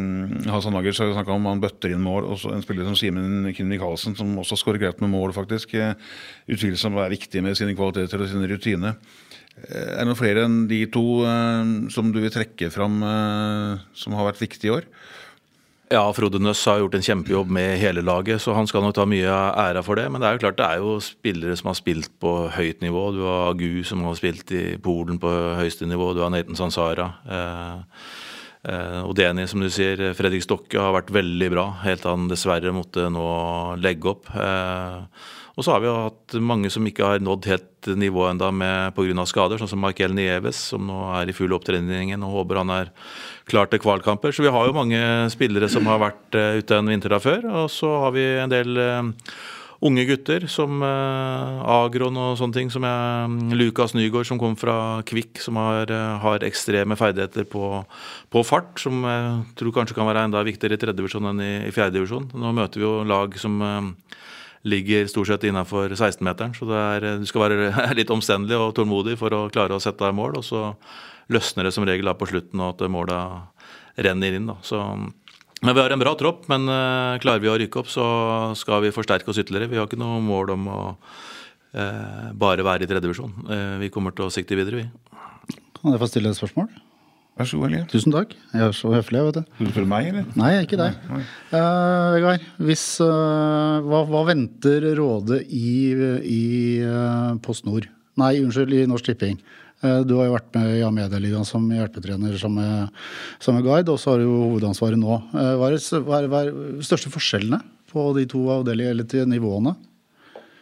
Hasan 0.48 0.76
Agers 0.78 1.02
har 1.02 1.12
snakka 1.12 1.34
om 1.34 1.48
han 1.50 1.60
bøtter 1.60 1.92
inn 1.92 2.04
mål. 2.04 2.30
og 2.32 2.46
en 2.52 2.64
spiller 2.64 2.88
som 2.88 2.96
Simen 2.96 3.50
Kinn 3.56 3.68
Michaelsen, 3.68 4.16
som 4.16 4.32
også 4.40 4.58
skårer 4.60 4.80
greit 4.86 5.02
med 5.04 5.12
mål, 5.12 5.34
faktisk. 5.36 5.76
Uh, 5.76 5.92
Utvilsomt 6.48 7.00
er 7.00 7.12
viktig 7.12 7.44
med 7.44 7.58
sine 7.58 7.76
kvaliteter 7.76 8.24
og 8.24 8.30
sine 8.30 8.48
rutiner. 8.48 8.96
Uh, 9.58 9.98
er 9.98 10.00
det 10.00 10.08
noen 10.08 10.20
flere 10.20 10.46
enn 10.48 10.64
de 10.70 10.84
to 10.92 11.04
uh, 11.26 11.90
som 11.92 12.08
du 12.14 12.22
vil 12.22 12.32
trekke 12.34 12.72
fram 12.74 13.02
som 13.94 14.16
har 14.16 14.32
vært 14.32 14.42
viktige 14.42 14.72
i 14.72 14.76
år? 14.78 14.88
Ja, 15.92 16.08
Frode 16.16 16.40
Nøss 16.40 16.62
har 16.64 16.80
gjort 16.80 16.94
en 16.96 17.04
kjempejobb 17.04 17.50
med 17.52 17.76
hele 17.78 18.00
laget, 18.02 18.40
så 18.40 18.54
han 18.56 18.66
skal 18.66 18.82
nok 18.82 18.94
ta 18.96 19.04
mye 19.06 19.28
æra 19.28 19.82
for 19.84 20.00
det. 20.00 20.06
Men 20.10 20.22
det 20.22 20.26
er 20.26 20.36
jo 20.36 20.42
klart 20.46 20.56
det 20.58 20.66
er 20.66 20.80
jo 20.80 20.94
spillere 21.04 21.56
som 21.60 21.68
har 21.70 21.76
spilt 21.76 22.08
på 22.24 22.32
høyt 22.56 22.80
nivå. 22.82 23.02
Du 23.12 23.20
har 23.28 23.50
Agu 23.52 23.84
som 23.84 24.02
har 24.08 24.16
spilt 24.18 24.50
i 24.56 24.64
Polen 24.82 25.20
på 25.20 25.28
høyeste 25.60 25.86
nivå. 25.86 26.14
Du 26.16 26.22
har 26.24 26.32
Nathan 26.32 26.56
Sansara. 26.56 27.10
Eh, 27.28 28.00
Eh, 28.64 29.00
Odeni, 29.04 29.44
som 29.48 29.60
du 29.60 29.68
sier, 29.72 30.00
Fredrik 30.16 30.44
Stokke 30.44 30.80
har 30.80 30.94
vært 30.96 31.12
veldig 31.12 31.48
bra, 31.52 31.68
helt 31.84 32.00
til 32.00 32.14
han 32.14 32.28
dessverre 32.30 32.72
måtte 32.72 33.10
nå 33.12 33.24
legge 33.82 34.14
opp. 34.14 34.30
Eh, 34.32 35.32
og 35.54 35.62
så 35.62 35.74
har 35.74 35.82
vi 35.82 35.86
jo 35.86 35.98
hatt 36.08 36.34
mange 36.42 36.70
som 36.72 36.86
ikke 36.88 37.06
har 37.06 37.20
nådd 37.22 37.46
helt 37.46 37.88
nivået 38.00 38.32
enda 38.32 38.48
pga. 38.96 39.26
skader, 39.28 39.60
sånn 39.60 39.70
som 39.70 39.84
Markel 39.84 40.14
Nieves, 40.16 40.56
som 40.72 40.86
nå 40.88 40.96
er 41.20 41.28
i 41.28 41.36
full 41.36 41.52
opptreningen 41.54 42.24
og 42.24 42.40
håper 42.40 42.62
han 42.62 42.72
er 42.74 42.90
klar 43.46 43.68
til 43.70 43.78
kvalkamper. 43.78 44.32
Så 44.32 44.42
vi 44.42 44.50
har 44.50 44.66
jo 44.66 44.74
mange 44.74 44.98
spillere 45.30 45.68
som 45.68 45.86
har 45.86 46.00
vært 46.00 46.34
eh, 46.34 46.58
ute 46.58 46.74
en 46.74 46.88
vinter 46.88 47.12
da 47.12 47.20
før. 47.22 47.44
Og 47.62 47.70
så 47.70 47.92
har 48.06 48.16
vi 48.16 48.24
en 48.40 48.50
del 48.50 48.80
unge 49.84 50.04
gutter 50.08 50.46
som 50.50 50.82
eh, 50.84 51.62
Agron 51.68 52.16
og 52.20 52.38
sånne 52.40 52.56
ting. 52.56 52.70
Som 52.72 52.86
jeg, 52.88 53.54
Lukas 53.58 53.94
Nygaard 53.96 54.28
som 54.28 54.40
kom 54.40 54.56
fra 54.58 54.76
Kvikk, 55.06 55.40
som 55.44 55.58
har, 55.60 55.90
eh, 55.92 56.18
har 56.22 56.46
ekstreme 56.46 56.96
ferdigheter 56.98 57.46
på, 57.50 57.84
på, 58.32 58.44
fart. 58.46 58.72
Som 58.80 59.04
jeg 59.08 59.56
tror 59.60 59.74
kanskje 59.76 59.98
kan 59.98 60.08
være 60.08 60.26
enda 60.28 60.44
viktigere 60.46 60.78
i 60.78 60.82
tredjedivisjon 60.82 61.32
enn 61.32 61.42
i, 61.44 61.54
i 61.68 61.74
fjerdedivisjon. 61.74 62.30
Nå 62.40 62.54
møter 62.56 62.80
vi 62.80 62.86
jo 62.86 62.94
lag 63.08 63.36
som 63.40 63.60
eh, 63.64 63.90
ligger 64.74 65.10
stort 65.12 65.32
sett 65.32 65.48
innafor 65.50 65.92
16-meteren. 65.92 66.56
Så 66.56 66.70
er, 66.72 67.10
du 67.20 67.26
skal 67.28 67.46
være 67.46 67.72
litt 67.98 68.12
omstendelig 68.14 68.60
og 68.60 68.76
tålmodig 68.78 69.18
for 69.20 69.36
å 69.36 69.48
klare 69.52 69.76
å 69.76 69.82
sette 69.82 70.06
deg 70.06 70.16
mål. 70.16 70.40
Og 70.40 70.48
så 70.48 70.70
løsner 71.32 71.68
det 71.68 71.74
som 71.76 71.84
regel 71.88 72.08
da 72.08 72.16
på 72.16 72.28
slutten, 72.28 72.60
og 72.60 72.74
at 72.74 72.88
måla 72.92 73.18
renner 74.00 74.36
inn. 74.36 74.48
da. 74.48 74.56
Så 74.64 74.80
men 75.62 75.74
Vi 75.74 75.80
har 75.80 75.92
en 75.94 76.02
bra 76.02 76.14
tropp, 76.18 76.48
men 76.50 76.66
uh, 76.68 77.16
klarer 77.22 77.42
vi 77.42 77.50
å 77.52 77.58
rykke 77.60 77.80
opp, 77.80 77.90
så 77.92 78.06
skal 78.58 78.82
vi 78.84 78.94
forsterke 78.94 79.30
oss 79.30 79.40
ytterligere. 79.40 79.70
Vi 79.70 79.78
har 79.80 79.86
ikke 79.88 80.00
noe 80.00 80.18
mål 80.24 80.54
om 80.56 80.66
å 80.68 80.80
uh, 80.94 82.32
bare 82.36 82.66
være 82.66 82.84
i 82.84 82.90
tredjevisjon. 82.90 83.32
Uh, 83.48 83.76
vi 83.80 83.92
kommer 83.94 84.16
til 84.16 84.26
å 84.26 84.34
sikte 84.34 84.58
videre, 84.58 84.82
vi. 84.82 85.62
Kan 85.78 85.94
jeg 85.94 86.02
få 86.02 86.10
stille 86.10 86.32
et 86.32 86.40
spørsmål? 86.40 86.68
Vær 87.34 87.48
så 87.50 87.58
god, 87.58 87.72
Elie. 87.72 87.86
Tusen 87.90 88.14
takk. 88.14 88.36
Jeg 88.52 88.62
er 88.62 88.76
så 88.76 88.92
høflig, 88.94 89.24
vet 89.26 89.40
du. 89.40 89.56
Du 89.58 89.70
spør 89.72 89.88
meg, 89.90 90.10
eller? 90.12 90.28
Nei, 90.38 90.52
ikke 90.62 90.78
deg. 90.78 91.00
Vegard, 91.50 92.44
hvis 92.62 92.84
hva, 93.02 94.04
hva, 94.06 94.20
venter 94.28 94.86
Råde 95.00 95.40
i, 95.48 95.72
i 96.22 96.44
Post 97.42 97.66
Nord? 97.66 97.88
Nei, 98.22 98.36
unnskyld, 98.38 98.76
i 98.78 98.86
Norsk 98.86 99.08
Tipping. 99.10 99.40
Eh, 99.84 100.00
du 100.08 100.16
har 100.18 100.28
jo 100.28 100.36
vært 100.36 100.52
med 100.56 100.74
i 100.78 100.84
Amedia-ligaen 100.86 101.46
som 101.48 101.64
hjelpetrener 101.70 102.36
som 102.40 102.56
med 102.56 103.64
guide, 103.66 103.92
og 103.92 104.00
så 104.00 104.14
har 104.14 104.22
du 104.22 104.26
jo 104.26 104.42
hovedansvaret 104.54 105.00
nå. 105.00 105.18
Eh, 105.34 105.54
hva 105.60 105.72
er, 105.72 106.30
de 106.40 106.86
største 106.86 107.12
forskjellene 107.12 107.60
på 107.92 108.08
de 108.16 108.26
to 108.30 108.46
avdelingene, 108.56 109.04
eller 109.04 109.28
nivåene? 109.30 109.74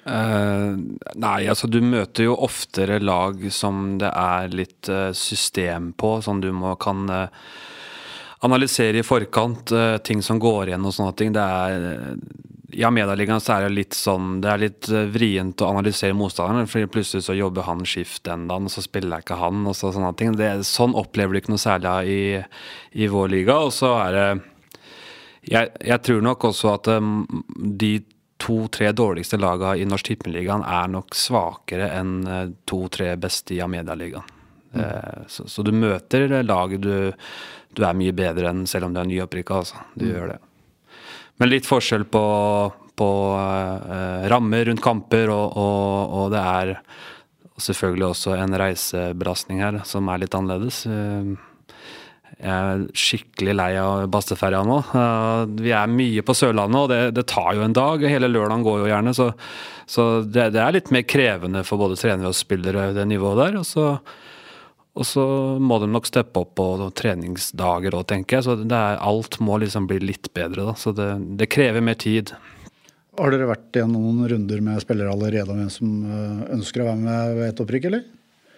Uh, 0.02 0.74
nei, 1.14 1.44
altså 1.46 1.68
du 1.70 1.76
møter 1.78 2.26
jo 2.26 2.32
oftere 2.42 2.96
lag 2.98 3.38
som 3.54 4.00
det 4.02 4.08
er 4.10 4.48
litt 4.50 4.88
uh, 4.90 5.12
system 5.14 5.92
på, 5.94 6.16
som 6.26 6.40
du 6.42 6.48
må 6.50 6.72
kan 6.82 7.04
uh, 7.06 7.28
analysere 8.42 8.98
i 8.98 9.06
forkant 9.06 9.70
ting 10.02 10.18
som 10.26 10.40
går 10.42 10.72
igjen 10.72 10.88
og 10.88 10.96
sånne 10.96 11.14
ting. 11.14 11.30
Det 11.36 11.44
er 11.46 12.16
i 12.72 12.84
Amedaligaen 12.84 13.40
så 13.42 13.56
er 13.56 13.66
det 13.66 13.74
litt 13.76 13.96
sånn 13.96 14.38
Det 14.42 14.50
er 14.50 14.62
litt 14.62 14.88
eh, 14.88 15.08
vrient 15.12 15.60
å 15.62 15.70
analysere 15.72 16.16
motstanderen, 16.16 16.68
for 16.70 16.88
plutselig 16.92 17.26
så 17.26 17.36
jobber 17.36 17.66
han 17.66 17.84
skift 17.88 18.24
den 18.28 18.46
dagen, 18.50 18.68
og 18.68 18.74
så 18.74 18.84
spiller 18.84 19.18
jeg 19.18 19.26
ikke 19.26 19.40
han, 19.42 19.66
og 19.68 19.76
så, 19.76 19.92
sånne 19.94 20.12
ting. 20.18 20.36
Det, 20.38 20.50
sånn 20.68 20.96
opplever 20.98 21.34
du 21.34 21.42
ikke 21.42 21.54
noe 21.54 21.62
særlig 21.62 22.12
i, 22.12 22.22
i 23.04 23.10
vår 23.12 23.32
liga. 23.34 23.58
Og 23.66 23.74
så 23.76 23.92
er 24.00 24.16
det 24.16 24.26
jeg, 25.52 25.72
jeg, 25.82 25.98
tror 26.06 26.22
nok 26.22 26.44
også 26.52 26.70
at 26.76 26.92
um, 26.94 27.24
de 27.58 27.96
to-tre 28.42 28.92
dårligste 28.94 29.38
lagene 29.42 29.82
i 29.82 29.88
Norsk 29.88 30.12
Tippeligaen 30.12 30.62
er 30.66 30.90
nok 30.90 31.16
svakere 31.18 31.90
enn 31.98 32.14
uh, 32.28 32.46
to-tre 32.68 33.12
beste 33.20 33.56
i 33.56 33.60
Amedia-ligaen. 33.64 34.38
Mm. 34.72 35.26
Så, 35.28 35.44
så, 35.52 35.60
du 35.60 35.68
møter 35.76 36.30
laget 36.46 36.80
du, 36.80 36.94
du 37.76 37.82
er 37.84 37.92
mye 37.92 38.14
bedre 38.16 38.48
enn 38.48 38.62
selv 38.64 38.86
om 38.86 38.94
du 38.94 39.02
er 39.02 39.10
nyopprykka. 39.10 39.58
Altså. 39.60 39.82
Du 39.92 40.06
mm. 40.06 40.12
gjør 40.14 40.30
det. 40.32 40.38
Men 41.42 41.50
litt 41.50 41.66
forskjell 41.66 42.04
på, 42.06 42.20
på 42.94 43.06
uh, 43.34 44.28
rammer 44.30 44.68
rundt 44.68 44.82
kamper, 44.84 45.26
og, 45.34 45.56
og, 45.58 46.12
og, 46.14 46.26
det 46.30 46.38
er 46.38 46.70
selvfølgelig 47.58 48.04
også 48.12 48.36
en 48.36 48.54
reisebelastning 48.62 49.58
her 49.64 49.80
som 49.88 50.06
er 50.06 50.22
litt 50.22 50.36
annerledes. 50.38 50.84
Uh, 50.86 51.34
jeg 52.38 52.46
er 52.46 52.84
skikkelig 52.94 53.56
lei 53.58 53.72
av 53.82 54.04
Basteferja 54.14 54.62
nå. 54.68 54.78
Uh, 54.94 55.42
vi 55.58 55.74
er 55.74 55.90
mye 55.90 56.22
på 56.22 56.38
Sørlandet, 56.44 56.78
og 56.78 56.94
det, 56.94 57.00
det, 57.18 57.26
tar 57.34 57.58
jo 57.58 57.66
en 57.66 57.74
dag. 57.74 58.06
Hele 58.06 58.30
lørdagen 58.30 58.62
går 58.62 58.84
jo 58.84 58.92
gjerne, 58.92 59.18
så, 59.18 59.32
så 59.82 60.08
det, 60.22 60.52
det, 60.54 60.62
er 60.62 60.78
litt 60.78 60.94
mer 60.94 61.02
krevende 61.10 61.64
for 61.66 61.82
både 61.82 61.98
trenere 61.98 62.30
og 62.30 62.38
spillere, 62.38 62.92
det 62.94 63.10
nivået 63.10 63.42
der. 63.42 63.58
og 63.64 63.66
så 63.66 63.96
og 64.92 65.08
så 65.08 65.24
må 65.56 65.78
de 65.80 65.88
nok 65.88 66.08
steppe 66.08 66.42
opp 66.42 66.56
på 66.58 66.66
treningsdager 66.98 67.94
òg, 67.96 68.04
tenker 68.10 68.38
jeg. 68.38 68.44
Så 68.44 68.56
er, 68.60 68.98
alt 69.00 69.38
må 69.40 69.56
liksom 69.62 69.86
bli 69.88 70.02
litt 70.04 70.28
bedre, 70.36 70.66
da. 70.68 70.74
Så 70.76 70.92
det, 70.96 71.14
det, 71.40 71.48
krever 71.52 71.84
mer 71.84 71.96
tid. 72.00 72.34
Har 73.16 73.32
dere 73.32 73.48
vært 73.48 73.78
i 73.80 73.86
noen 73.88 74.20
runder 74.28 74.60
med 74.64 74.82
spillere 74.84 75.14
allerede 75.14 75.52
om 75.52 75.62
hvem 75.62 75.70
som 75.72 75.94
eh, 76.04 76.42
ønsker 76.58 76.84
å 76.84 76.90
være 76.90 77.00
med 77.06 77.38
ved 77.38 77.48
et 77.48 77.62
opprykk, 77.64 77.88
eller? 77.88 78.04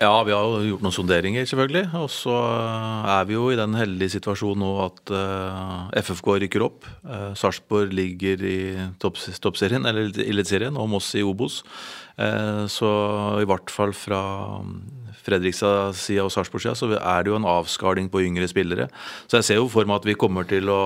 Ja, 0.03 0.11
vi 0.27 0.35
har 0.35 0.43
jo 0.43 0.73
gjort 0.73 0.83
noen 0.83 0.97
sonderinger, 0.97 1.47
selvfølgelig. 1.47 1.85
Og 2.01 2.11
så 2.11 2.35
eh, 2.35 3.15
er 3.15 3.31
vi 3.31 3.39
jo 3.39 3.47
i 3.55 3.61
den 3.61 3.79
heldige 3.79 4.17
situasjonen 4.17 4.67
nå 4.67 4.73
at 4.89 5.15
eh, 5.15 6.03
FFK 6.03 6.33
rykker 6.43 6.67
opp. 6.67 6.91
Sarpsborg 7.39 7.95
ligger 7.95 8.43
i 8.43 8.59
toppserien, 8.99 9.87
eller 9.87 10.11
Eliteserien, 10.27 10.75
og 10.83 10.91
Moss 10.97 11.15
i 11.15 11.23
Obos. 11.23 11.63
Så 12.71 12.89
i 13.43 13.47
hvert 13.51 13.73
fall 13.75 13.91
fra 13.99 14.21
Fredrikstad-sida 15.25 16.25
og 16.27 16.33
Sarpsborg-sida, 16.35 16.75
så 16.77 16.89
er 16.99 17.25
det 17.25 17.33
jo 17.33 17.39
en 17.39 17.49
avskaling 17.49 18.11
på 18.13 18.23
yngre 18.27 18.49
spillere. 18.51 18.89
Så 19.27 19.39
jeg 19.39 19.49
ser 19.49 19.61
jo 19.61 19.71
for 19.73 19.89
meg 19.89 20.03
at 20.03 20.09
vi 20.09 20.17
kommer 20.19 20.47
til 20.49 20.69
å 20.73 20.81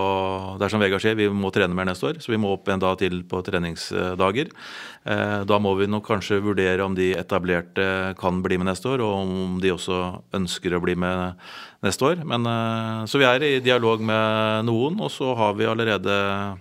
Det 0.58 0.66
er 0.66 0.72
som 0.72 0.82
Vegard 0.82 1.02
sier, 1.02 1.18
vi 1.18 1.28
må 1.30 1.50
trene 1.54 1.74
mer 1.74 1.88
neste 1.88 2.06
år. 2.08 2.20
Så 2.22 2.32
vi 2.32 2.40
må 2.40 2.52
opp 2.54 2.68
en 2.68 2.82
dag 2.82 2.98
til 3.00 3.22
på 3.28 3.42
treningsdager. 3.46 4.52
Eh, 5.08 5.40
da 5.48 5.58
må 5.62 5.74
vi 5.78 5.88
nok 5.90 6.06
kanskje 6.06 6.42
vurdere 6.44 6.84
om 6.84 6.94
de 6.94 7.12
etablerte 7.18 8.14
kan 8.18 8.42
bli 8.44 8.58
med 8.58 8.70
neste 8.70 8.90
år, 8.94 9.02
og 9.04 9.24
om 9.24 9.58
de 9.62 9.74
også 9.74 9.98
ønsker 10.38 10.76
å 10.76 10.82
bli 10.84 10.94
med 10.98 11.38
neste 11.86 12.04
år. 12.04 12.24
Men, 12.24 12.46
eh, 12.46 13.06
så 13.06 13.18
vi 13.18 13.28
er 13.28 13.42
i 13.42 13.60
dialog 13.60 14.00
med 14.00 14.66
noen, 14.66 15.00
og 15.00 15.10
så 15.10 15.34
har 15.36 15.54
vi 15.54 15.66
allerede 15.66 16.58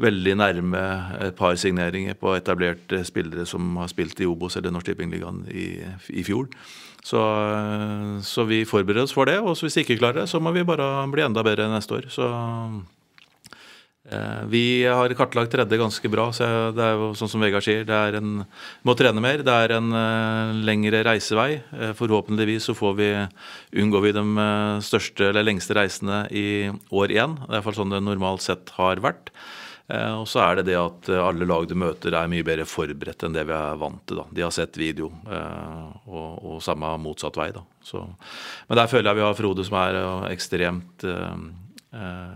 veldig 0.00 0.34
nærme 0.36 0.80
et 1.24 1.36
par 1.38 1.56
signeringer 1.60 2.16
på 2.20 2.34
etablerte 2.36 3.00
spillere 3.08 3.46
som 3.48 3.78
har 3.80 3.88
spilt 3.92 4.20
i 4.20 4.28
Obos 4.28 4.58
eller 4.58 4.74
Norsk 4.74 4.90
Tippingligaen 4.90 5.46
i, 5.48 5.70
i 6.12 6.24
fjor. 6.26 6.50
Så, 7.06 7.22
så, 8.26 8.44
vi 8.48 8.64
forbereder 8.66 9.06
oss 9.06 9.14
for 9.14 9.30
det. 9.30 9.38
Og 9.38 9.54
hvis 9.60 9.78
vi 9.78 9.86
ikke 9.86 10.00
klarer 10.00 10.24
det, 10.24 10.28
så 10.30 10.42
må 10.42 10.52
vi 10.54 10.66
bare 10.66 11.06
bli 11.12 11.22
enda 11.22 11.44
bedre 11.46 11.68
neste 11.70 11.94
år. 11.94 12.08
Så 12.10 12.26
eh, 14.10 14.40
vi 14.50 14.62
har 14.82 15.14
kartlagt 15.14 15.54
tredje 15.54 15.78
ganske 15.78 16.10
bra. 16.10 16.26
så 16.34 16.48
Det 16.74 16.82
er 16.82 16.98
jo 16.98 17.12
sånn 17.16 17.30
som 17.30 17.44
Vegard 17.46 17.64
sier, 17.64 17.86
det 17.86 17.94
er 17.94 18.18
en, 18.18 18.40
må 18.82 18.96
trene 18.98 19.22
mer. 19.22 19.44
Det 19.46 19.54
er 19.54 19.76
en 19.78 19.94
eh, 20.00 20.58
lengre 20.66 21.04
reisevei. 21.06 21.60
Uh, 21.70 21.92
forhåpentligvis 21.94 22.66
så 22.68 22.74
får 22.74 22.98
vi, 22.98 23.12
unngår 23.84 24.08
vi 24.08 24.16
de 24.18 24.26
uh, 24.34 24.82
største 24.82 25.30
eller 25.30 25.46
lengste 25.46 25.78
reisene 25.78 26.24
i 26.34 26.48
år 26.90 27.14
igjen. 27.14 27.38
Det 27.44 27.52
er 27.52 27.60
iallfall 27.60 27.78
sånn 27.84 27.94
det 27.94 28.02
normalt 28.02 28.42
sett 28.44 28.74
har 28.80 28.98
vært. 29.04 29.30
Eh, 29.86 30.14
og 30.18 30.26
så 30.26 30.40
er 30.42 30.58
det 30.58 30.66
det 30.72 30.78
at 30.80 31.10
eh, 31.12 31.22
alle 31.22 31.46
lag 31.46 31.66
du 31.70 31.76
møter 31.78 32.14
er 32.18 32.30
mye 32.30 32.46
bedre 32.46 32.66
forberedt 32.66 33.22
enn 33.26 33.36
det 33.36 33.44
vi 33.46 33.54
er 33.54 33.78
vant 33.78 34.02
til. 34.08 34.18
da. 34.18 34.26
De 34.34 34.42
har 34.42 34.54
sett 34.54 34.78
video, 34.80 35.12
eh, 35.30 35.92
og, 36.10 36.32
og 36.42 36.64
samme 36.64 36.90
motsatt 37.02 37.38
vei. 37.38 37.52
da. 37.54 37.62
Så, 37.86 38.02
men 38.66 38.80
der 38.80 38.90
føler 38.90 39.12
jeg 39.12 39.20
vi 39.20 39.26
har 39.28 39.38
Frode 39.38 39.66
som 39.66 39.78
er 39.82 40.02
ekstremt 40.32 41.08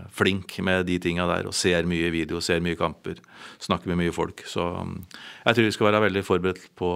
flink 0.09 0.55
med 0.65 0.87
de 0.87 0.95
tinga 0.97 1.27
der 1.29 1.45
og 1.45 1.53
ser 1.53 1.85
mye 1.85 2.07
video, 2.09 2.39
ser 2.41 2.63
mye 2.65 2.77
kamper, 2.79 3.19
snakker 3.61 3.91
med 3.91 3.99
mye 3.99 4.13
folk. 4.15 4.41
Så 4.49 4.63
jeg 4.71 5.53
tror 5.53 5.67
vi 5.67 5.73
skal 5.75 5.87
være 5.91 5.99
veldig 6.07 6.23
forberedt 6.25 6.63
på, 6.79 6.89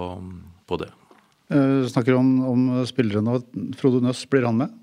på 0.66 0.80
det. 0.82 0.88
Du 1.52 1.86
snakker 1.92 2.18
om, 2.18 2.32
om 2.50 2.64
spillere 2.90 3.22
nå. 3.22 3.36
Frode 3.78 4.02
Nøss, 4.02 4.24
blir 4.32 4.48
han 4.48 4.58
med? 4.64 4.74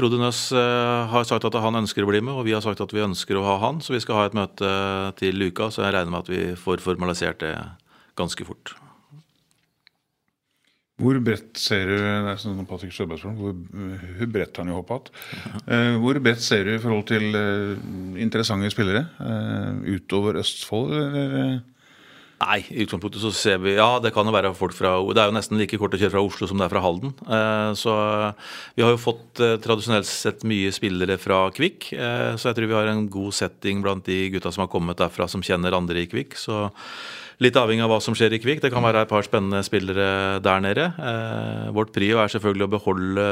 Frode 0.00 0.16
Nøss 0.16 0.46
eh, 0.56 1.08
har 1.12 1.26
sagt 1.28 1.44
at 1.44 1.56
han 1.60 1.76
ønsker 1.82 2.06
å 2.06 2.08
bli 2.08 2.22
med, 2.24 2.32
og 2.32 2.46
vi 2.46 2.54
har 2.56 2.62
sagt 2.64 2.80
at 2.80 2.92
vi 2.96 3.02
ønsker 3.04 3.36
å 3.36 3.44
ha 3.44 3.58
han. 3.66 3.82
Så 3.84 3.92
vi 3.92 4.00
skal 4.00 4.16
ha 4.16 4.28
et 4.28 4.36
møte 4.36 4.70
til 5.20 5.50
uka, 5.50 5.68
så 5.68 5.84
jeg 5.84 5.92
regner 5.92 6.14
med 6.14 6.22
at 6.22 6.30
vi 6.32 6.44
får 6.56 6.80
formalisert 6.84 7.42
det 7.44 7.52
ganske 8.16 8.46
fort. 8.48 8.72
Hvor 11.00 11.16
bredt 11.24 11.56
ser 11.60 11.88
du 11.88 12.32
sånn 12.40 12.64
Patrick 12.68 12.92
Sjøbergsson, 12.96 13.36
hvor, 13.40 13.54
bredt 14.32 14.60
han 14.60 14.72
jo 14.72 14.80
hoppet. 14.80 15.12
Eh, 15.68 15.96
hvor 16.00 16.16
bredt 16.24 16.44
ser 16.44 16.64
du 16.64 16.74
i 16.74 16.80
forhold 16.80 17.06
til 17.08 17.36
eh, 17.36 17.76
interessante 18.24 18.72
spillere 18.72 19.04
utover 19.84 20.40
Østfold? 20.40 20.96
eller... 20.96 21.60
Nei, 22.40 22.62
i 22.72 22.86
utgangspunktet 22.86 23.20
så 23.20 23.30
ser 23.36 23.58
vi 23.60 23.74
Ja, 23.76 23.98
det 24.00 24.14
kan 24.14 24.24
jo 24.24 24.32
være 24.32 24.54
folk 24.56 24.72
fra 24.72 24.94
Det 25.12 25.20
er 25.20 25.28
jo 25.28 25.36
nesten 25.36 25.60
like 25.60 25.76
kort 25.80 25.92
å 25.92 26.00
kjøre 26.00 26.14
fra 26.14 26.22
Oslo 26.24 26.48
som 26.48 26.60
det 26.60 26.66
er 26.66 26.72
fra 26.72 26.80
Halden. 26.80 27.12
Eh, 27.20 27.72
så 27.76 27.92
vi 28.78 28.84
har 28.84 28.94
jo 28.94 29.02
fått 29.02 29.42
eh, 29.44 29.58
tradisjonelt 29.60 30.08
sett 30.08 30.46
mye 30.48 30.72
spillere 30.72 31.18
fra 31.20 31.42
Kvikk. 31.52 31.90
Eh, 31.92 32.32
så 32.40 32.48
jeg 32.48 32.56
tror 32.56 32.70
vi 32.70 32.78
har 32.78 32.88
en 32.88 33.04
god 33.12 33.36
setting 33.36 33.84
blant 33.84 34.08
de 34.08 34.22
gutta 34.32 34.52
som 34.54 34.64
har 34.64 34.72
kommet 34.72 35.00
derfra, 35.02 35.28
som 35.28 35.44
kjenner 35.44 35.76
andre 35.76 36.00
i 36.00 36.08
Kvikk. 36.08 36.38
Så 36.40 36.62
Litt 37.40 37.56
avhengig 37.56 37.80
av 37.86 37.88
hva 37.88 37.98
som 38.04 38.12
skjer 38.16 38.34
i 38.36 38.40
Kvik. 38.42 38.58
Det 38.60 38.68
kan 38.72 38.84
være 38.84 39.06
et 39.06 39.08
par 39.08 39.24
spennende 39.24 39.62
spillere 39.64 40.40
der 40.44 40.60
nede. 40.60 40.90
Eh, 41.00 41.70
vårt 41.72 41.94
prio 41.94 42.18
er 42.20 42.28
selvfølgelig 42.28 42.66
å 42.66 42.72
beholde 42.74 43.24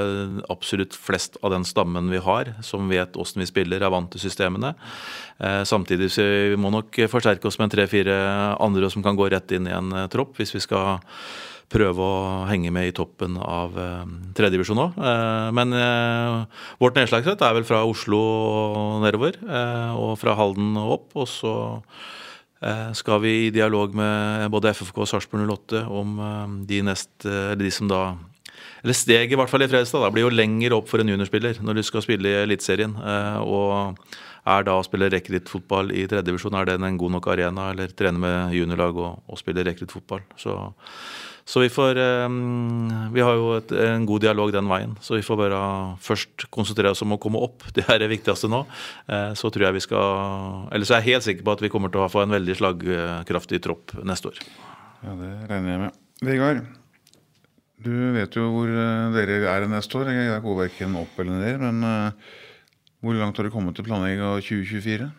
absolutt 0.48 0.96
flest 0.96 1.36
av 1.44 1.52
den 1.52 1.66
stammen 1.68 2.08
vi 2.08 2.22
har, 2.24 2.54
som 2.64 2.88
vet 2.88 3.18
åssen 3.20 3.44
vi 3.44 3.50
spiller, 3.50 3.84
er 3.84 3.92
vant 3.92 4.08
til 4.14 4.22
systemene. 4.24 4.72
Eh, 5.36 5.60
samtidig 5.68 6.08
så 6.14 6.24
vi 6.24 6.56
må 6.56 6.72
nok 6.72 7.02
forsterke 7.12 7.50
oss 7.50 7.60
med 7.60 7.74
tre-fire 7.74 8.16
andre 8.56 8.88
som 8.88 9.04
kan 9.04 9.18
gå 9.18 9.28
rett 9.28 9.52
inn 9.52 9.68
i 9.68 9.76
en 9.76 9.92
eh, 9.92 10.08
tropp, 10.08 10.38
hvis 10.40 10.56
vi 10.56 10.64
skal 10.64 11.04
prøve 11.68 12.00
å 12.00 12.44
henge 12.48 12.72
med 12.72 12.88
i 12.88 12.94
toppen 12.96 13.36
av 13.44 13.76
eh, 13.76 14.04
tredjedivisjon 14.36 14.84
òg. 14.86 14.96
Eh, 14.96 15.48
men 15.56 15.74
eh, 15.76 16.62
vårt 16.80 16.96
nedslagsrett 16.96 17.44
er 17.44 17.58
vel 17.58 17.66
fra 17.68 17.84
Oslo 17.84 18.20
og 18.20 19.02
nedover, 19.04 19.36
og 19.98 20.14
fra 20.20 20.36
Halden 20.38 20.76
og 20.80 20.94
opp. 20.98 21.10
Og 21.20 21.28
så 21.28 21.52
skal 22.98 23.20
vi 23.22 23.32
i 23.46 23.50
dialog 23.54 23.94
med 23.94 24.48
både 24.50 24.72
FFK 24.74 24.96
og 25.04 25.08
Sarpsborg 25.08 25.46
08 25.46 25.84
om 25.86 26.16
eh, 26.18 26.56
de, 26.66 26.80
neste, 26.90 27.30
eh, 27.30 27.54
de 27.58 27.70
som 27.70 27.90
da 27.90 28.02
eller 28.82 28.96
Steget 28.96 29.34
i 29.34 29.38
hvert 29.38 29.50
fall 29.50 29.64
i 29.64 29.68
Fredrikstad 29.70 30.08
blir 30.14 30.26
jo 30.26 30.32
lenger 30.34 30.76
opp 30.78 30.88
for 30.90 31.02
en 31.02 31.12
juniorspiller 31.12 31.60
når 31.64 31.80
du 31.80 31.84
skal 31.86 32.04
spille 32.04 32.30
i 32.30 32.40
Eliteserien. 32.44 32.94
Og 33.44 34.04
er 34.48 34.66
da 34.66 34.76
å 34.78 34.84
spille 34.86 35.10
rekruttfotball 35.12 35.92
i 35.92 36.06
tredjedivisjon, 36.08 36.56
er 36.56 36.70
den 36.70 36.86
en 36.86 37.00
god 37.00 37.16
nok 37.18 37.30
arena? 37.32 37.70
Eller 37.72 37.92
trene 37.96 38.22
med 38.22 38.54
juniorlag 38.56 38.96
og, 38.96 39.24
og 39.28 39.40
spille 39.40 39.66
rekruttfotball? 39.66 40.22
Så 40.40 40.56
så 41.48 41.62
vi 41.62 41.70
får 41.72 41.96
eh, 41.96 42.28
Vi 43.14 43.22
har 43.24 43.36
jo 43.38 43.54
et, 43.56 43.70
en 43.72 44.04
god 44.08 44.20
dialog 44.20 44.52
den 44.52 44.68
veien. 44.68 44.92
Så 45.00 45.16
vi 45.16 45.24
får 45.24 45.38
bare 45.40 45.60
først 46.04 46.44
konsentrere 46.52 46.92
oss 46.92 47.00
om 47.06 47.16
å 47.16 47.20
komme 47.22 47.40
opp. 47.40 47.64
Det 47.76 47.86
er 47.88 48.02
det 48.02 48.10
viktigste 48.12 48.50
nå. 48.52 48.64
Eh, 49.08 49.32
så 49.38 49.48
tror 49.52 49.68
jeg 49.68 49.78
vi 49.78 49.84
skal 49.86 50.66
Eller 50.68 50.88
så 50.88 50.98
er 50.98 51.04
jeg 51.04 51.14
helt 51.14 51.28
sikker 51.28 51.46
på 51.46 51.56
at 51.56 51.64
vi 51.64 51.72
kommer 51.72 51.92
til 51.94 52.04
å 52.04 52.10
få 52.12 52.26
en 52.26 52.36
veldig 52.36 52.58
slagkraftig 52.60 53.62
tropp 53.64 53.96
neste 54.04 54.34
år. 54.34 54.42
Ja, 55.06 55.14
det 55.16 55.32
regner 55.48 55.72
jeg 55.72 55.82
med. 55.86 55.98
Vegard, 56.28 56.64
du 57.84 57.94
vet 58.16 58.34
jo 58.34 58.48
hvor 58.52 58.70
eh, 58.72 59.14
dere 59.14 59.38
er 59.52 59.68
neste 59.70 60.00
år. 60.00 60.10
Jeg 60.14 60.42
går 60.44 60.60
verken 60.64 60.98
opp 60.98 61.18
eller 61.22 61.38
ned. 61.38 61.62
Men 61.62 62.12
hvor 63.00 63.14
langt 63.14 63.38
har 63.38 63.46
du 63.46 63.54
kommet 63.54 63.78
til 63.78 63.86
planlegging 63.86 64.24
av 64.26 64.40
2024? 64.42 65.10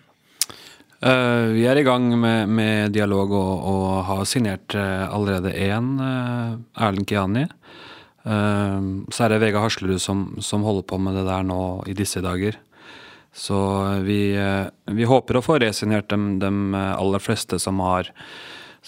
Uh, 1.00 1.56
vi 1.56 1.64
er 1.64 1.80
i 1.80 1.86
gang 1.88 2.10
med, 2.20 2.50
med 2.52 2.92
dialog 2.92 3.32
og, 3.32 3.52
og, 3.72 3.84
har 4.04 4.26
signert 4.28 4.76
uh, 4.76 5.08
allerede 5.08 5.54
én, 5.56 5.94
uh, 5.96 6.58
Erlend 6.76 7.08
Kiani. 7.08 7.48
så 8.30 9.24
er 9.24 9.32
det 9.32 9.38
Vega 9.42 9.62
Haslerud 9.64 9.98
som, 10.04 10.36
som, 10.44 10.62
holder 10.68 10.84
på 10.86 10.98
med 11.02 11.16
det 11.16 11.24
der 11.26 11.46
nå 11.48 11.86
i 11.88 11.96
disse 11.98 12.20
dager. 12.22 12.60
Så 13.34 13.58
vi, 14.04 14.36
vi 14.92 15.08
håper 15.08 15.40
å 15.40 15.42
få 15.42 15.56
resignert 15.64 16.12
dem, 16.12 16.36
dem 16.42 16.76
aller 16.76 17.24
fleste 17.24 17.58
som 17.64 17.80
har, 17.82 18.12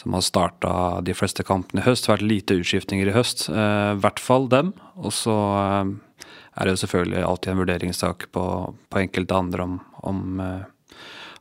som 0.01 0.17
har 0.17 0.25
starta 0.25 0.73
de 1.05 1.15
fleste 1.15 1.45
kampene 1.47 1.83
i 1.83 1.85
høst. 1.85 2.09
Vært 2.09 2.25
lite 2.25 2.57
utskiftninger 2.59 3.09
i 3.09 3.15
høst. 3.15 3.47
I 3.53 3.97
hvert 4.01 4.21
fall 4.21 4.49
dem. 4.51 4.73
Og 4.97 5.13
så 5.13 5.37
er 5.85 6.65
det 6.65 6.75
jo 6.75 6.83
selvfølgelig 6.83 7.23
alltid 7.23 7.53
en 7.53 7.61
vurderingssak 7.61 8.27
på, 8.35 8.45
på 8.91 9.03
enkelte 9.05 9.37
andre 9.37 9.69
om, 9.69 9.81
om 10.09 10.39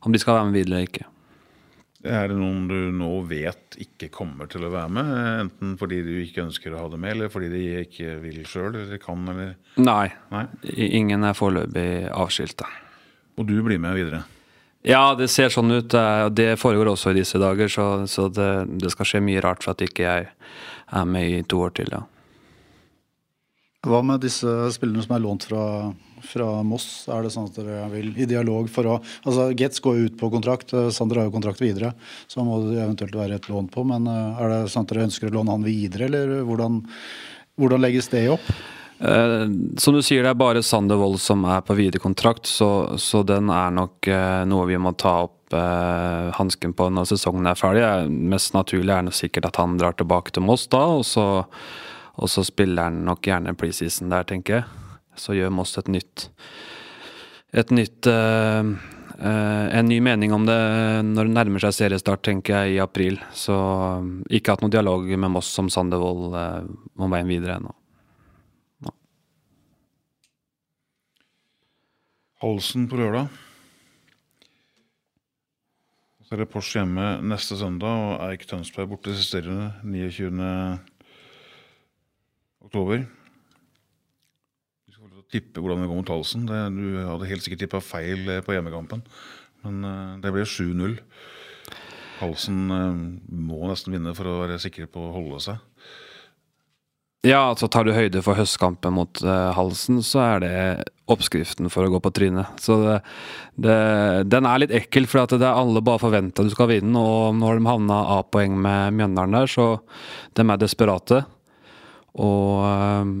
om 0.01 0.11
de 0.11 0.21
skal 0.21 0.39
være 0.39 0.49
med 0.49 0.57
videre 0.57 0.77
eller 0.77 0.87
ikke. 0.89 1.07
Er 2.01 2.31
det 2.31 2.37
noen 2.39 2.63
du 2.65 2.77
nå 2.97 3.09
vet 3.29 3.75
ikke 3.83 4.09
kommer 4.13 4.49
til 4.49 4.65
å 4.65 4.71
være 4.73 4.89
med? 4.95 5.09
Enten 5.43 5.75
fordi 5.77 5.99
du 6.01 6.15
ikke 6.23 6.47
ønsker 6.47 6.73
å 6.73 6.81
ha 6.81 6.87
det 6.89 6.97
med, 6.97 7.13
eller 7.13 7.29
fordi 7.29 7.51
de 7.51 7.61
ikke 7.83 8.15
vil 8.23 8.39
sjøl 8.49 8.71
eller 8.73 9.01
kan? 9.01 9.27
Eller? 9.29 9.51
Nei. 9.77 10.07
Nei. 10.33 10.45
Ingen 10.87 11.27
er 11.27 11.37
foreløpig 11.37 12.09
avskilta. 12.09 12.65
Og 13.37 13.45
du 13.45 13.59
blir 13.61 13.81
med 13.81 13.99
videre? 13.99 14.23
Ja, 14.87 15.13
det 15.13 15.27
ser 15.29 15.51
sånn 15.53 15.71
ut. 15.71 15.93
Det 16.33 16.55
foregår 16.57 16.89
også 16.89 17.11
i 17.11 17.19
disse 17.19 17.37
dager, 17.41 17.69
så, 17.69 18.07
så 18.09 18.27
det, 18.33 18.49
det, 18.81 18.89
skal 18.93 19.07
skje 19.07 19.21
mye 19.23 19.43
rart 19.43 19.61
for 19.61 19.75
at 19.75 19.83
ikke 19.85 20.07
jeg 20.07 20.29
er 20.31 21.05
med 21.05 21.27
i 21.29 21.43
to 21.45 21.61
år 21.61 21.75
til. 21.77 21.91
ja. 21.93 22.01
Hva 23.85 24.03
med 24.05 24.21
disse 24.21 24.49
spillerne 24.73 25.05
som 25.05 25.15
er 25.15 25.23
lånt 25.23 25.45
fra 25.49 25.65
fra 26.21 26.63
Moss? 26.63 27.07
Er 27.11 27.25
det 27.25 27.33
sånn 27.33 27.49
at 27.49 27.57
dere 27.57 27.87
vil 27.91 28.11
i 28.19 28.27
dialog 28.29 28.69
for 28.71 28.87
å 28.87 28.97
altså 28.99 29.49
Getz 29.57 29.81
går 29.83 30.05
ut 30.05 30.19
på 30.19 30.29
kontrakt, 30.33 30.73
eh, 30.73 30.89
Sander 30.93 31.21
har 31.21 31.29
jo 31.29 31.35
kontrakt 31.35 31.61
videre, 31.61 31.93
så 32.27 32.45
må 32.45 32.61
det 32.67 32.81
eventuelt 32.81 33.17
være 33.17 33.39
et 33.39 33.49
lån 33.49 33.71
på. 33.73 33.85
Men 33.87 34.07
eh, 34.07 34.43
er 34.43 34.53
det 34.53 34.61
sånn 34.73 34.87
at 34.87 34.93
dere 34.93 35.07
ønsker 35.09 35.31
å 35.31 35.35
låne 35.39 35.57
han 35.57 35.65
videre, 35.67 36.07
eller 36.09 36.45
hvordan, 36.47 36.81
hvordan 37.59 37.83
legges 37.83 38.11
det 38.13 38.27
opp? 38.35 38.53
Eh, 39.01 39.45
som 39.81 39.97
du 39.97 40.01
sier, 40.05 40.23
det 40.23 40.31
er 40.31 40.39
bare 40.39 40.63
Sander 40.65 40.99
Wold 41.01 41.19
som 41.23 41.45
er 41.49 41.63
på 41.65 41.77
viderekontrakt, 41.79 42.49
så, 42.49 42.97
så 43.01 43.23
den 43.27 43.49
er 43.53 43.71
nok 43.73 44.07
eh, 44.07 44.41
noe 44.49 44.67
vi 44.69 44.77
må 44.81 44.93
ta 44.93 45.15
opp 45.25 45.55
eh, 45.57 46.27
hansken 46.37 46.75
på 46.77 46.91
når 46.93 47.09
sesongen 47.13 47.49
er 47.49 47.59
ferdig. 47.59 47.87
Mest 48.09 48.53
naturlig 48.57 48.93
er 48.93 49.09
det 49.09 49.17
sikkert 49.17 49.49
at 49.49 49.61
han 49.61 49.79
drar 49.81 49.97
tilbake 49.97 50.35
til 50.35 50.45
Moss 50.45 50.67
da, 50.71 50.83
og 50.99 51.07
så, 51.07 51.25
og 52.15 52.29
så 52.29 52.45
spiller 52.45 52.91
han 52.91 53.01
nok 53.07 53.25
gjerne 53.25 53.57
preseason 53.57 54.13
der, 54.13 54.29
tenker 54.29 54.61
jeg 54.61 54.69
så 55.21 55.35
gjør 55.35 55.53
Moss 55.53 55.77
et 55.79 55.91
nytt 55.91 56.29
et 57.51 57.71
nytt 57.75 58.07
eh, 58.07 58.63
uh, 58.63 59.65
En 59.75 59.89
ny 59.89 59.99
mening 60.03 60.31
om 60.33 60.45
det 60.47 60.57
når 61.09 61.27
det 61.27 61.35
nærmer 61.35 61.63
seg 61.65 61.75
seriestart, 61.75 62.23
tenker 62.23 62.61
jeg, 62.61 62.77
i 62.77 62.79
april. 62.83 63.19
Så 63.35 63.53
um, 63.53 64.21
ikke 64.31 64.55
hatt 64.55 64.63
noen 64.63 64.73
dialog 64.73 65.05
med 65.11 65.33
Moss 65.35 65.51
om 65.61 65.69
Sandervold 65.69 66.31
uh, 66.33 66.63
om 66.97 67.11
veien 67.11 67.29
videre 67.29 67.59
ennå. 67.59 67.75
Halsen 72.41 72.87
på 72.89 72.97
lørdag. 72.97 73.27
Så 76.25 76.33
er 76.33 76.39
det 76.41 76.47
Porsche 76.49 76.79
hjemme 76.79 77.19
neste 77.29 77.53
søndag 77.59 77.91
og 77.91 78.23
Eik 78.31 78.47
Tønsberg 78.49 78.87
borte 78.89 79.13
siste 79.13 79.43
29. 79.45 80.31
oktober. 82.65 83.03
Du 84.87 84.95
skal 84.95 85.11
få 85.11 85.21
tippe 85.29 85.61
hvordan 85.61 85.83
det 85.83 85.89
går 85.91 85.99
mot 85.99 86.13
halsen. 86.15 86.47
Det, 86.49 86.63
du 86.73 86.97
hadde 87.11 87.29
helt 87.29 87.45
sikkert 87.45 87.61
tippa 87.67 87.83
feil 87.85 88.25
eh, 88.25 88.41
på 88.41 88.55
hjemmekampen, 88.55 89.03
men 89.61 89.85
eh, 89.85 90.15
det 90.23 90.31
ble 90.33 90.47
7-0. 90.49 90.97
Halsen 92.23 92.63
eh, 92.73 93.03
må 93.37 93.67
nesten 93.69 93.93
vinne 93.93 94.15
for 94.17 94.31
å 94.31 94.39
være 94.47 94.57
sikker 94.65 94.89
på 94.89 95.11
å 95.11 95.13
holde 95.19 95.43
seg. 95.45 95.61
Ja, 97.21 97.51
altså 97.51 97.69
tar 97.69 97.85
du 97.85 97.93
høyde 97.93 98.23
for 98.25 98.33
høstkampen 98.33 98.95
mot 98.97 99.19
uh, 99.21 99.51
Halsen, 99.53 99.99
så 100.01 100.23
er 100.23 100.41
det 100.41 100.55
oppskriften 101.13 101.69
for 101.71 101.85
å 101.85 101.91
gå 101.93 101.99
på 102.03 102.11
trynet. 102.15 102.61
Så 102.61 102.77
det, 102.83 102.97
det, 103.61 103.75
den 104.31 104.47
er 104.47 104.63
litt 104.63 104.73
ekkel, 104.81 105.07
for 105.09 105.27
det 105.29 105.45
er 105.47 105.57
alle 105.57 105.83
bare 105.85 106.01
forventa 106.01 106.45
du 106.45 106.51
skal 106.53 106.71
vinne. 106.71 106.95
Og 106.95 107.37
nå 107.37 107.47
har 107.47 107.59
de 107.59 107.69
havna 107.69 107.99
A-poeng 108.17 108.57
med 108.61 108.97
Mjøndalen 108.97 109.41
der, 109.41 109.51
så 109.51 109.67
de 110.37 110.45
er 110.47 110.61
desperate. 110.61 111.23
Og 112.21 112.65
uh, 112.65 113.13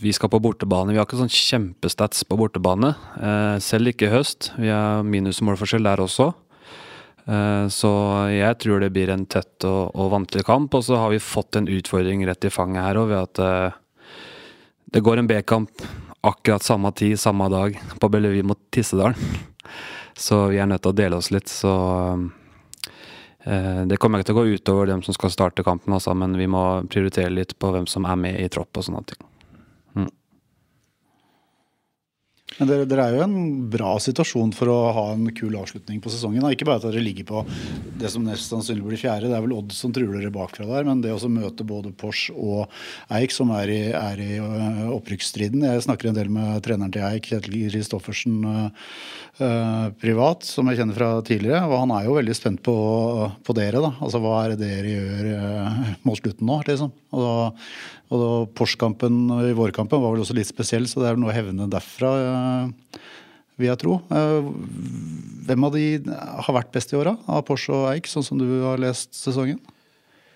vi 0.00 0.12
skal 0.16 0.32
på 0.32 0.42
bortebane. 0.42 0.92
Vi 0.92 1.00
har 1.00 1.08
ikke 1.08 1.20
sånn 1.20 1.32
kjempestats 1.32 2.26
på 2.28 2.38
bortebane. 2.40 2.94
Uh, 3.16 3.56
selv 3.62 3.92
ikke 3.92 4.08
i 4.08 4.14
høst. 4.14 4.52
Vi 4.60 4.72
har 4.72 5.04
minusmålforskjell 5.06 5.86
der 5.88 6.04
også. 6.04 6.32
Eh, 7.30 7.66
så 7.70 7.90
jeg 8.32 8.56
tror 8.58 8.80
det 8.80 8.88
blir 8.94 9.10
en 9.12 9.26
tett 9.28 9.62
og, 9.68 9.92
og 9.94 10.08
vanskelig 10.16 10.42
kamp. 10.48 10.74
Og 10.74 10.82
så 10.82 10.98
har 10.98 11.12
vi 11.12 11.20
fått 11.22 11.60
en 11.60 11.68
utfordring 11.70 12.24
rett 12.26 12.48
i 12.48 12.50
fanget 12.50 12.82
her 12.82 12.98
òg, 12.98 13.12
ved 13.12 13.20
at 13.20 13.76
det 14.90 15.02
går 15.06 15.20
en 15.20 15.28
B-kamp 15.30 15.84
akkurat 16.20 16.62
samme 16.62 16.92
tid, 16.92 17.20
samme 17.20 17.48
dag, 17.48 17.80
på 18.00 18.08
Bellevue 18.08 18.42
mot 18.42 18.58
Tissedalen. 18.70 19.14
Så 20.16 20.46
vi 20.52 20.58
er 20.60 20.68
nødt 20.68 20.82
til 20.84 20.92
å 20.92 20.98
dele 20.98 21.16
oss 21.16 21.30
litt. 21.32 21.48
Så 21.48 21.70
uh, 23.46 23.82
det 23.88 23.96
kommer 23.96 24.20
ikke 24.20 24.32
til 24.32 24.36
å 24.36 24.42
gå 24.42 24.58
utover 24.58 24.90
dem 24.90 25.02
som 25.06 25.16
skal 25.16 25.32
starte 25.32 25.64
kampen, 25.64 25.94
altså, 25.96 26.14
men 26.14 26.36
vi 26.36 26.48
må 26.50 26.82
prioritere 26.92 27.32
litt 27.32 27.56
på 27.58 27.72
hvem 27.72 27.88
som 27.88 28.04
er 28.04 28.20
med 28.20 28.40
i 28.42 28.50
tropp 28.52 28.76
og 28.76 28.88
sånne 28.88 29.04
ting. 29.08 29.29
Men 32.60 32.68
dere, 32.68 32.84
dere, 32.84 33.06
er 33.08 33.16
jo 33.16 33.24
en 33.24 33.36
bra 33.72 33.94
situasjon 34.02 34.52
for 34.52 34.68
å 34.68 34.78
ha 34.92 35.04
en 35.14 35.30
kul 35.32 35.54
avslutning 35.56 36.02
på 36.04 36.12
sesongen. 36.12 36.44
Ikke 36.52 36.66
bare 36.68 36.82
at 36.82 36.84
dere 36.84 37.00
ligger 37.00 37.24
på 37.30 37.44
det 38.00 38.10
som 38.12 38.26
nest 38.26 38.52
sannsynlig 38.52 38.84
blir 38.84 39.00
fjerde, 39.00 39.30
det 39.30 39.38
er 39.38 39.44
vel 39.46 39.56
Odd 39.56 39.72
som 39.76 39.94
truer 39.96 40.18
dere 40.18 40.32
bakfra 40.34 40.66
der, 40.68 40.84
men 40.84 41.00
det 41.00 41.14
å 41.14 41.30
møte 41.32 41.64
både 41.64 41.94
Pors 41.96 42.26
og 42.34 42.68
Eik, 43.16 43.32
som 43.32 43.52
er 43.56 43.72
i, 43.72 43.80
i 43.90 44.38
øh, 44.40 44.90
opprykksstriden 44.92 45.64
Jeg 45.64 45.84
snakker 45.86 46.10
en 46.10 46.18
del 46.18 46.28
med 46.32 46.60
treneren 46.66 46.92
til 46.92 47.06
Eik, 47.08 47.30
Kjetil 47.30 47.56
Kristoffersen, 47.70 48.42
uh, 49.40 49.88
privat, 50.02 50.44
som 50.44 50.68
jeg 50.68 50.82
kjenner 50.82 50.98
fra 50.98 51.10
tidligere. 51.24 51.62
Og 51.64 51.78
han 51.86 51.94
er 51.96 52.08
jo 52.08 52.18
veldig 52.18 52.36
spent 52.36 52.60
på, 52.66 52.76
på 53.46 53.56
dere. 53.56 53.80
da, 53.80 53.94
altså 54.04 54.20
Hva 54.20 54.36
er 54.42 54.54
det 54.54 54.66
dere 54.66 54.92
gjør 54.92 55.96
mot 56.04 56.20
slutten 56.20 56.50
nå? 56.50 56.60
liksom. 56.68 56.92
Da 57.10 57.32
og 58.10 58.50
Porsche-kampen 58.58 59.28
i 59.46 59.54
vårkampen 59.54 60.02
var 60.02 60.14
vel 60.14 60.24
også 60.24 60.34
litt 60.34 60.50
spesiell, 60.50 60.88
så 60.90 61.02
det 61.02 61.12
er 61.12 61.20
noe 61.20 61.30
å 61.30 61.36
hevne 61.36 61.68
derfra, 61.70 62.10
eh, 62.18 63.04
vil 63.60 63.70
jeg 63.70 63.82
tro. 63.84 64.00
Eh, 64.10 64.48
hvem 65.46 65.68
av 65.68 65.76
de 65.76 65.84
har 66.10 66.56
vært 66.56 66.72
best 66.74 66.92
i 66.92 66.98
åra, 66.98 67.14
av 67.28 67.44
Porsche 67.46 67.76
og 67.76 67.86
Eik, 67.92 68.10
sånn 68.10 68.26
som 68.26 68.40
du 68.40 68.48
har 68.64 68.82
lest 68.82 69.14
sesongen? 69.14 69.60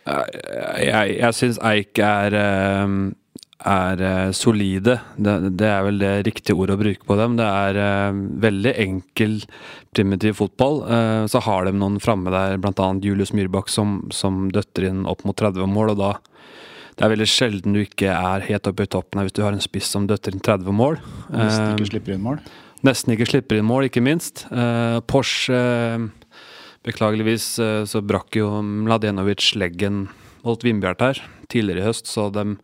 Jeg, 0.04 1.16
jeg 1.16 1.34
syns 1.34 1.58
Eik 1.64 1.98
er, 1.98 2.37
eh, 2.38 2.94
er 3.64 4.32
solide. 4.37 5.00
Det, 5.16 5.34
det, 5.56 5.66
er 5.66 5.82
vel 5.88 5.98
det 5.98 6.12
riktige 6.28 6.54
ordet 6.54 6.76
å 6.76 6.82
bruke 6.84 7.08
på 7.08 7.16
dem. 7.18 7.38
Det 7.40 7.48
er 7.48 8.18
veldig 8.44 8.74
enkel, 8.84 9.40
primitiv 9.96 10.37
fotball. 10.42 10.82
Så 11.32 11.40
har 11.46 11.64
de 11.64 11.72
noen 11.72 11.96
framme 12.04 12.30
der, 12.34 12.60
bl.a. 12.60 12.90
Julius 13.00 13.32
Myrbakk, 13.32 13.72
som, 13.72 14.02
som 14.12 14.50
døtter 14.52 14.90
inn 14.90 15.06
opp 15.08 15.24
mot 15.24 15.38
30 15.40 15.64
mål. 15.72 15.94
og 15.96 16.02
da 16.02 16.12
det 16.94 17.02
er 17.02 17.11
veldig 17.11 17.26
sjelden 17.26 17.74
du 17.74 17.80
ikke 17.83 18.12
er 18.14 18.44
helt 18.46 18.68
oppe 18.70 18.87
i 18.87 18.90
toppen 18.90 19.18
her 19.18 19.26
hvis 19.26 19.35
du 19.35 19.42
har 19.42 19.54
en 19.54 19.62
spiss 19.62 19.88
som 19.90 20.07
døtter 20.07 20.35
inn 20.35 20.42
30 20.44 20.76
mål. 20.78 21.00
Nesten 21.33 21.72
ikke 21.74 21.87
eh, 21.88 21.90
slipper 21.90 22.14
inn 22.14 22.22
mål? 22.22 22.42
Nesten 22.85 23.14
ikke 23.14 23.30
slipper 23.33 23.59
inn 23.59 23.66
mål, 23.66 23.88
ikke 23.88 24.04
minst. 24.04 24.44
Uh, 24.52 25.00
Porsche 25.09 25.59
Beklageligvis 26.85 27.46
uh, 27.64 27.83
så 27.88 28.02
brakk 28.04 28.37
jo 28.38 28.50
Mladenovic 28.62 29.54
leggen 29.59 30.07
mot 30.44 30.61
Vindbjart 30.64 31.02
her 31.02 31.22
tidligere 31.50 31.83
i 31.83 31.88
høst, 31.88 32.11
så 32.11 32.28
de, 32.33 32.59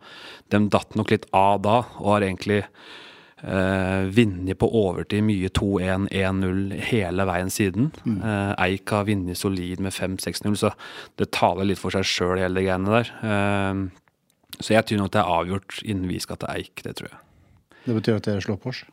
de, 0.53 0.59
datt 0.71 0.95
nok 0.99 1.11
litt 1.13 1.25
av 1.35 1.63
da, 1.65 1.77
og 2.01 2.11
har 2.15 2.25
egentlig 2.27 2.59
eh, 2.61 4.09
vunnet 4.13 4.59
på 4.59 4.69
overtid 4.77 5.23
mye 5.25 5.49
2-1, 5.57 6.07
1-0 6.13 6.75
hele 6.91 7.25
veien 7.29 7.49
siden. 7.53 7.89
Mm. 8.05 8.19
Eik 8.65 8.93
har 8.93 9.07
vunnet 9.09 9.39
solid 9.39 9.81
med 9.81 9.95
5-6-0, 9.95 10.59
så 10.61 10.73
det 11.21 11.31
taler 11.33 11.69
litt 11.69 11.81
for 11.81 11.93
seg 11.93 12.05
sjøl, 12.05 12.41
hele 12.41 12.59
det 12.59 12.67
greiene 12.67 12.99
der. 12.99 13.13
Uh, 13.25 14.01
så 14.61 14.75
jeg 14.75 14.87
tror 14.87 15.03
nok 15.03 15.13
det 15.13 15.21
er 15.21 15.35
avgjort 15.35 15.81
innen 15.83 16.09
vi 16.09 16.19
skal 16.23 16.39
til 16.41 16.51
Eik. 16.53 16.81
Det 16.85 16.95
tror 16.99 17.11
jeg. 17.11 17.21
Det 17.85 17.95
betyr 17.97 18.19
at 18.19 18.27
dere 18.27 18.43
slår 18.43 18.59
Pors? 18.61 18.83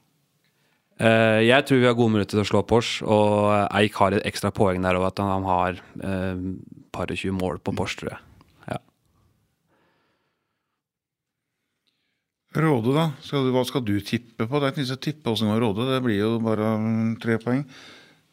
Uh, 0.98 1.38
jeg 1.44 1.62
tror 1.66 1.78
vi 1.78 1.87
har 1.87 1.94
gode 1.94 2.11
muligheter 2.11 2.35
til 2.35 2.42
å 2.42 2.48
slå 2.48 2.64
Pors, 2.66 2.96
og 3.07 3.52
Eik 3.78 3.98
har 4.00 4.16
et 4.16 4.24
ekstra 4.26 4.50
poeng 4.54 4.83
der 4.83 4.98
òg, 4.98 5.07
at 5.12 5.20
han 5.22 5.44
har 5.46 5.78
uh, 6.02 6.40
par 6.94 7.12
og 7.12 7.20
tjue 7.20 7.37
mål 7.37 7.61
på 7.62 7.74
Pors, 7.78 7.94
tror 8.00 8.16
jeg. 8.16 8.24
Ja. 8.72 8.81
Råde, 12.59 12.96
da? 12.96 13.07
Skal 13.22 13.46
du, 13.46 13.52
hva 13.54 13.62
skal 13.68 13.85
du 13.87 13.94
tippe 14.02 14.48
på? 14.48 14.59
Det 14.59 14.66
er 14.66 14.74
ikke 14.74 14.88
noe 14.88 14.98
å 14.98 15.04
tippe 15.07 15.37
åssen 15.37 15.52
går 15.52 15.62
Råde, 15.62 15.87
det 15.92 16.00
blir 16.02 16.18
jo 16.18 16.33
bare 16.42 16.72
tre 17.22 17.38
poeng. 17.44 17.62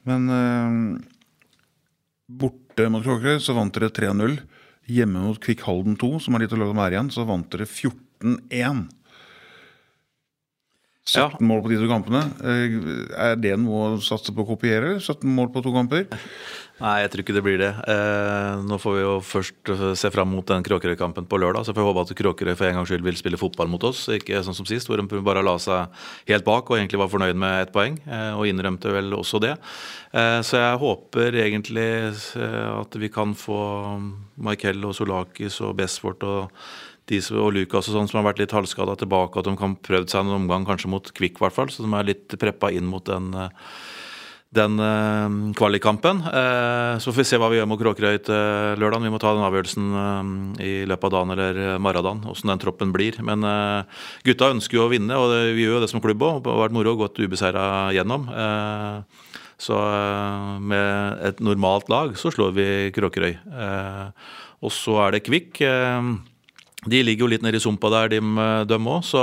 Men 0.10 0.26
uh, 0.34 0.74
borte 2.26 2.90
mot 2.90 3.06
Kråkerøy 3.06 3.38
så 3.44 3.54
vant 3.58 3.78
dere 3.78 3.94
3-0. 3.94 4.40
Hjemme 4.86 5.24
mot 5.24 5.40
Kvikk 5.42 5.64
Halden 5.66 5.96
2, 5.98 6.12
som 6.22 6.36
er 6.38 6.46
litt 6.46 6.54
å 6.54 6.60
være 6.62 6.94
igjen, 6.94 7.10
så 7.14 7.26
vant 7.26 7.50
dere 7.54 7.66
14-1. 7.66 8.86
17 11.06 11.20
ja. 11.22 11.30
mål 11.46 11.62
på 11.62 11.70
de 11.70 11.78
to 11.78 11.88
kampene. 11.90 12.24
Eh, 12.42 12.78
er 13.28 13.36
det 13.38 13.54
noe 13.62 13.94
å 13.94 13.98
satse 14.02 14.34
på 14.34 14.42
å 14.42 14.50
kopiere? 14.56 14.96
17 14.98 15.30
mål 15.30 15.52
på 15.54 15.62
to 15.62 15.74
kamper? 15.76 16.08
Nei, 16.76 16.96
jeg 17.06 17.12
tror 17.12 17.22
ikke 17.22 17.36
det 17.38 17.44
blir 17.46 17.60
det. 17.62 17.70
Eh, 17.88 18.64
nå 18.68 18.76
får 18.82 18.96
vi 18.98 19.04
jo 19.04 19.12
først 19.24 19.70
eh, 19.72 19.84
se 19.96 20.10
fram 20.12 20.34
mot 20.34 20.48
den 20.50 20.66
Kråkerøy-kampen 20.66 21.28
på 21.32 21.38
lørdag. 21.40 21.64
Så 21.64 21.76
får 21.76 21.80
vi 21.80 21.88
håpe 21.88 22.04
at 22.04 22.14
Kråkerøy 22.20 22.56
for 22.58 22.68
en 22.68 22.80
gangs 22.80 22.92
skyld 22.92 23.06
vil 23.06 23.20
spille 23.20 23.40
fotball 23.40 23.70
mot 23.72 23.86
oss. 23.88 24.02
Ikke 24.12 24.42
sånn 24.44 24.58
som 24.58 24.68
sist, 24.68 24.90
hvor 24.90 25.00
de 25.00 25.22
bare 25.24 25.46
la 25.46 25.56
seg 25.62 25.94
helt 26.28 26.48
bak 26.48 26.68
og 26.68 26.80
egentlig 26.80 27.00
var 27.00 27.14
fornøyd 27.14 27.40
med 27.40 27.68
ett 27.68 27.72
poeng. 27.76 27.96
Eh, 28.04 28.34
og 28.36 28.50
innrømte 28.50 28.92
vel 28.92 29.16
også 29.16 29.40
det. 29.46 29.54
Eh, 30.12 30.42
så 30.44 30.60
jeg 30.66 30.82
håper 30.84 31.40
egentlig 31.46 31.88
eh, 32.10 32.72
at 32.74 33.00
vi 33.00 33.14
kan 33.14 33.38
få 33.40 33.62
Michael 34.36 34.84
og 34.90 34.98
Solakis 35.00 35.62
og 35.64 35.78
Besfort 35.80 36.28
og 36.28 36.66
de 37.10 37.20
og 37.38 37.52
Lukas 37.54 37.90
og 37.90 37.98
sånn 37.98 38.08
som 38.10 38.22
har 38.22 38.32
vært 38.32 38.42
litt 38.42 38.56
halvskada 38.56 38.96
tilbake, 39.02 39.40
at 39.40 39.50
de 39.50 39.58
kan 39.60 39.78
prøvd 39.86 40.10
seg 40.12 40.26
en 40.26 40.40
omgang 40.40 40.66
kanskje 40.68 40.90
mot 40.92 41.12
Kvikk, 41.16 41.38
hvert 41.42 41.56
fall, 41.56 41.70
så 41.70 41.86
de 41.86 41.92
er 41.94 42.10
litt 42.10 42.40
preppa 42.42 42.72
inn 42.74 42.90
mot 42.90 43.06
den 43.06 43.30
uh, 43.38 43.52
den 44.56 44.80
uh, 44.80 45.28
kvalikkampen. 45.58 46.22
Uh, 46.32 46.96
så 47.04 47.12
får 47.12 47.20
vi 47.20 47.28
se 47.28 47.40
hva 47.42 47.50
vi 47.52 47.58
gjør 47.60 47.68
mot 47.68 47.82
Kråkerøy 47.82 48.22
til 48.24 48.80
lørdag. 48.80 49.04
Vi 49.04 49.12
må 49.12 49.20
ta 49.20 49.34
den 49.36 49.44
avgjørelsen 49.44 49.90
i 50.64 50.74
løpet 50.88 51.10
av 51.10 51.14
dagen 51.18 51.34
eller 51.36 51.82
morgendagen, 51.84 52.24
åssen 52.32 52.54
den 52.54 52.62
troppen 52.64 52.94
blir. 52.96 53.20
Men 53.26 53.44
gutta 54.26 54.54
ønsker 54.56 54.80
jo 54.80 54.86
å 54.86 54.94
vinne, 54.94 55.18
og 55.20 55.34
det, 55.34 55.42
vi 55.58 55.66
gjør 55.66 55.78
jo 55.78 55.82
det 55.84 55.92
som 55.92 56.04
klubb 56.04 56.24
òg. 56.24 56.40
Det 56.46 56.54
har 56.54 56.64
vært 56.64 56.78
moro 56.78 56.94
å 56.96 57.02
gå 57.04 57.10
ubeseira 57.20 57.66
gjennom. 57.98 58.30
så 59.60 59.82
med 60.62 61.20
et 61.28 61.44
normalt 61.44 61.92
lag 61.92 62.16
så 62.16 62.32
slår 62.32 62.56
vi 62.56 62.70
Kråkerøy. 62.96 63.36
og 64.62 64.72
så 64.72 65.02
er 65.04 65.18
det 65.18 65.26
Kvikk. 65.28 65.60
De 66.86 67.02
ligger 67.02 67.26
jo 67.26 67.30
litt 67.32 67.44
nede 67.46 67.58
i 67.58 67.64
sumpa 67.64 67.90
der, 67.90 68.12
de 68.14 68.78
òg. 68.78 69.06
Så 69.06 69.22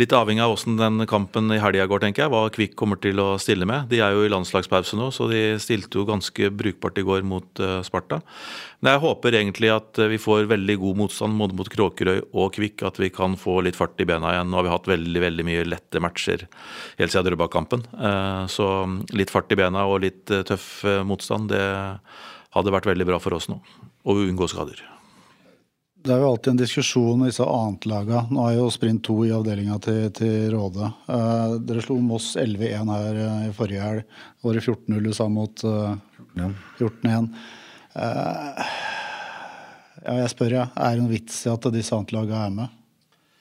litt 0.00 0.12
avhengig 0.16 0.42
av 0.44 0.54
åssen 0.54 0.76
den 0.76 1.06
kampen 1.08 1.48
i 1.54 1.60
helga 1.60 1.86
går, 1.88 2.02
tenker 2.04 2.26
jeg, 2.26 2.32
hva 2.32 2.42
Kvikk 2.52 2.76
kommer 2.78 3.00
til 3.00 3.20
å 3.22 3.32
stille 3.40 3.68
med. 3.68 3.88
De 3.90 4.02
er 4.04 4.12
jo 4.16 4.26
i 4.26 4.32
landslagspause 4.32 4.98
nå, 4.98 5.08
så 5.14 5.28
de 5.30 5.40
stilte 5.62 6.00
jo 6.00 6.06
ganske 6.08 6.50
brukbart 6.52 7.00
i 7.00 7.06
går 7.06 7.24
mot 7.26 7.62
uh, 7.64 7.80
Sparta. 7.86 8.20
Men 8.80 8.94
jeg 8.94 9.02
håper 9.06 9.38
egentlig 9.40 9.72
at 9.72 10.02
vi 10.12 10.20
får 10.20 10.50
veldig 10.50 10.76
god 10.80 11.00
motstand 11.02 11.40
både 11.40 11.56
mot 11.56 11.72
Kråkerøy 11.72 12.20
og 12.28 12.54
Kvikk. 12.56 12.84
At 12.88 13.00
vi 13.00 13.10
kan 13.14 13.36
få 13.40 13.58
litt 13.64 13.78
fart 13.78 14.00
i 14.00 14.08
bena 14.08 14.34
igjen. 14.34 14.52
Nå 14.52 14.60
har 14.60 14.68
vi 14.68 14.74
hatt 14.74 14.88
veldig 14.92 15.24
veldig 15.26 15.48
mye 15.48 15.66
lette 15.68 16.00
matcher 16.00 16.46
helt 17.00 17.12
siden 17.12 17.28
Drøbak-kampen. 17.28 17.84
Så 18.52 18.70
litt 19.16 19.32
fart 19.32 19.52
i 19.52 19.60
bena 19.60 19.84
og 19.88 20.00
litt 20.06 20.32
tøff 20.48 20.70
motstand, 21.08 21.52
det 21.52 21.66
hadde 22.56 22.74
vært 22.74 22.88
veldig 22.88 23.10
bra 23.12 23.20
for 23.20 23.36
oss 23.36 23.50
nå. 23.52 23.60
Og 24.08 24.24
unngå 24.24 24.48
skader. 24.48 24.80
Det 26.00 26.14
er 26.14 26.22
jo 26.22 26.30
alltid 26.30 26.54
en 26.54 26.60
diskusjon 26.62 27.18
med 27.20 27.28
disse 27.28 27.44
annetlaga. 27.44 28.22
Nå 28.32 28.44
er 28.48 28.54
jo 28.56 28.70
sprint 28.72 29.02
2 29.04 29.16
i 29.26 29.32
avdelinga 29.36 29.74
til, 29.84 30.06
til 30.16 30.46
Råde. 30.54 30.86
Uh, 31.04 31.58
dere 31.60 31.82
slo 31.84 31.98
Moss 32.00 32.30
11-1 32.40 32.88
her 32.88 33.18
uh, 33.20 33.42
i 33.44 33.50
forrige 33.56 33.84
helg. 33.84 34.14
Året 34.48 34.64
14-0 34.64 35.02
du 35.04 35.10
sa 35.16 35.26
mot 35.28 35.64
uh, 35.68 35.92
eh, 36.40 36.54
14-1. 36.78 37.28
ja, 40.00 40.16
jeg 40.22 40.32
spør, 40.32 40.56
ja. 40.56 40.64
Er 40.72 40.96
det 40.96 41.02
noen 41.02 41.12
vits 41.12 41.36
i 41.44 41.52
at 41.52 41.68
disse 41.74 41.92
annetlaga 41.92 42.46
er 42.46 42.56
med? 42.62 42.80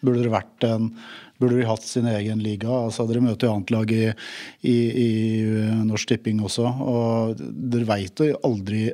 Burde 0.04 0.28
det 0.28 0.36
vært 0.36 0.68
en 0.68 0.92
Burde 1.40 1.56
de 1.56 1.68
hatt 1.70 1.88
sin 1.88 2.12
egen 2.12 2.44
liga? 2.44 2.68
Altså, 2.68 3.08
dere 3.08 3.24
møter 3.24 3.48
jo 3.48 3.56
annetlag 3.56 3.96
i, 3.96 4.06
i, 4.68 4.78
i 5.00 5.10
Norsk 5.88 6.12
Tipping 6.12 6.44
også. 6.44 6.68
Og 6.84 7.40
dere 7.40 7.88
veit 7.88 8.20
jo 8.20 8.36
aldri 8.44 8.90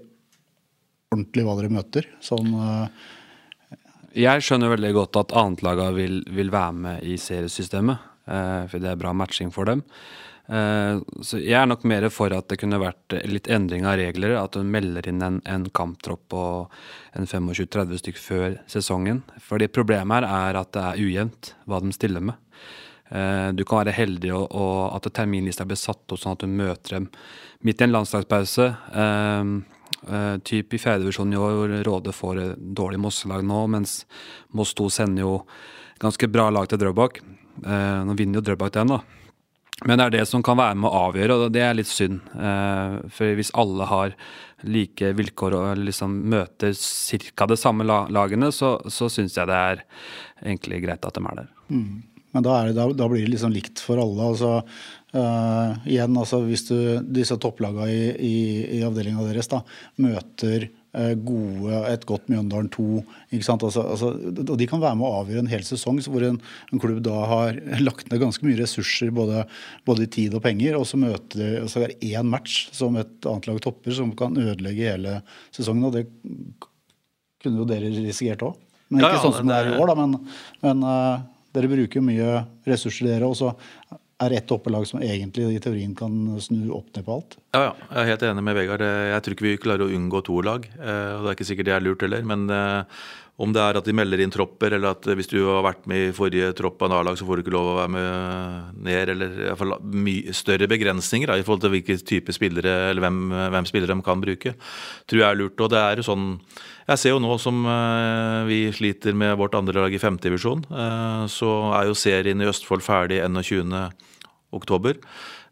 ordentlig 1.09 1.45
hva 1.47 1.55
dere 1.57 1.73
møter. 1.73 2.05
Sånn 2.21 2.53
Jeg 4.15 4.43
skjønner 4.47 4.71
veldig 4.71 4.93
godt 4.95 5.17
at 5.19 5.33
annetlaga 5.35 5.89
vil, 5.95 6.21
vil 6.31 6.51
være 6.53 6.75
med 6.75 7.01
i 7.03 7.17
seriesystemet. 7.19 8.13
Eh, 8.31 8.61
for 8.71 8.79
det 8.79 8.93
er 8.93 9.01
bra 9.01 9.11
matching 9.11 9.51
for 9.51 9.67
dem. 9.67 9.81
Eh, 10.47 11.01
så 11.25 11.41
jeg 11.41 11.57
er 11.59 11.67
nok 11.67 11.83
mer 11.89 12.07
for 12.13 12.31
at 12.31 12.47
det 12.47 12.59
kunne 12.61 12.79
vært 12.79 13.17
litt 13.27 13.49
endring 13.51 13.83
av 13.83 13.97
regler. 13.99 14.37
At 14.39 14.55
hun 14.55 14.71
melder 14.71 15.09
inn 15.11 15.19
en, 15.25 15.41
en 15.43 15.67
kamptropp 15.67 16.23
på 16.31 16.45
en 17.19 17.27
25-30 17.27 18.01
stykk 18.05 18.23
før 18.23 18.57
sesongen. 18.71 19.25
Fordi 19.43 19.67
problemet 19.67 20.23
her 20.23 20.29
er 20.31 20.61
at 20.63 20.71
det 20.77 20.87
er 20.87 21.03
ujevnt 21.03 21.51
hva 21.67 21.83
de 21.83 21.91
stiller 21.95 22.23
med. 22.31 22.39
Eh, 23.11 23.51
du 23.51 23.67
kan 23.67 23.83
være 23.83 23.99
heldig 23.99 24.31
og, 24.31 24.47
og 24.55 24.95
at 24.95 25.11
terminlista 25.11 25.67
blir 25.67 25.81
satt 25.81 26.07
opp 26.07 26.23
sånn 26.23 26.39
at 26.39 26.47
du 26.47 26.55
møter 26.55 27.01
dem 27.01 27.11
midt 27.67 27.83
i 27.83 27.89
en 27.89 27.97
landslagspause. 27.99 28.71
Eh, 30.05 30.37
typ 30.45 30.73
I 30.73 30.79
fjerdedivisjon 30.81 31.33
i 31.33 31.39
år 31.39 31.55
hvor 31.57 31.75
Råde 31.87 32.13
får 32.13 32.41
dårlig 32.57 32.99
Mosselag 33.01 33.45
nå, 33.47 33.65
mens 33.73 34.03
Moss 34.53 34.75
2 34.77 34.89
sender 34.93 35.25
jo 35.25 35.35
ganske 36.01 36.29
bra 36.29 36.49
lag 36.53 36.69
til 36.69 36.81
Drøbak. 36.81 37.21
Uh, 37.65 38.03
nå 38.03 38.17
vinner 38.19 38.41
jo 38.41 38.45
Drøbak 38.49 38.73
den, 38.75 38.91
da. 38.91 38.99
Men 39.83 39.99
det 39.99 40.05
er 40.05 40.13
det 40.17 40.25
som 40.29 40.43
kan 40.43 40.57
være 40.59 40.75
med 40.79 40.89
å 40.89 41.05
avgjøre, 41.09 41.35
og 41.35 41.53
det 41.55 41.63
er 41.63 41.75
litt 41.75 41.89
synd. 41.89 42.19
Uh, 42.35 43.01
for 43.11 43.35
hvis 43.35 43.53
alle 43.57 43.87
har 43.89 44.15
like 44.67 45.11
vilkår 45.17 45.55
og 45.57 45.83
liksom 45.83 46.17
møter 46.31 46.75
ca. 46.75 47.47
de 47.47 47.57
samme 47.59 47.87
lagene, 47.87 48.51
så, 48.55 48.77
så 48.91 49.09
syns 49.11 49.37
jeg 49.39 49.49
det 49.49 49.61
er 49.71 49.83
egentlig 50.43 50.83
greit 50.85 51.07
at 51.07 51.17
de 51.17 51.23
er 51.23 51.41
der. 51.41 51.49
Mm. 51.71 52.03
Men 52.35 52.43
da, 52.43 52.59
det, 52.67 52.75
da, 52.75 52.89
da, 52.91 53.07
blir 53.07 53.23
det 53.23 53.31
liksom 53.31 53.55
likt 53.55 53.81
for 53.83 54.01
alle. 54.01 54.29
altså 54.33 54.59
Uh, 55.15 55.77
igjen, 55.87 56.11
altså 56.19 56.41
hvis 56.43 56.65
du, 56.67 56.75
disse 57.15 57.37
topplagene 57.39 57.85
i, 57.87 57.99
i, 58.19 58.39
i 58.75 58.79
avdelinga 58.83 59.23
deres 59.23 59.47
da, 59.47 59.61
møter 60.03 60.65
uh, 60.67 61.13
gode, 61.15 61.77
et 61.87 62.03
godt 62.09 62.25
Mjøndalen 62.27 62.67
2 62.73 62.87
ikke 63.37 63.47
sant? 63.47 63.63
Altså, 63.63 63.85
altså, 63.93 64.09
og 64.43 64.57
De 64.59 64.67
kan 64.67 64.81
være 64.83 64.97
med 64.99 65.07
å 65.07 65.21
avgjøre 65.21 65.45
en 65.45 65.51
hel 65.53 65.63
sesong 65.63 66.01
hvor 66.03 66.25
en, 66.27 66.41
en, 66.67 66.81
klubb 66.83 66.99
da 67.05 67.21
har 67.31 67.61
lagt 67.87 68.11
ned 68.11 68.25
ganske 68.25 68.43
mye 68.43 68.59
ressurser, 68.59 69.13
både, 69.15 69.45
både 69.87 70.03
i 70.03 70.11
tid 70.17 70.35
og 70.35 70.43
penger, 70.43 70.75
og 70.75 70.83
så 70.89 70.99
møter 70.99 71.61
og 71.61 71.71
så 71.71 71.85
er 71.85 71.93
det 71.93 72.11
én 72.11 72.27
match 72.33 72.65
som 72.75 72.99
et 72.99 73.15
annet 73.23 73.47
lag 73.47 73.61
topper, 73.63 73.95
som 73.95 74.11
kan 74.19 74.35
ødelegge 74.35 74.97
hele 74.97 75.21
sesongen. 75.55 75.87
og 75.87 75.95
Det 75.95 76.09
kunne 77.39 77.63
jo 77.63 77.69
dere 77.71 77.93
risikert 78.01 78.43
òg. 78.49 78.59
Men 78.91 78.99
ikke 78.99 79.15
ja, 79.15 79.21
ja, 79.21 79.23
sånn 79.23 79.39
som 79.39 79.47
det 79.47 79.61
er 79.61 79.71
i 79.71 79.79
år, 79.79 79.93
da. 79.93 79.95
Men, 80.03 80.19
men 80.65 80.83
uh, 80.83 81.23
dere 81.55 81.71
bruker 81.71 82.03
mye 82.03 82.41
ressurser, 82.67 83.09
dere. 83.09 83.29
Og 83.29 83.37
så 83.39 83.53
er 84.23 84.37
ett 84.37 84.51
oppelag 84.55 84.85
som 84.87 85.01
egentlig 85.03 85.57
i 85.57 85.59
teorien 85.63 85.95
kan 85.97 86.13
snu 86.39 86.69
opp 86.75 86.87
ned 86.95 87.03
på 87.07 87.17
alt. 87.17 87.35
Ja, 87.55 87.65
ja, 87.65 87.73
jeg 87.89 88.01
er 88.01 88.11
helt 88.13 88.25
enig 88.29 88.45
med 88.47 88.55
Vegard. 88.55 88.83
Jeg 88.85 89.25
tror 89.25 89.35
ikke 89.35 89.47
vi 89.49 89.57
klarer 89.65 89.85
å 89.85 89.91
unngå 89.97 90.21
to 90.27 90.39
lag. 90.45 90.67
Eh, 90.77 91.11
og 91.17 91.25
Det 91.25 91.31
er 91.31 91.37
ikke 91.37 91.49
sikkert 91.51 91.69
det 91.69 91.75
er 91.75 91.83
lurt 91.83 92.05
heller. 92.05 92.23
Men 92.27 92.45
eh, 92.51 93.03
om 93.35 93.51
det 93.51 93.59
er 93.59 93.75
at 93.75 93.87
de 93.87 93.95
melder 93.95 94.21
inn 94.23 94.31
tropper, 94.31 94.77
eller 94.77 94.93
at 94.95 95.07
hvis 95.17 95.27
du 95.27 95.41
har 95.43 95.65
vært 95.65 95.83
med 95.91 96.05
i 96.05 96.13
forrige 96.15 96.53
tropp 96.55 96.85
av 96.85 96.93
A-lag, 96.95 97.17
så 97.19 97.27
får 97.27 97.39
du 97.39 97.43
ikke 97.43 97.55
lov 97.55 97.73
å 97.73 97.77
være 97.81 97.91
med 97.91 98.77
ned, 98.87 99.11
eller 99.11 99.33
i 99.33 99.49
hvert 99.49 99.59
fall 99.59 99.75
større 100.37 100.69
begrensninger 100.71 101.27
da, 101.27 101.35
i 101.35 101.43
forhold 101.43 101.65
til 101.65 101.73
hvilke 101.73 101.97
type 102.07 102.35
spillere, 102.35 102.77
eller 102.93 103.03
hvem, 103.03 103.19
hvem 103.57 103.67
spillere 103.67 103.91
de 103.91 104.07
kan 104.07 104.23
bruke, 104.23 104.55
tror 105.03 105.21
jeg 105.21 105.27
er 105.27 105.41
lurt. 105.41 105.59
Og 105.59 105.73
det 105.73 105.81
er 105.81 105.99
jo 105.99 106.07
sånn 106.07 106.29
jeg 106.85 107.01
ser 107.01 107.15
jo 107.15 107.21
nå 107.23 107.35
som 107.41 107.63
vi 108.45 108.59
sliter 108.75 109.15
med 109.17 109.33
vårt 109.39 109.55
andre 109.57 109.81
lag 109.81 109.93
i 109.95 109.99
femtedivisjon, 109.99 110.67
så 111.33 111.53
er 111.79 111.89
jo 111.89 111.97
serien 111.97 112.43
i 112.43 112.47
Østfold 112.51 112.85
ferdig 112.85 113.23
21.10. 113.25 113.73
Uh, 113.73 115.01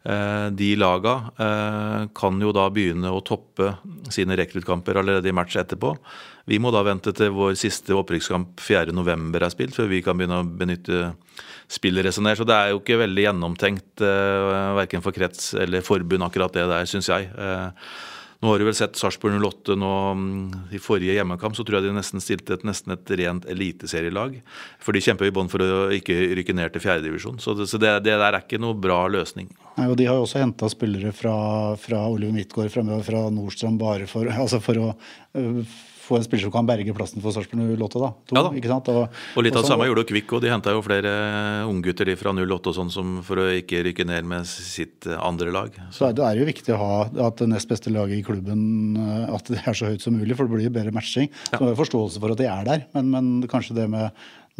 de 0.04 0.66
laga 0.76 1.14
uh, 1.40 2.02
kan 2.12 2.40
jo 2.42 2.50
da 2.52 2.66
begynne 2.68 3.08
å 3.08 3.22
toppe 3.24 3.70
sine 4.12 4.36
rekruttkamper 4.36 4.98
allerede 5.00 5.30
i 5.30 5.36
match 5.36 5.56
etterpå. 5.56 5.94
Vi 6.50 6.58
må 6.60 6.68
da 6.74 6.82
vente 6.84 7.14
til 7.16 7.32
vår 7.32 7.54
siste 7.56 7.96
opprykkskamp 7.96 8.60
4.11 8.60 9.38
er 9.40 9.54
spilt, 9.54 9.76
før 9.78 9.88
vi 9.88 10.02
kan 10.04 10.18
begynne 10.20 10.42
å 10.42 10.48
benytte 10.60 11.14
spillresonner. 11.72 12.36
Så 12.36 12.44
det 12.44 12.58
er 12.58 12.74
jo 12.74 12.82
ikke 12.82 13.00
veldig 13.00 13.24
gjennomtenkt, 13.30 13.94
uh, 14.04 14.74
verken 14.82 15.04
for 15.04 15.16
krets 15.16 15.54
eller 15.56 15.86
forbund, 15.86 16.26
akkurat 16.28 16.52
det 16.52 16.68
der, 16.68 16.90
syns 16.90 17.08
jeg. 17.08 17.30
Nå 18.44 18.50
har 18.52 18.60
du 18.60 18.66
vel 18.68 18.74
sett 18.76 18.98
Sarpsborg 19.00 19.38
08 19.40 19.72
nå 19.80 19.90
mm, 20.20 20.56
i 20.76 20.78
forrige 20.82 21.14
hjemmekamp, 21.16 21.56
så 21.56 21.64
tror 21.64 21.78
jeg 21.78 21.86
de 21.86 21.94
nesten 21.96 22.20
stilte 22.20 22.58
et, 22.58 22.66
nesten 22.68 22.92
et 22.92 23.12
rent 23.16 23.46
eliteserielag. 23.48 24.34
For 24.84 24.92
de 24.92 25.00
kjemper 25.00 25.30
i 25.30 25.32
bånn 25.32 25.48
for 25.48 25.64
å 25.64 25.86
ikke 25.96 26.12
rykke 26.36 26.52
ned 26.58 26.74
til 26.74 26.84
fjerdedivisjon. 26.84 27.38
Så, 27.40 27.54
det, 27.56 27.70
så 27.70 27.80
det, 27.80 27.94
det, 28.04 28.18
der 28.20 28.36
er 28.36 28.44
ikke 28.44 28.60
noe 28.60 28.76
bra 28.76 28.98
løsning. 29.08 29.48
Nei, 29.78 29.88
og 29.88 29.96
De 29.96 30.10
har 30.10 30.20
jo 30.20 30.26
også 30.26 30.42
henta 30.42 30.68
spillere 30.68 31.14
fra, 31.16 31.38
fra 31.80 32.02
Oliver 32.04 32.36
Midtgaard 32.36 32.68
fra, 32.74 32.84
fra 33.08 33.24
Nordstrand 33.32 33.80
bare 33.80 34.10
for, 34.12 34.28
altså 34.44 34.60
for 34.60 34.82
å 34.82 34.92
øh, 35.40 35.64
få 36.04 36.18
en 36.18 36.26
spiller 36.26 36.46
som 36.46 36.52
kan 36.54 36.68
berge 36.68 36.94
plassen 36.96 37.22
for 37.24 37.34
Sarpsborg 37.34 37.74
08. 37.80 38.02
da. 38.02 38.10
To, 38.12 38.36
ja, 38.36 38.42
da. 38.46 38.52
Ikke 38.60 38.70
sant? 38.70 38.90
Og, 38.92 39.20
og 39.34 39.46
litt 39.46 39.56
av 39.56 39.64
det 39.64 39.70
samme 39.72 39.88
gjorde 39.88 40.06
Kvikk, 40.08 40.36
og 40.36 40.44
de 40.44 40.52
henta 40.52 40.74
jo 40.74 40.84
flere 40.84 41.14
unggutter 41.70 42.12
fra 42.20 42.34
08 42.36 42.72
og 42.72 42.78
sånn 42.78 42.92
som 42.92 43.16
for 43.26 43.42
å 43.42 43.48
ikke 43.60 43.82
rykke 43.88 44.06
ned 44.08 44.28
med 44.30 44.48
sitt 44.50 45.08
andre 45.16 45.54
lag. 45.54 45.80
Så, 45.88 46.02
så 46.02 46.12
Det 46.16 46.26
er 46.26 46.40
jo 46.40 46.48
viktig 46.48 46.76
å 46.76 46.80
ha 46.80 46.94
at 47.28 47.40
det 47.40 47.50
nest 47.52 47.70
beste 47.70 47.92
laget 47.94 48.20
i 48.20 48.26
klubben 48.26 48.62
eh, 49.00 49.34
at 49.34 49.52
det 49.52 49.62
er 49.64 49.76
så 49.76 49.90
høyt 49.90 50.04
som 50.04 50.16
mulig, 50.16 50.36
for 50.36 50.48
det 50.48 50.58
blir 50.58 50.74
bedre 50.74 50.94
matching. 50.94 51.30
Ja. 51.50 51.56
Så 51.56 51.62
man 51.62 51.72
har 51.72 51.80
forståelse 51.80 52.22
for 52.22 52.34
at 52.34 52.42
de 52.42 52.50
er 52.50 52.68
der, 52.68 52.88
men, 52.96 53.12
men 53.14 53.30
kanskje 53.50 53.78
det 53.80 53.88
med 53.92 54.10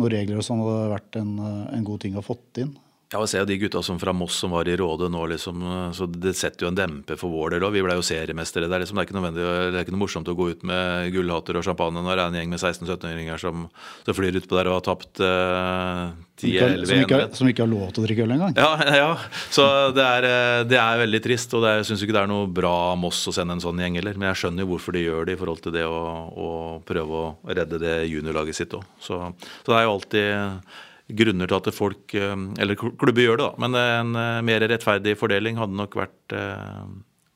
noen 0.01 0.11
regler 0.11 0.41
og 0.41 0.47
sånn 0.47 0.63
hadde 0.63 0.95
vært 0.97 1.21
en, 1.21 1.37
en 1.71 1.87
god 1.87 2.03
ting 2.03 2.17
å 2.17 2.23
ha 2.23 2.27
fått 2.27 2.65
inn. 2.65 2.75
Ja, 3.15 3.21
og 3.23 3.31
jo 3.31 3.47
de 3.47 3.57
gutta 3.63 3.79
som 3.87 3.99
fra 4.03 4.11
Moss 4.11 4.41
som 4.43 4.51
var 4.51 4.67
i 4.67 4.75
Råde 4.75 5.07
nå, 5.13 5.21
liksom, 5.31 5.61
så 5.95 6.09
det 6.11 6.33
setter 6.35 6.67
jo 6.67 6.71
en 6.73 6.79
demper 6.79 7.19
for 7.21 7.31
vår 7.31 7.55
del 7.55 7.67
òg. 7.69 7.77
Vi 7.77 7.83
ble 7.87 7.95
jo 7.95 8.03
seriemestere 8.03 8.67
der. 8.67 8.83
Liksom. 8.83 8.99
Det, 8.99 9.05
er 9.05 9.07
ikke 9.07 9.15
nødvendig, 9.15 9.45
det 9.45 9.79
er 9.79 9.85
ikke 9.87 9.95
noe 9.95 10.03
morsomt 10.03 10.31
å 10.33 10.35
gå 10.35 10.49
ut 10.51 10.65
med 10.67 11.13
gullhatter 11.15 11.61
og 11.61 11.63
champagne 11.63 12.03
når 12.03 12.11
det 12.11 12.25
er 12.25 12.33
en 12.33 12.39
gjeng 12.41 12.51
med 12.51 12.59
16-17-åringer 12.59 13.39
som, 13.39 13.69
som, 14.03 14.17
flyr 14.19 14.41
utpå 14.41 14.59
der 14.59 14.71
og 14.73 14.81
har 14.81 14.87
tapt 14.89 15.23
uh, 15.23 16.11
10-11 16.43 16.89
som, 16.91 17.03
ikke, 17.05 17.21
som 17.39 17.51
ikke 17.53 17.63
har 17.63 17.71
lov 17.71 17.93
til 17.95 18.03
å 18.03 18.07
drikke 18.09 18.27
øl 18.27 18.35
engang? 18.35 18.57
Ja, 18.59 18.73
ja, 19.05 19.13
så 19.55 19.67
det 19.95 20.07
er, 20.19 20.27
eh, 20.31 20.63
det 20.73 20.81
er 20.83 21.03
veldig 21.05 21.21
trist. 21.29 21.55
Og 21.55 21.69
jeg 21.71 21.85
syns 21.87 22.03
ikke 22.03 22.17
det 22.17 22.25
er 22.25 22.33
noe 22.33 22.49
bra 22.51 22.73
Moss 22.99 23.21
å 23.31 23.37
sende 23.37 23.55
en 23.55 23.63
sånn 23.63 23.79
gjeng 23.85 24.01
heller. 24.01 24.19
Men 24.19 24.33
jeg 24.33 24.43
skjønner 24.43 24.67
jo 24.67 24.73
hvorfor 24.73 24.99
de 24.99 25.05
gjør 25.07 25.31
det 25.31 25.39
i 25.39 25.41
forhold 25.45 25.63
til 25.63 25.77
det 25.79 25.87
å, 25.87 26.01
å 26.35 26.51
prøve 26.83 27.23
å 27.29 27.31
redde 27.47 27.79
det 27.79 28.01
juniorlaget 28.11 28.59
sitt 28.59 28.75
òg. 28.75 28.91
Så, 28.99 29.21
så 29.63 29.71
det 29.71 29.79
er 29.79 29.87
jo 29.87 29.95
alltid 29.95 30.75
grunner 31.13 31.51
til 31.51 31.61
at 31.61 31.71
folk, 31.77 32.15
eh, 32.17 32.35
eller 32.59 32.79
klubber 32.79 33.25
gjør 33.25 33.39
det, 33.41 33.47
da. 33.47 33.53
Men 33.61 33.79
en 33.81 34.19
eh, 34.21 34.43
mer 34.47 34.65
rettferdig 34.71 35.17
fordeling 35.21 35.61
hadde 35.61 35.77
nok 35.77 35.97
vært, 35.99 36.21
eh, 36.33 36.85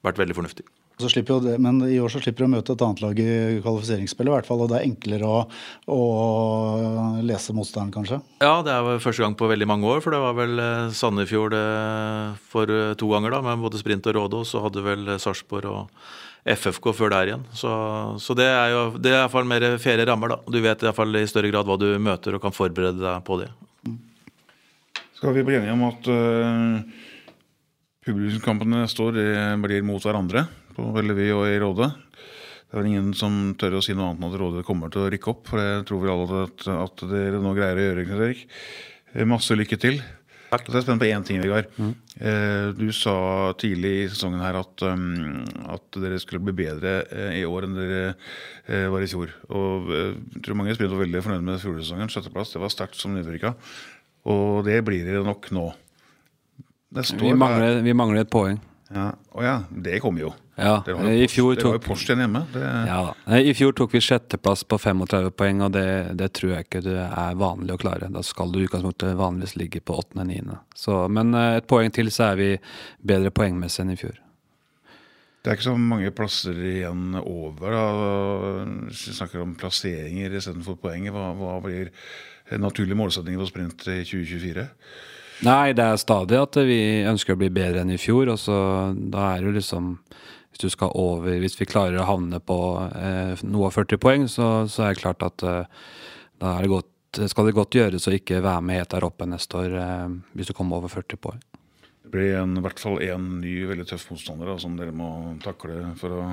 vært 0.07 0.21
veldig 0.21 0.37
fornuftig. 0.39 0.69
Det, 0.99 1.53
men 1.63 1.77
i 1.87 2.01
år 2.03 2.11
så 2.11 2.19
slipper 2.19 2.43
du 2.43 2.49
å 2.49 2.55
møte 2.57 2.75
et 2.75 2.81
annet 2.83 3.01
lag 3.05 3.21
i 3.23 3.61
kvalifiseringsspillet, 3.63 4.33
i 4.33 4.35
hvert 4.35 4.49
fall. 4.49 4.65
Og 4.65 4.73
det 4.73 4.81
er 4.81 4.89
enklere 4.89 5.29
å, 5.31 5.45
å 5.95 5.99
lese 7.23 7.55
motstanderen, 7.55 7.93
kanskje? 7.95 8.19
Ja, 8.43 8.57
det 8.67 8.73
er 8.75 8.83
vel 8.83 8.99
første 9.05 9.23
gang 9.23 9.37
på 9.39 9.47
veldig 9.47 9.69
mange 9.71 9.87
år. 9.87 10.03
For 10.03 10.11
det 10.11 10.19
var 10.25 10.35
vel 10.35 10.59
Sandefjord 10.91 11.55
for 12.51 12.75
to 12.99 13.13
ganger, 13.13 13.37
da, 13.37 13.45
med 13.47 13.63
både 13.63 13.79
sprint 13.79 14.11
og 14.11 14.19
råde. 14.19 14.41
Og 14.43 14.51
så 14.51 14.65
hadde 14.65 14.83
vel 14.83 15.15
Sarpsborg 15.23 15.71
og 15.71 16.03
FFK 16.55 16.91
før 16.97 17.13
der 17.13 17.31
igjen. 17.31 17.45
Så, 17.57 17.71
så 18.23 18.37
det 18.39 18.47
er 18.49 18.73
jo 18.73 18.83
det 18.97 19.13
er 19.13 19.23
iallfall 19.23 19.49
mer 19.49 19.67
faire 19.83 20.07
rammer, 20.09 20.35
da. 20.35 20.39
Du 20.49 20.59
vet 20.65 20.85
iallfall 20.85 21.21
i 21.21 21.27
større 21.31 21.51
grad 21.53 21.69
hva 21.69 21.79
du 21.81 21.89
møter 22.03 22.37
og 22.37 22.43
kan 22.45 22.55
forberede 22.55 23.03
deg 23.03 23.25
på 23.27 23.41
det. 23.43 23.51
Skal 25.19 25.35
vi 25.35 25.45
bli 25.47 25.59
enige 25.59 25.75
om 25.75 25.87
at 25.89 26.11
uh, 26.15 27.07
publikumskampene 28.07 28.85
står 28.91 29.17
år 29.19 29.63
blir 29.65 29.87
mot 29.87 30.05
hverandre 30.05 30.45
på 30.77 30.93
Vellevi 30.95 31.33
og 31.35 31.49
i 31.51 31.57
Råde? 31.59 31.89
Det 32.69 32.77
er 32.77 32.83
vel 32.83 32.91
ingen 32.93 33.11
som 33.17 33.41
tør 33.59 33.79
å 33.79 33.83
si 33.83 33.97
noe 33.97 34.11
annet 34.11 34.23
enn 34.23 34.29
at 34.29 34.39
Råde 34.43 34.63
kommer 34.67 34.93
til 34.93 35.07
å 35.07 35.11
rykke 35.11 35.33
opp. 35.33 35.47
For 35.49 35.59
det 35.59 35.89
tror 35.89 36.05
vi 36.05 36.13
alle 36.13 36.45
at, 36.45 36.69
at 36.69 37.05
dere 37.11 37.41
nå 37.43 37.57
greier 37.57 37.81
å 37.81 37.87
gjøre. 37.87 38.07
Knut 38.11 38.25
Erik. 38.29 38.47
Masse 39.27 39.57
lykke 39.57 39.79
til. 39.81 40.03
Takk. 40.49 40.65
Så 40.65 40.79
jeg 40.79 40.81
er 40.81 40.87
spent 40.87 41.03
på 41.03 41.09
én 41.09 41.25
ting, 41.29 41.41
Vegard. 41.43 41.69
Mm. 41.77 41.91
Eh, 42.19 42.69
du 42.79 42.87
sa 42.97 43.17
tidlig 43.61 43.93
i 43.99 44.07
sesongen 44.09 44.41
her 44.41 44.57
at, 44.63 44.85
um, 44.89 45.43
at 45.69 45.99
dere 46.01 46.21
skulle 46.23 46.41
bli 46.47 46.55
bedre 46.63 46.95
eh, 47.13 47.43
i 47.43 47.45
år 47.49 47.67
enn 47.67 47.77
dere 47.77 48.01
eh, 48.09 48.87
var 48.89 49.05
i 49.05 49.11
fjor. 49.11 49.35
Og 49.53 49.93
jeg 49.93 50.43
tror 50.47 50.59
mange 50.59 50.77
sprint 50.77 50.95
var 50.95 51.05
veldig 51.05 51.25
fornøyd 51.27 51.45
med 51.51 51.61
fjorårssesongen. 51.63 52.13
Sjetteplass, 52.15 52.55
det 52.57 52.65
var 52.65 52.73
sterkt 52.73 52.97
som 53.01 53.13
nydrykka. 53.17 53.53
Og 54.33 54.65
det 54.67 54.81
blir 54.89 55.05
dere 55.05 55.25
nok 55.27 55.51
nå. 55.55 55.69
Vi 56.97 57.37
mangler, 57.37 57.83
vi 57.85 57.93
mangler 57.97 58.25
et 58.25 58.33
poeng. 58.33 58.57
Ja, 58.89 59.11
Å 59.37 59.45
ja, 59.45 59.57
det 59.69 60.01
kommer 60.01 60.25
jo. 60.25 60.33
Ja, 60.59 60.83
i 60.83 60.91
fjor 60.91 60.99
tok... 60.99 61.15
i 61.15 61.29
fjor 61.31 61.57
tok, 61.61 61.85
Porsche 61.85 62.15
hjemme. 62.19 62.41
Det... 62.53 62.63
Ja, 62.89 63.03
I 63.39 63.53
fjor 63.55 63.75
tok 63.79 63.93
vi 63.95 64.01
sjetteplass 64.03 64.65
på 64.67 64.79
35 64.83 65.31
poeng, 65.39 65.61
og 65.63 65.75
det, 65.77 65.87
det, 66.19 66.33
tror 66.35 66.57
jeg 66.57 66.67
ikke 66.67 66.83
det 66.83 66.97
er 67.07 67.37
vanlig 67.39 67.77
å 67.77 67.81
klare. 67.81 68.09
Da 68.11 68.25
skal 68.27 68.51
du 68.51 68.59
utgangspunktet 68.65 69.15
vanligvis 69.19 69.55
ligge 69.61 69.83
på 69.87 70.01
8.-9. 70.03 70.57
Men 71.15 71.31
eh, 71.39 71.59
et 71.61 71.69
poeng 71.71 71.95
til, 71.95 72.11
så 72.15 72.33
er 72.33 72.41
vi 72.41 72.49
bedre 73.07 73.31
poengmessig 73.35 73.85
enn 73.85 73.95
i 73.95 73.99
fjor. 74.01 74.19
Det 75.39 75.53
er 75.53 75.61
ikke 75.61 75.69
så 75.69 75.77
mange 75.79 76.11
plasser 76.13 76.59
igjen 76.59 77.21
over. 77.21 77.77
da. 77.77 77.85
Hvis 78.89 79.05
vi 79.09 79.15
snakker 79.21 79.45
om 79.45 79.55
plasseringer 79.59 80.35
istedenfor 80.35 80.81
poeng, 80.83 81.07
hva, 81.15 81.31
hva 81.39 81.61
blir 81.63 81.93
en 82.51 82.67
naturlig 82.67 82.99
målsetting 82.99 83.39
for 83.39 83.51
sprint 83.51 83.87
i 83.87 84.01
2024? 84.03 84.67
Nei, 85.47 85.71
det 85.79 85.85
er 85.87 86.01
stadig 86.03 86.41
at 86.41 86.59
vi 86.67 86.81
ønsker 87.07 87.37
å 87.37 87.39
bli 87.39 87.53
bedre 87.55 87.85
enn 87.85 87.95
i 87.95 88.01
fjor. 88.01 88.33
og 88.35 88.43
så 88.43 88.59
Da 88.99 89.37
er 89.37 89.39
det 89.39 89.53
jo 89.53 89.59
liksom 89.61 89.93
Hvis 90.59 90.73
du 90.73 90.75
skal 90.75 90.91
over 90.99 91.39
Hvis 91.39 91.55
vi 91.55 91.69
klarer 91.71 92.01
å 92.03 92.09
havne 92.09 92.41
på 92.43 92.59
eh, 92.99 93.39
noe 93.47 93.69
av 93.69 93.77
40 93.79 94.01
poeng, 94.03 94.25
så, 94.27 94.67
så, 94.67 94.89
er 94.89 94.97
det 94.97 95.03
klart 95.05 95.23
at 95.23 95.45
eh, 95.47 95.85
Da 96.43 96.57
det 96.59 96.73
godt, 96.73 97.21
skal 97.31 97.47
det 97.47 97.55
godt 97.55 97.79
gjøres 97.79 98.09
å 98.11 98.15
ikke 98.17 98.41
være 98.43 98.65
med 98.67 98.81
helt 98.81 98.91
der 98.91 99.07
oppe 99.07 99.29
neste 99.31 99.61
år, 99.61 99.77
eh, 99.79 100.19
hvis 100.35 100.51
du 100.51 100.57
kommer 100.59 100.83
over 100.83 100.91
40 100.91 101.23
poeng. 101.23 101.39
Det 102.03 102.11
blir 102.11 102.41
en, 102.41 102.59
i 102.59 102.65
hvert 102.65 102.83
fall 102.83 102.99
én 103.05 103.31
ny 103.39 103.55
veldig 103.71 103.87
tøff 103.87 104.09
motstander 104.11 104.51
da, 104.51 104.59
som 104.59 104.75
dere 104.75 104.95
må 104.97 105.37
takle 105.45 105.93
for 106.01 106.19
å 106.19 106.27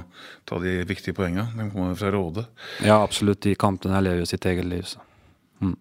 ta 0.49 0.57
de 0.63 0.79
viktige 0.89 1.13
poengene. 1.17 1.51
De 1.53 1.69
kommer 1.69 1.97
fra 1.99 2.09
Råde. 2.15 2.47
Ja, 2.81 3.01
absolutt. 3.03 3.43
De 3.45 3.53
kampene 3.59 4.01
lever 4.01 4.23
jo 4.23 4.29
sitt 4.29 4.45
eget 4.49 4.65
liv. 4.65 4.87
Så. 4.89 5.05
Mm. 5.61 5.75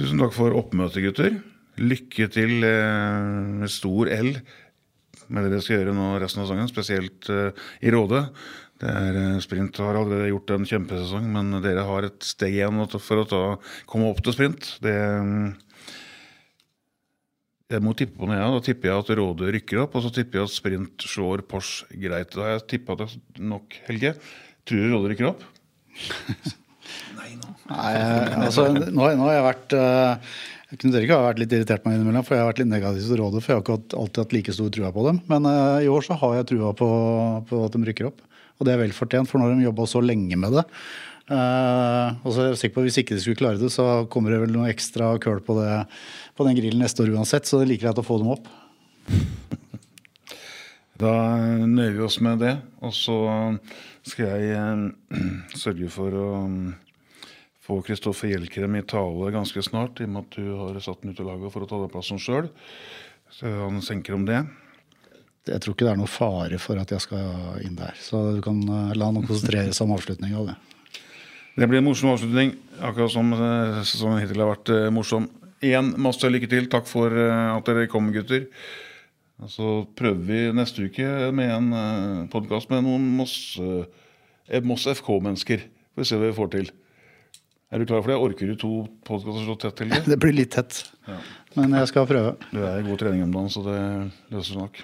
Tusen 0.00 0.22
takk 0.22 0.34
for 0.34 0.56
oppmøtet, 0.58 1.04
gutter. 1.06 1.38
Lykke 1.78 2.26
til 2.34 2.64
eh, 2.66 3.28
med 3.62 3.70
stor 3.70 4.10
L 4.18 4.32
med 5.28 5.44
det 5.44 5.52
dere 5.54 5.64
skal 5.64 5.80
gjøre 5.80 5.94
nå 5.96 6.08
resten 6.22 6.42
av 6.42 6.48
sesongen, 6.48 6.70
spesielt 6.70 7.30
eh, 7.32 7.68
i 7.84 7.92
Råde. 7.94 8.24
Det 8.78 8.90
er, 8.90 9.20
eh, 9.22 9.38
sprint 9.44 9.80
har 9.82 9.98
allerede 9.98 10.30
gjort 10.32 10.52
en 10.54 10.68
kjempesesong, 10.68 11.30
men 11.34 11.62
dere 11.64 11.86
har 11.88 12.08
et 12.08 12.20
steg 12.26 12.58
igjen 12.58 12.84
for 12.96 13.22
å 13.22 13.28
ta, 13.28 13.42
komme 13.90 14.10
opp 14.12 14.22
til 14.24 14.36
sprint. 14.36 14.76
Det 14.84 14.98
jeg 17.68 17.84
må 17.84 17.92
tippe 17.92 18.16
på 18.16 18.24
noe, 18.28 18.38
ja. 18.38 18.48
Da 18.48 18.62
tipper 18.64 18.88
jeg 18.88 19.02
at 19.02 19.10
Råde 19.18 19.50
rykker 19.52 19.82
opp, 19.82 19.96
og 19.98 20.06
så 20.06 20.10
tipper 20.14 20.40
jeg 20.40 20.48
at 20.48 20.54
Sprint 20.54 21.04
slår 21.04 21.42
Pors 21.44 21.82
greit. 21.92 22.32
Da 22.32 22.46
har 22.46 22.54
jeg 22.54 22.62
tippa 22.72 22.96
det 22.96 23.10
nok, 23.36 23.76
Helge. 23.90 24.14
Tror 24.64 24.80
du 24.80 24.94
Råde 24.94 25.10
rykker 25.12 25.28
opp? 25.28 25.42
Nei, 27.18 27.34
nå. 27.36 27.52
Nei, 27.68 27.90
altså, 28.46 28.70
nå, 28.72 28.88
nå, 28.88 29.26
har 29.26 29.34
jeg 29.36 29.44
vært 29.44 29.76
uh, 29.76 30.38
jeg 30.68 30.80
kunne 30.82 31.00
ikke 31.00 31.16
ha 31.16 31.24
vært 31.30 31.38
litt 31.40 31.52
irritert 31.56 31.84
meg 31.86 31.96
innimellom, 31.96 32.24
for 32.26 32.36
jeg 32.36 32.44
har 32.44 32.50
vært 32.50 32.58
litt 32.60 32.68
negativ 32.68 33.06
til 33.08 33.20
Rådet. 33.22 33.40
For 33.40 33.52
jeg 33.52 33.56
har 33.56 33.62
ikke 33.64 34.00
alltid 34.02 34.20
hatt 34.20 34.34
like 34.36 34.52
stor 34.52 34.72
trua 34.74 34.90
på 34.92 35.04
dem. 35.06 35.20
Men 35.30 35.48
uh, 35.48 35.80
i 35.80 35.88
år 35.88 36.04
så 36.04 36.16
har 36.20 36.34
jeg 36.36 36.48
trua 36.50 36.72
på, 36.76 36.88
på, 37.48 37.60
at 37.64 37.72
de 37.72 37.88
rykker 37.88 38.08
opp. 38.10 38.20
Og 38.58 38.68
det 38.68 38.74
er 38.74 38.82
vel 38.82 38.92
fortjent, 38.92 39.30
for 39.30 39.40
når 39.40 39.54
de 39.54 39.64
jobba 39.64 39.86
så 39.88 40.02
lenge 40.04 40.36
med 40.36 40.58
det. 40.58 40.66
Uh, 41.28 42.16
og 42.20 42.34
så 42.34 42.42
er 42.42 42.50
jeg 42.50 42.60
sikker 42.60 42.74
på 42.76 42.82
at 42.82 42.88
Hvis 42.88 42.98
ikke 43.00 43.16
de 43.16 43.24
skulle 43.24 43.40
klare 43.40 43.60
det, 43.60 43.70
så 43.72 43.86
kommer 44.12 44.32
det 44.32 44.42
vel 44.44 44.52
noe 44.52 44.68
ekstra 44.68 45.14
køl 45.24 45.40
på 45.44 45.56
det 45.56 45.72
på 46.36 46.44
den 46.46 46.56
grillen 46.56 46.84
neste 46.84 47.04
år 47.04 47.16
uansett, 47.16 47.48
så 47.48 47.58
det 47.58 47.66
er 47.66 47.72
like 47.72 47.84
greit 47.86 48.00
å 48.00 48.04
få 48.04 48.20
dem 48.20 48.32
opp. 48.36 48.52
Da 50.98 51.12
nøyer 51.62 51.92
vi 51.94 52.02
oss 52.02 52.16
med 52.26 52.40
det. 52.42 52.56
Og 52.82 52.90
så 52.90 53.14
skal 54.02 54.32
jeg 54.42 54.56
eh, 54.58 55.20
sørge 55.62 55.90
for 55.94 56.16
å 56.18 56.30
få 57.68 57.82
Kristoffer 57.86 58.32
Hjelkrem 58.32 58.78
i 58.80 58.86
tale 58.88 59.32
ganske 59.34 59.62
snart, 59.64 60.00
i 60.00 60.08
og 60.08 60.14
med 60.14 60.24
at 60.24 60.38
du 60.38 60.48
har 60.56 60.80
satt 60.84 61.04
den 61.04 61.12
ut 61.12 61.20
av 61.20 61.28
laget 61.28 61.54
for 61.54 61.64
å 61.64 61.68
ta 61.68 61.82
den 61.82 61.92
plassen 61.92 62.22
sjøl. 62.22 62.48
Han 63.44 63.82
senker 63.84 64.16
om 64.16 64.24
det. 64.28 64.40
Jeg 65.48 65.62
tror 65.64 65.76
ikke 65.76 65.86
det 65.86 65.92
er 65.94 66.00
noe 66.00 66.10
fare 66.10 66.58
for 66.60 66.80
at 66.80 66.90
jeg 66.92 67.04
skal 67.04 67.60
inn 67.64 67.76
der. 67.78 67.94
Så 68.00 68.20
du 68.36 68.40
kan 68.44 68.58
eh, 68.60 68.96
la 68.98 69.06
han 69.08 69.22
konsentrere 69.22 69.72
seg 69.72 69.86
om 69.86 69.94
avslutninga 69.94 70.40
av 70.42 70.50
det. 70.50 70.56
Det 71.58 71.68
blir 71.70 71.80
en 71.80 71.86
morsom 71.88 72.10
avslutning, 72.12 72.52
akkurat 72.84 73.14
som 73.14 73.32
eh, 73.32 73.78
sesongen 73.88 74.20
hittil 74.20 74.44
har 74.44 74.52
vært 74.52 74.74
morsom. 74.92 75.30
Igjen 75.64 75.94
masse 75.98 76.28
lykke 76.30 76.46
til. 76.50 76.68
Takk 76.70 76.86
for 76.86 77.10
eh, 77.10 77.48
at 77.50 77.66
dere 77.66 77.88
kom, 77.90 78.12
gutter. 78.14 78.46
Og 79.42 79.50
så 79.50 79.70
prøver 79.98 80.22
vi 80.26 80.38
neste 80.54 80.86
uke 80.86 81.30
med 81.34 81.50
en 81.50 81.72
eh, 81.74 82.26
podkast 82.30 82.70
med 82.70 82.84
noen 82.86 83.08
Moss, 83.18 83.58
eh, 83.58 84.62
Moss 84.62 84.86
FK-mennesker. 84.90 85.64
Får 85.94 86.04
vi 86.04 86.06
se 86.10 86.18
hva 86.18 86.30
vi 86.30 86.36
får 86.36 86.52
til. 86.54 86.70
Er 87.68 87.82
du 87.82 87.84
klar 87.84 88.00
for 88.00 88.08
det? 88.08 88.16
Orker 88.16 88.48
du 88.48 88.56
to 88.56 88.70
podkaster 89.04 89.44
så 89.44 89.54
tett 89.60 89.74
til? 89.82 89.90
Det 89.92 90.04
Det 90.14 90.16
blir 90.22 90.32
litt 90.32 90.54
tett. 90.56 90.86
Ja. 91.08 91.18
Men 91.58 91.74
jeg 91.76 91.90
skal 91.90 92.06
prøve. 92.08 92.36
Du 92.48 92.62
er 92.64 92.78
i 92.80 92.86
god 92.86 93.00
trening 93.02 93.26
om 93.26 93.34
dagen, 93.34 93.50
så 93.52 93.64
det 93.66 93.76
løser 94.32 94.54
seg 94.54 94.62
nok. 94.62 94.80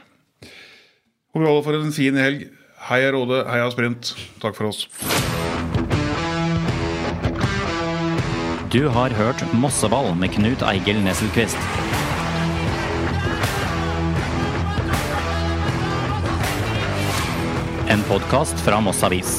Håper 1.34 1.48
alle 1.48 1.64
får 1.64 1.78
en 1.80 1.94
fin 1.96 2.18
helg. 2.20 2.44
Heia 2.90 3.14
Råde, 3.14 3.40
heia 3.48 3.70
Sprint. 3.72 4.12
Takk 4.42 4.58
for 4.58 4.68
oss. 4.68 4.84
Du 8.74 8.82
har 8.92 9.14
hørt 9.16 9.40
Mosseball 9.56 10.12
med 10.18 10.34
Knut 10.34 10.64
Eigil 10.68 11.00
Nesselquist. 11.06 11.56
En 17.88 18.04
podkast 18.10 18.60
fra 18.66 18.82
Moss 18.84 19.00
Avis. 19.06 19.38